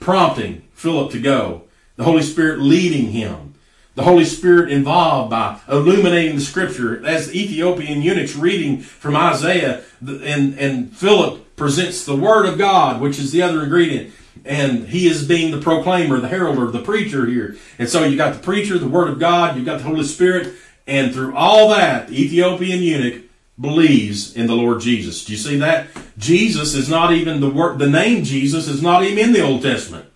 prompting 0.00 0.62
Philip 0.72 1.12
to 1.12 1.20
go, 1.20 1.62
the 1.96 2.04
Holy 2.04 2.22
Spirit 2.22 2.60
leading 2.60 3.12
him, 3.12 3.54
the 3.94 4.02
Holy 4.02 4.24
Spirit 4.24 4.70
involved 4.70 5.30
by 5.30 5.60
illuminating 5.68 6.36
the 6.36 6.40
scripture. 6.40 7.04
As 7.04 7.28
the 7.28 7.38
Ethiopian 7.38 8.02
eunuch's 8.02 8.36
reading 8.36 8.80
from 8.80 9.16
Isaiah, 9.16 9.82
and, 10.00 10.58
and 10.58 10.96
Philip 10.96 11.56
presents 11.56 12.04
the 12.04 12.16
Word 12.16 12.46
of 12.46 12.56
God, 12.56 13.00
which 13.00 13.18
is 13.18 13.32
the 13.32 13.42
other 13.42 13.62
ingredient. 13.62 14.14
And 14.44 14.88
he 14.88 15.06
is 15.06 15.26
being 15.26 15.50
the 15.50 15.60
proclaimer, 15.60 16.18
the 16.18 16.28
heralder, 16.28 16.70
the 16.70 16.80
preacher 16.80 17.26
here. 17.26 17.56
And 17.78 17.88
so 17.88 18.04
you 18.04 18.16
got 18.16 18.32
the 18.32 18.40
preacher, 18.40 18.78
the 18.78 18.88
Word 18.88 19.10
of 19.10 19.18
God, 19.18 19.56
you've 19.56 19.66
got 19.66 19.78
the 19.78 19.84
Holy 19.84 20.04
Spirit, 20.04 20.54
and 20.86 21.12
through 21.12 21.36
all 21.36 21.68
that, 21.70 22.08
the 22.08 22.22
Ethiopian 22.22 22.82
eunuch 22.82 23.24
believes 23.60 24.34
in 24.34 24.46
the 24.46 24.54
Lord 24.54 24.80
Jesus. 24.80 25.24
Do 25.24 25.32
you 25.32 25.38
see 25.38 25.56
that? 25.56 25.88
Jesus 26.16 26.74
is 26.74 26.88
not 26.88 27.12
even 27.12 27.40
the 27.40 27.50
word, 27.50 27.78
the 27.78 27.90
name 27.90 28.24
Jesus 28.24 28.66
is 28.68 28.82
not 28.82 29.04
even 29.04 29.18
in 29.18 29.32
the 29.32 29.42
Old 29.42 29.62
Testament. 29.62 30.06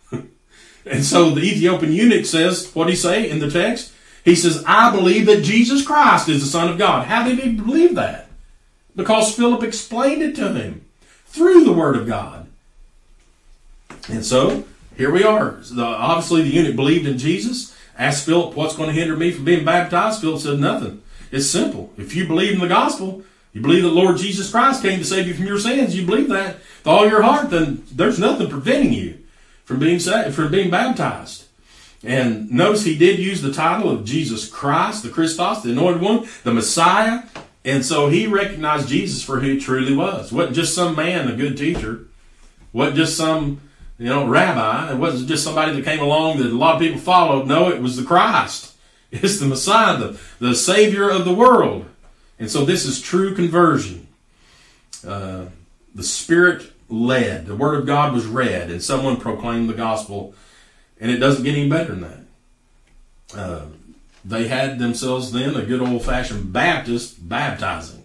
and 0.10 1.04
so 1.04 1.30
the 1.30 1.42
Ethiopian 1.42 1.92
eunuch 1.92 2.26
says, 2.26 2.70
what 2.74 2.84
did 2.84 2.92
he 2.92 2.96
say 2.96 3.30
in 3.30 3.38
the 3.38 3.50
text? 3.50 3.92
He 4.24 4.34
says, 4.34 4.64
I 4.66 4.94
believe 4.94 5.26
that 5.26 5.44
Jesus 5.44 5.86
Christ 5.86 6.28
is 6.28 6.42
the 6.42 6.48
Son 6.48 6.68
of 6.68 6.78
God. 6.78 7.06
How 7.06 7.26
did 7.26 7.38
he 7.38 7.52
believe 7.52 7.94
that? 7.94 8.28
Because 8.94 9.34
Philip 9.34 9.62
explained 9.62 10.22
it 10.22 10.34
to 10.36 10.52
him 10.52 10.84
through 11.26 11.64
the 11.64 11.72
Word 11.72 11.96
of 11.96 12.06
God. 12.06 12.48
And 14.08 14.24
so, 14.24 14.64
here 14.96 15.10
we 15.10 15.22
are. 15.22 15.58
The, 15.70 15.84
obviously, 15.84 16.42
the 16.42 16.48
eunuch 16.48 16.76
believed 16.76 17.06
in 17.06 17.18
Jesus. 17.18 17.76
Asked 17.98 18.26
Philip, 18.26 18.56
what's 18.56 18.76
going 18.76 18.88
to 18.88 18.94
hinder 18.94 19.16
me 19.16 19.30
from 19.30 19.44
being 19.44 19.64
baptized? 19.64 20.20
Philip 20.20 20.40
said, 20.40 20.58
nothing. 20.58 21.02
It's 21.30 21.46
simple. 21.46 21.92
If 21.96 22.14
you 22.14 22.26
believe 22.26 22.54
in 22.54 22.60
the 22.60 22.68
gospel, 22.68 23.24
You 23.56 23.62
believe 23.62 23.84
that 23.84 23.88
Lord 23.88 24.18
Jesus 24.18 24.50
Christ 24.50 24.82
came 24.82 24.98
to 24.98 25.04
save 25.06 25.26
you 25.26 25.32
from 25.32 25.46
your 25.46 25.58
sins. 25.58 25.96
You 25.96 26.04
believe 26.04 26.28
that 26.28 26.56
with 26.56 26.86
all 26.86 27.08
your 27.08 27.22
heart, 27.22 27.48
then 27.48 27.84
there's 27.90 28.18
nothing 28.18 28.50
preventing 28.50 28.92
you 28.92 29.20
from 29.64 29.78
being 29.78 29.98
saved, 29.98 30.34
from 30.34 30.50
being 30.50 30.68
baptized. 30.68 31.46
And 32.04 32.50
notice 32.50 32.84
he 32.84 32.98
did 32.98 33.18
use 33.18 33.40
the 33.40 33.54
title 33.54 33.90
of 33.90 34.04
Jesus 34.04 34.46
Christ, 34.46 35.04
the 35.04 35.08
Christos, 35.08 35.62
the 35.62 35.72
anointed 35.72 36.02
one, 36.02 36.28
the 36.44 36.52
Messiah. 36.52 37.22
And 37.64 37.82
so 37.82 38.10
he 38.10 38.26
recognized 38.26 38.90
Jesus 38.90 39.22
for 39.22 39.40
who 39.40 39.52
he 39.52 39.58
truly 39.58 39.96
was. 39.96 40.30
Wasn't 40.32 40.54
just 40.54 40.74
some 40.74 40.94
man, 40.94 41.26
a 41.26 41.34
good 41.34 41.56
teacher. 41.56 42.08
Wasn't 42.74 42.98
just 42.98 43.16
some, 43.16 43.62
you 43.98 44.10
know, 44.10 44.26
rabbi. 44.26 44.92
It 44.92 44.98
wasn't 44.98 45.30
just 45.30 45.44
somebody 45.44 45.72
that 45.72 45.82
came 45.82 46.00
along 46.00 46.40
that 46.40 46.52
a 46.52 46.54
lot 46.54 46.74
of 46.74 46.82
people 46.82 47.00
followed. 47.00 47.46
No, 47.46 47.70
it 47.70 47.80
was 47.80 47.96
the 47.96 48.04
Christ. 48.04 48.74
It's 49.12 49.38
the 49.38 49.46
Messiah, 49.46 49.96
the, 49.96 50.20
the 50.40 50.54
Savior 50.54 51.08
of 51.08 51.24
the 51.24 51.34
world. 51.34 51.86
And 52.38 52.50
so 52.50 52.64
this 52.64 52.84
is 52.84 53.00
true 53.00 53.34
conversion. 53.34 54.08
Uh, 55.06 55.46
the 55.94 56.02
Spirit 56.02 56.72
led. 56.90 57.46
The 57.46 57.56
Word 57.56 57.78
of 57.78 57.86
God 57.86 58.12
was 58.12 58.26
read, 58.26 58.70
and 58.70 58.82
someone 58.82 59.16
proclaimed 59.16 59.68
the 59.68 59.74
gospel 59.74 60.34
and 61.00 61.10
it 61.10 61.18
doesn't 61.18 61.44
get 61.44 61.56
any 61.56 61.68
better 61.68 61.94
than 61.94 62.00
that. 62.00 63.38
Uh, 63.38 63.66
they 64.24 64.48
had 64.48 64.78
themselves 64.78 65.32
then 65.32 65.54
a 65.54 65.64
good 65.64 65.80
old 65.80 66.04
fashioned 66.04 66.52
Baptist 66.52 67.28
baptizing. 67.28 68.04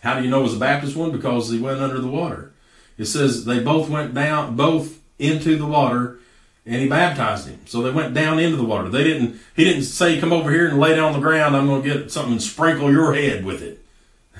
How 0.00 0.18
do 0.18 0.24
you 0.24 0.30
know 0.30 0.40
it 0.40 0.44
was 0.44 0.56
a 0.56 0.60
Baptist 0.60 0.96
one? 0.96 1.12
Because 1.12 1.50
he 1.50 1.60
went 1.60 1.80
under 1.80 2.00
the 2.00 2.08
water. 2.08 2.52
It 2.98 3.06
says 3.06 3.44
they 3.44 3.60
both 3.60 3.88
went 3.88 4.14
down, 4.14 4.56
both 4.56 5.00
into 5.18 5.56
the 5.56 5.66
water, 5.66 6.18
and 6.64 6.76
he 6.76 6.88
baptized 6.88 7.48
him. 7.48 7.60
So 7.66 7.82
they 7.82 7.90
went 7.90 8.14
down 8.14 8.38
into 8.38 8.56
the 8.56 8.64
water. 8.64 8.88
They 8.88 9.04
didn't. 9.04 9.40
He 9.54 9.64
didn't 9.64 9.84
say, 9.84 10.20
"Come 10.20 10.32
over 10.32 10.50
here 10.50 10.68
and 10.68 10.78
lay 10.78 10.94
down 10.94 11.06
on 11.06 11.12
the 11.12 11.18
ground. 11.18 11.56
I'm 11.56 11.66
going 11.66 11.82
to 11.82 11.88
get 11.88 12.12
something 12.12 12.32
and 12.32 12.42
sprinkle 12.42 12.90
your 12.90 13.14
head 13.14 13.44
with 13.44 13.62
it." 13.62 13.78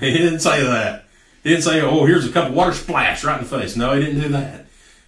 He 0.00 0.12
didn't 0.14 0.40
say 0.40 0.62
that. 0.62 1.04
He 1.42 1.50
didn't 1.50 1.64
say, 1.64 1.80
"Oh, 1.80 2.06
here's 2.06 2.26
a 2.26 2.32
cup 2.32 2.48
of 2.48 2.54
water 2.54 2.72
splash 2.72 3.24
right 3.24 3.40
in 3.40 3.44
the 3.44 3.58
face." 3.58 3.76
No, 3.76 3.92
he 3.94 4.04
didn't 4.04 4.20
do 4.20 4.28
that. 4.30 4.62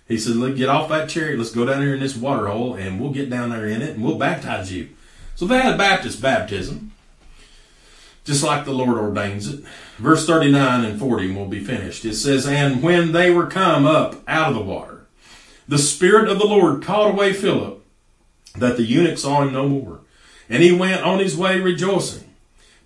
He 0.07 0.19
said, 0.19 0.37
Look, 0.37 0.57
get 0.57 0.69
off 0.69 0.89
that 0.91 1.09
chariot. 1.09 1.39
Let's 1.39 1.51
go 1.51 1.65
down 1.65 1.83
here 1.83 1.95
in 1.95 2.01
this 2.01 2.17
water 2.17 2.49
hole 2.49 2.75
and 2.75 3.01
we'll 3.01 3.13
get 3.13 3.31
down 3.31 3.51
there 3.51 3.67
in 3.67 3.83
it 3.83 3.95
and 3.95 4.05
we'll 4.05 4.19
baptize 4.19 4.73
you. 4.73 4.91
So 5.35 5.47
they 5.47 5.61
had 5.61 5.75
a 5.75 5.79
Baptist 5.79 6.23
baptism, 6.23 6.93
just 8.25 8.45
like 8.45 8.65
the 8.65 8.73
Lord 8.73 8.97
ordains 8.99 9.53
it. 9.53 9.65
Verse 9.99 10.27
39 10.27 10.85
and 10.85 11.01
40 11.01 11.35
will 11.35 11.47
be 11.47 11.65
finished. 11.65 12.05
It 12.05 12.15
says, 12.15 12.47
And 12.47 12.83
when 12.83 13.13
they 13.13 13.31
were 13.31 13.47
come 13.47 13.87
up 13.87 14.23
out 14.29 14.51
of 14.51 14.55
the 14.55 14.61
water, 14.61 14.94
the 15.67 15.79
Spirit 15.79 16.29
of 16.29 16.39
the 16.39 16.47
Lord 16.47 16.83
caught 16.83 17.11
away 17.11 17.33
Philip, 17.33 17.83
that 18.57 18.77
the 18.77 18.83
eunuch 18.83 19.19
saw 19.19 19.43
him 19.43 19.53
no 19.53 19.69
more. 19.69 20.01
And 20.49 20.63
he 20.63 20.73
went 20.73 21.03
on 21.03 21.19
his 21.19 21.37
way 21.37 21.59
rejoicing. 21.59 22.25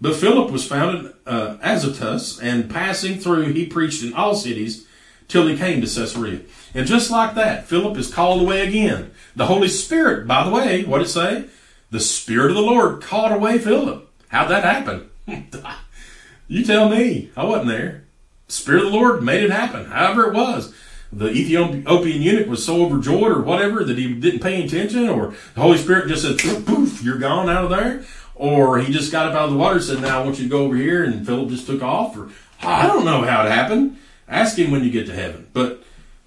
But 0.01 0.15
Philip 0.15 0.51
was 0.51 0.67
found 0.67 1.07
at 1.07 1.15
uh, 1.27 1.57
Azotus, 1.61 2.41
and 2.41 2.71
passing 2.71 3.19
through, 3.19 3.53
he 3.53 3.67
preached 3.67 4.03
in 4.05 4.15
all 4.15 4.35
cities 4.35 4.87
till 5.27 5.47
he 5.47 5.57
came 5.57 5.81
to 5.81 5.87
Caesarea. 5.87 6.41
And 6.75 6.87
just 6.87 7.11
like 7.11 7.35
that, 7.35 7.67
Philip 7.67 7.97
is 7.97 8.13
called 8.13 8.43
away 8.43 8.67
again. 8.67 9.11
The 9.35 9.47
Holy 9.47 9.69
Spirit, 9.69 10.27
by 10.27 10.45
the 10.45 10.51
way, 10.51 10.85
what 10.85 11.03
it 11.03 11.09
say? 11.09 11.47
The 11.91 12.01
Spirit 12.01 12.51
of 12.51 12.57
the 12.57 12.63
Lord 12.63 13.03
called 13.03 13.33
away 13.33 13.59
Philip. 13.59 14.09
How'd 14.29 14.51
that 14.51 14.65
happen? 14.65 15.11
you 16.49 16.65
tell 16.65 16.89
me. 16.89 17.31
I 17.37 17.45
wasn't 17.45 17.69
there. 17.69 18.05
Spirit 18.47 18.85
of 18.85 18.93
the 18.93 18.97
Lord 18.97 19.23
made 19.23 19.45
it 19.45 19.51
happen. 19.51 19.87
However 19.87 20.29
it 20.29 20.35
was. 20.35 20.75
The 21.13 21.31
Ethiopian 21.31 22.23
eunuch 22.23 22.49
was 22.49 22.65
so 22.65 22.85
overjoyed 22.85 23.33
or 23.33 23.41
whatever 23.41 23.83
that 23.83 23.97
he 23.97 24.13
didn't 24.15 24.41
pay 24.41 24.63
attention 24.63 25.09
or 25.09 25.35
the 25.55 25.61
Holy 25.61 25.79
Spirit 25.79 26.09
just 26.09 26.23
said, 26.23 26.39
poof, 26.67 27.03
you're 27.03 27.19
gone 27.19 27.49
out 27.49 27.65
of 27.65 27.71
there. 27.71 28.05
Or 28.35 28.79
he 28.79 28.93
just 28.93 29.11
got 29.11 29.27
up 29.27 29.35
out 29.35 29.47
of 29.47 29.53
the 29.53 29.57
water 29.57 29.77
and 29.77 29.85
said, 29.85 30.01
now 30.01 30.21
I 30.21 30.25
want 30.25 30.39
you 30.39 30.45
to 30.45 30.51
go 30.51 30.65
over 30.65 30.77
here 30.77 31.03
and 31.03 31.27
Philip 31.27 31.49
just 31.49 31.67
took 31.67 31.83
off. 31.83 32.17
Or 32.17 32.31
I 32.63 32.87
don't 32.87 33.05
know 33.05 33.23
how 33.23 33.45
it 33.45 33.51
happened. 33.51 33.97
Ask 34.29 34.59
him 34.59 34.71
when 34.71 34.85
you 34.85 34.91
get 34.91 35.07
to 35.07 35.15
heaven. 35.15 35.49
But 35.53 35.83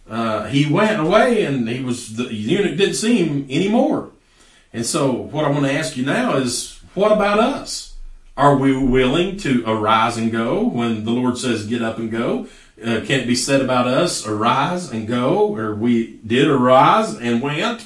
uh, 0.10 0.48
he 0.48 0.72
went 0.72 1.00
away 1.00 1.46
and 1.46 1.70
he 1.70 1.84
was 1.84 2.16
the 2.16 2.34
eunuch 2.34 2.78
didn't 2.78 2.96
see 2.96 3.24
him 3.24 3.46
anymore. 3.50 4.12
And 4.74 4.86
so 4.86 5.12
what 5.12 5.46
I 5.46 5.50
want 5.50 5.66
to 5.66 5.74
ask 5.74 5.96
you 5.96 6.06
now 6.06 6.36
is 6.36 6.82
what 6.96 7.12
about 7.12 7.40
us? 7.40 7.96
Are 8.36 8.58
we 8.58 8.76
willing 8.76 9.38
to 9.38 9.64
arise 9.68 10.18
and 10.18 10.32
go 10.32 10.64
when 10.64 11.06
the 11.06 11.12
Lord 11.12 11.38
says 11.38 11.68
get 11.68 11.82
up 11.82 11.98
and 11.98 12.10
go? 12.10 12.48
Uh, 12.82 13.02
can 13.06 13.20
it 13.20 13.28
be 13.28 13.36
said 13.36 13.62
about 13.62 13.88
us 13.88 14.26
arise 14.26 14.92
and 14.92 15.08
go 15.08 15.56
or 15.56 15.76
we 15.76 16.20
did 16.26 16.48
arise 16.48 17.16
and 17.16 17.42
went? 17.42 17.86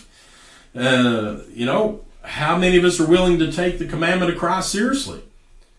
Uh, 0.74 1.40
you 1.54 1.66
know, 1.66 2.02
how 2.24 2.58
many 2.58 2.78
of 2.78 2.84
us 2.84 3.00
are 3.00 3.08
willing 3.08 3.38
to 3.40 3.52
take 3.52 3.78
the 3.78 3.86
commandment 3.86 4.32
of 4.32 4.38
Christ 4.38 4.72
seriously? 4.72 5.22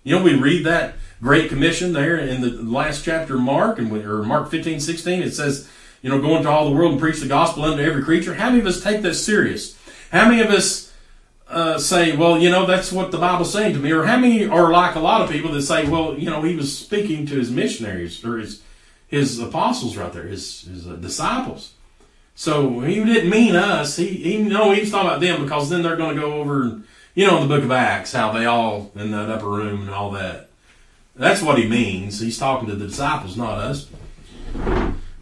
You 0.04 0.16
know, 0.16 0.22
we 0.22 0.34
read 0.34 0.64
that 0.66 0.94
Great 1.20 1.48
Commission 1.48 1.92
there 1.92 2.16
in 2.16 2.42
the 2.42 2.50
last 2.50 3.04
chapter 3.04 3.34
of 3.34 3.40
Mark, 3.40 3.78
and 3.78 3.90
or 3.92 4.22
Mark 4.22 4.50
15, 4.50 4.80
16, 4.80 5.22
it 5.22 5.32
says, 5.32 5.68
you 6.02 6.10
know, 6.10 6.20
go 6.20 6.36
into 6.36 6.48
all 6.48 6.68
the 6.68 6.76
world 6.76 6.92
and 6.92 7.00
preach 7.00 7.20
the 7.20 7.26
gospel 7.26 7.64
unto 7.64 7.82
every 7.82 8.02
creature. 8.02 8.34
How 8.34 8.50
many 8.50 8.60
of 8.60 8.66
us 8.66 8.82
take 8.82 9.02
that 9.02 9.14
serious? 9.14 9.76
How 10.12 10.28
many 10.28 10.42
of 10.42 10.50
us 10.50 10.92
uh, 11.48 11.78
say, 11.78 12.16
well, 12.16 12.38
you 12.38 12.50
know, 12.50 12.66
that's 12.66 12.92
what 12.92 13.10
the 13.10 13.18
Bible's 13.18 13.52
saying 13.52 13.72
to 13.74 13.80
me? 13.80 13.90
Or 13.92 14.04
how 14.04 14.18
many 14.18 14.46
are 14.46 14.70
like 14.70 14.94
a 14.94 15.00
lot 15.00 15.22
of 15.22 15.30
people 15.30 15.50
that 15.52 15.62
say, 15.62 15.88
well, 15.88 16.18
you 16.18 16.30
know, 16.30 16.42
he 16.42 16.54
was 16.54 16.76
speaking 16.76 17.26
to 17.26 17.34
his 17.34 17.50
missionaries 17.50 18.24
or 18.24 18.38
his, 18.38 18.62
his 19.08 19.38
apostles 19.38 19.96
right 19.96 20.12
there, 20.12 20.26
his, 20.26 20.62
his 20.62 20.86
uh, 20.86 20.96
disciples. 20.96 21.72
So 22.34 22.80
he 22.80 23.02
didn't 23.02 23.30
mean 23.30 23.56
us. 23.56 23.96
He, 23.96 24.08
he, 24.08 24.42
no, 24.42 24.72
he 24.72 24.80
was 24.80 24.90
talking 24.90 25.08
about 25.08 25.20
them 25.20 25.42
because 25.42 25.70
then 25.70 25.82
they're 25.82 25.96
going 25.96 26.16
to 26.16 26.20
go 26.20 26.34
over 26.34 26.82
you 27.16 27.26
know, 27.26 27.40
in 27.40 27.48
the 27.48 27.54
book 27.54 27.64
of 27.64 27.72
Acts, 27.72 28.12
how 28.12 28.30
they 28.30 28.44
all 28.44 28.92
in 28.94 29.10
that 29.10 29.30
upper 29.30 29.48
room 29.48 29.80
and 29.80 29.90
all 29.90 30.10
that. 30.12 30.50
That's 31.16 31.40
what 31.40 31.56
he 31.58 31.66
means. 31.66 32.20
He's 32.20 32.38
talking 32.38 32.68
to 32.68 32.76
the 32.76 32.88
disciples, 32.88 33.38
not 33.38 33.58
us. 33.58 33.88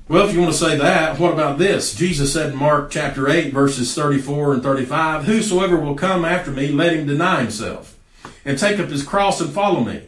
Well, 0.08 0.28
if 0.28 0.34
you 0.34 0.40
want 0.40 0.52
to 0.52 0.58
say 0.58 0.76
that, 0.76 1.20
what 1.20 1.32
about 1.32 1.56
this? 1.56 1.94
Jesus 1.94 2.32
said 2.32 2.50
in 2.50 2.58
Mark 2.58 2.90
chapter 2.90 3.30
8, 3.30 3.54
verses 3.54 3.94
34 3.94 4.54
and 4.54 4.62
35, 4.62 5.24
Whosoever 5.24 5.78
will 5.78 5.94
come 5.94 6.24
after 6.24 6.50
me, 6.50 6.72
let 6.72 6.92
him 6.92 7.06
deny 7.06 7.40
himself, 7.40 7.96
and 8.44 8.58
take 8.58 8.80
up 8.80 8.88
his 8.88 9.04
cross 9.04 9.40
and 9.40 9.52
follow 9.52 9.80
me. 9.84 10.02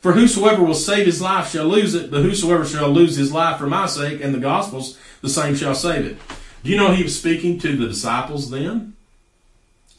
For 0.00 0.12
whosoever 0.12 0.62
will 0.62 0.74
save 0.74 1.06
his 1.06 1.20
life 1.20 1.50
shall 1.50 1.66
lose 1.66 1.94
it, 1.94 2.10
but 2.10 2.22
whosoever 2.22 2.64
shall 2.64 2.90
lose 2.90 3.16
his 3.16 3.32
life 3.32 3.58
for 3.58 3.66
my 3.66 3.86
sake 3.86 4.20
and 4.22 4.34
the 4.34 4.38
gospel's, 4.38 4.98
the 5.20 5.28
same 5.28 5.54
shall 5.54 5.74
save 5.74 6.06
it. 6.06 6.16
Do 6.62 6.70
you 6.70 6.76
know 6.76 6.92
he 6.92 7.02
was 7.02 7.18
speaking 7.18 7.58
to 7.60 7.76
the 7.76 7.86
disciples 7.86 8.50
then? 8.50 8.94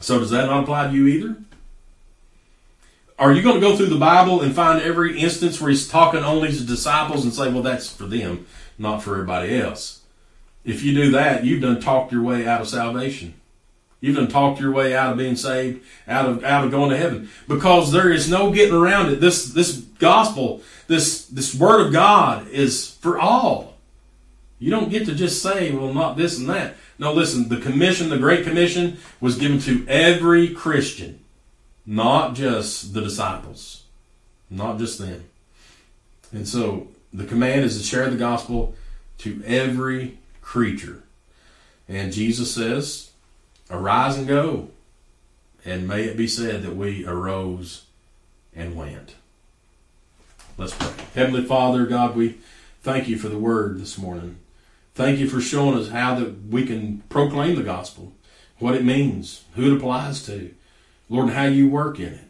So 0.00 0.18
does 0.18 0.30
that 0.30 0.46
not 0.46 0.64
apply 0.64 0.88
to 0.88 0.94
you 0.94 1.06
either? 1.06 1.36
Are 3.18 3.32
you 3.32 3.42
going 3.42 3.54
to 3.54 3.60
go 3.60 3.76
through 3.76 3.86
the 3.86 3.96
Bible 3.96 4.40
and 4.40 4.52
find 4.52 4.82
every 4.82 5.20
instance 5.20 5.60
where 5.60 5.70
he's 5.70 5.88
talking 5.88 6.24
only 6.24 6.50
to 6.50 6.64
disciples 6.64 7.22
and 7.22 7.32
say, 7.32 7.52
well, 7.52 7.62
that's 7.62 7.88
for 7.88 8.04
them, 8.04 8.46
not 8.78 9.02
for 9.02 9.12
everybody 9.12 9.56
else? 9.60 10.00
If 10.64 10.82
you 10.82 10.92
do 10.92 11.12
that, 11.12 11.44
you've 11.44 11.62
done 11.62 11.80
talked 11.80 12.10
your 12.10 12.22
way 12.22 12.46
out 12.46 12.60
of 12.60 12.68
salvation. 12.68 13.34
You've 14.00 14.16
done 14.16 14.26
talked 14.26 14.60
your 14.60 14.72
way 14.72 14.96
out 14.96 15.12
of 15.12 15.18
being 15.18 15.36
saved, 15.36 15.84
out 16.08 16.28
of 16.28 16.42
out 16.42 16.64
of 16.64 16.72
going 16.72 16.90
to 16.90 16.96
heaven. 16.96 17.30
Because 17.46 17.92
there 17.92 18.10
is 18.10 18.28
no 18.28 18.50
getting 18.50 18.74
around 18.74 19.12
it. 19.12 19.20
This 19.20 19.52
this 19.52 19.84
gospel, 20.02 20.60
this 20.88 21.26
this 21.26 21.54
word 21.54 21.86
of 21.86 21.92
God 21.92 22.48
is 22.48 22.90
for 23.00 23.18
all. 23.18 23.78
You 24.58 24.70
don't 24.70 24.90
get 24.90 25.06
to 25.06 25.14
just 25.14 25.42
say, 25.42 25.72
well, 25.72 25.94
not 25.94 26.16
this 26.16 26.38
and 26.38 26.48
that. 26.50 26.74
No, 26.98 27.12
listen, 27.12 27.48
the 27.48 27.56
commission, 27.56 28.10
the 28.10 28.18
Great 28.18 28.44
Commission, 28.44 28.98
was 29.20 29.36
given 29.36 29.58
to 29.60 29.84
every 29.88 30.50
Christian. 30.50 31.18
Not 31.84 32.34
just 32.34 32.94
the 32.94 33.00
disciples, 33.00 33.84
not 34.48 34.78
just 34.78 35.00
them. 35.00 35.24
And 36.30 36.46
so 36.46 36.86
the 37.12 37.24
command 37.24 37.64
is 37.64 37.76
to 37.76 37.84
share 37.84 38.08
the 38.08 38.16
gospel 38.16 38.74
to 39.18 39.42
every 39.44 40.18
creature. 40.42 41.02
And 41.88 42.12
Jesus 42.12 42.54
says, 42.54 43.10
Arise 43.68 44.16
and 44.16 44.28
go. 44.28 44.68
And 45.64 45.88
may 45.88 46.04
it 46.04 46.16
be 46.16 46.28
said 46.28 46.62
that 46.62 46.76
we 46.76 47.04
arose 47.04 47.86
and 48.54 48.76
went. 48.76 49.16
Let's 50.62 50.76
pray. 50.76 50.92
Heavenly 51.16 51.44
Father, 51.44 51.86
God, 51.86 52.14
we 52.14 52.38
thank 52.82 53.08
you 53.08 53.18
for 53.18 53.26
the 53.26 53.36
word 53.36 53.80
this 53.80 53.98
morning. 53.98 54.36
Thank 54.94 55.18
you 55.18 55.28
for 55.28 55.40
showing 55.40 55.76
us 55.76 55.88
how 55.88 56.14
that 56.14 56.46
we 56.50 56.64
can 56.64 57.02
proclaim 57.08 57.56
the 57.56 57.64
gospel, 57.64 58.12
what 58.60 58.76
it 58.76 58.84
means, 58.84 59.42
who 59.56 59.72
it 59.72 59.76
applies 59.76 60.24
to. 60.26 60.54
Lord, 61.08 61.26
and 61.26 61.36
how 61.36 61.46
you 61.46 61.68
work 61.68 61.98
in 61.98 62.12
it. 62.12 62.28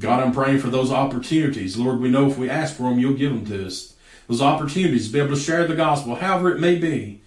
God, 0.00 0.22
I'm 0.22 0.32
praying 0.32 0.60
for 0.60 0.68
those 0.68 0.90
opportunities. 0.90 1.76
Lord, 1.76 2.00
we 2.00 2.08
know 2.08 2.30
if 2.30 2.38
we 2.38 2.48
ask 2.48 2.76
for 2.76 2.84
them, 2.84 2.98
you'll 2.98 3.12
give 3.12 3.32
them 3.32 3.44
to 3.44 3.66
us. 3.66 3.94
Those 4.26 4.40
opportunities 4.40 5.08
to 5.08 5.12
be 5.12 5.18
able 5.18 5.34
to 5.34 5.36
share 5.36 5.66
the 5.66 5.76
gospel, 5.76 6.14
however 6.14 6.50
it 6.50 6.60
may 6.60 6.76
be. 6.76 7.20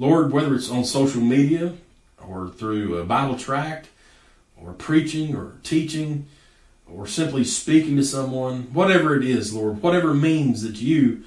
Lord, 0.00 0.32
whether 0.32 0.52
it's 0.56 0.68
on 0.68 0.84
social 0.84 1.20
media 1.20 1.74
or 2.18 2.48
through 2.48 2.98
a 2.98 3.04
Bible 3.04 3.38
tract 3.38 3.86
or 4.60 4.72
preaching 4.72 5.36
or 5.36 5.52
teaching 5.62 6.26
or 6.94 7.06
simply 7.06 7.44
speaking 7.44 7.96
to 7.96 8.04
someone, 8.04 8.62
whatever 8.72 9.16
it 9.16 9.24
is, 9.24 9.54
Lord, 9.54 9.82
whatever 9.82 10.14
means 10.14 10.62
that 10.62 10.80
you 10.80 11.24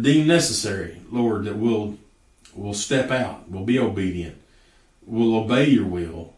deem 0.00 0.26
necessary, 0.26 1.00
Lord, 1.10 1.44
that 1.44 1.56
we'll, 1.56 1.98
we'll 2.54 2.74
step 2.74 3.10
out, 3.10 3.48
we'll 3.48 3.64
be 3.64 3.78
obedient, 3.78 4.36
we'll 5.06 5.36
obey 5.36 5.68
your 5.68 5.86
will, 5.86 6.34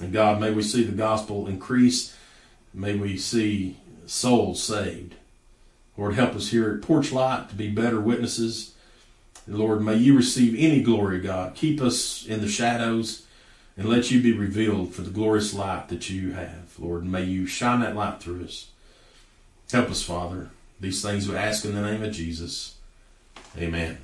and 0.00 0.12
God, 0.12 0.40
may 0.40 0.50
we 0.50 0.62
see 0.62 0.84
the 0.84 0.92
gospel 0.92 1.46
increase. 1.46 2.14
May 2.72 2.94
we 2.94 3.16
see 3.16 3.76
souls 4.06 4.62
saved. 4.62 5.14
Lord, 5.96 6.14
help 6.14 6.34
us 6.34 6.50
here 6.50 6.70
at 6.70 6.82
Porch 6.82 7.10
Light 7.10 7.48
to 7.48 7.56
be 7.56 7.68
better 7.68 8.00
witnesses. 8.00 8.74
Lord, 9.46 9.82
may 9.82 9.96
you 9.96 10.16
receive 10.16 10.54
any 10.56 10.82
glory, 10.82 11.20
God. 11.20 11.54
Keep 11.54 11.80
us 11.80 12.24
in 12.24 12.40
the 12.40 12.48
shadows 12.48 13.26
and 13.76 13.88
let 13.88 14.10
you 14.10 14.22
be 14.22 14.32
revealed 14.32 14.94
for 14.94 15.02
the 15.02 15.10
glorious 15.10 15.54
light 15.54 15.88
that 15.88 16.10
you 16.10 16.32
have, 16.32 16.67
Lord. 16.78 17.04
May 17.04 17.24
you 17.24 17.46
shine 17.46 17.80
that 17.80 17.96
light 17.96 18.20
through 18.20 18.44
us. 18.44 18.68
Help 19.70 19.90
us, 19.90 20.02
Father. 20.02 20.50
These 20.80 21.02
things 21.02 21.28
we 21.28 21.36
ask 21.36 21.64
in 21.64 21.74
the 21.74 21.82
name 21.82 22.02
of 22.02 22.12
Jesus. 22.12 22.76
Amen. 23.56 23.98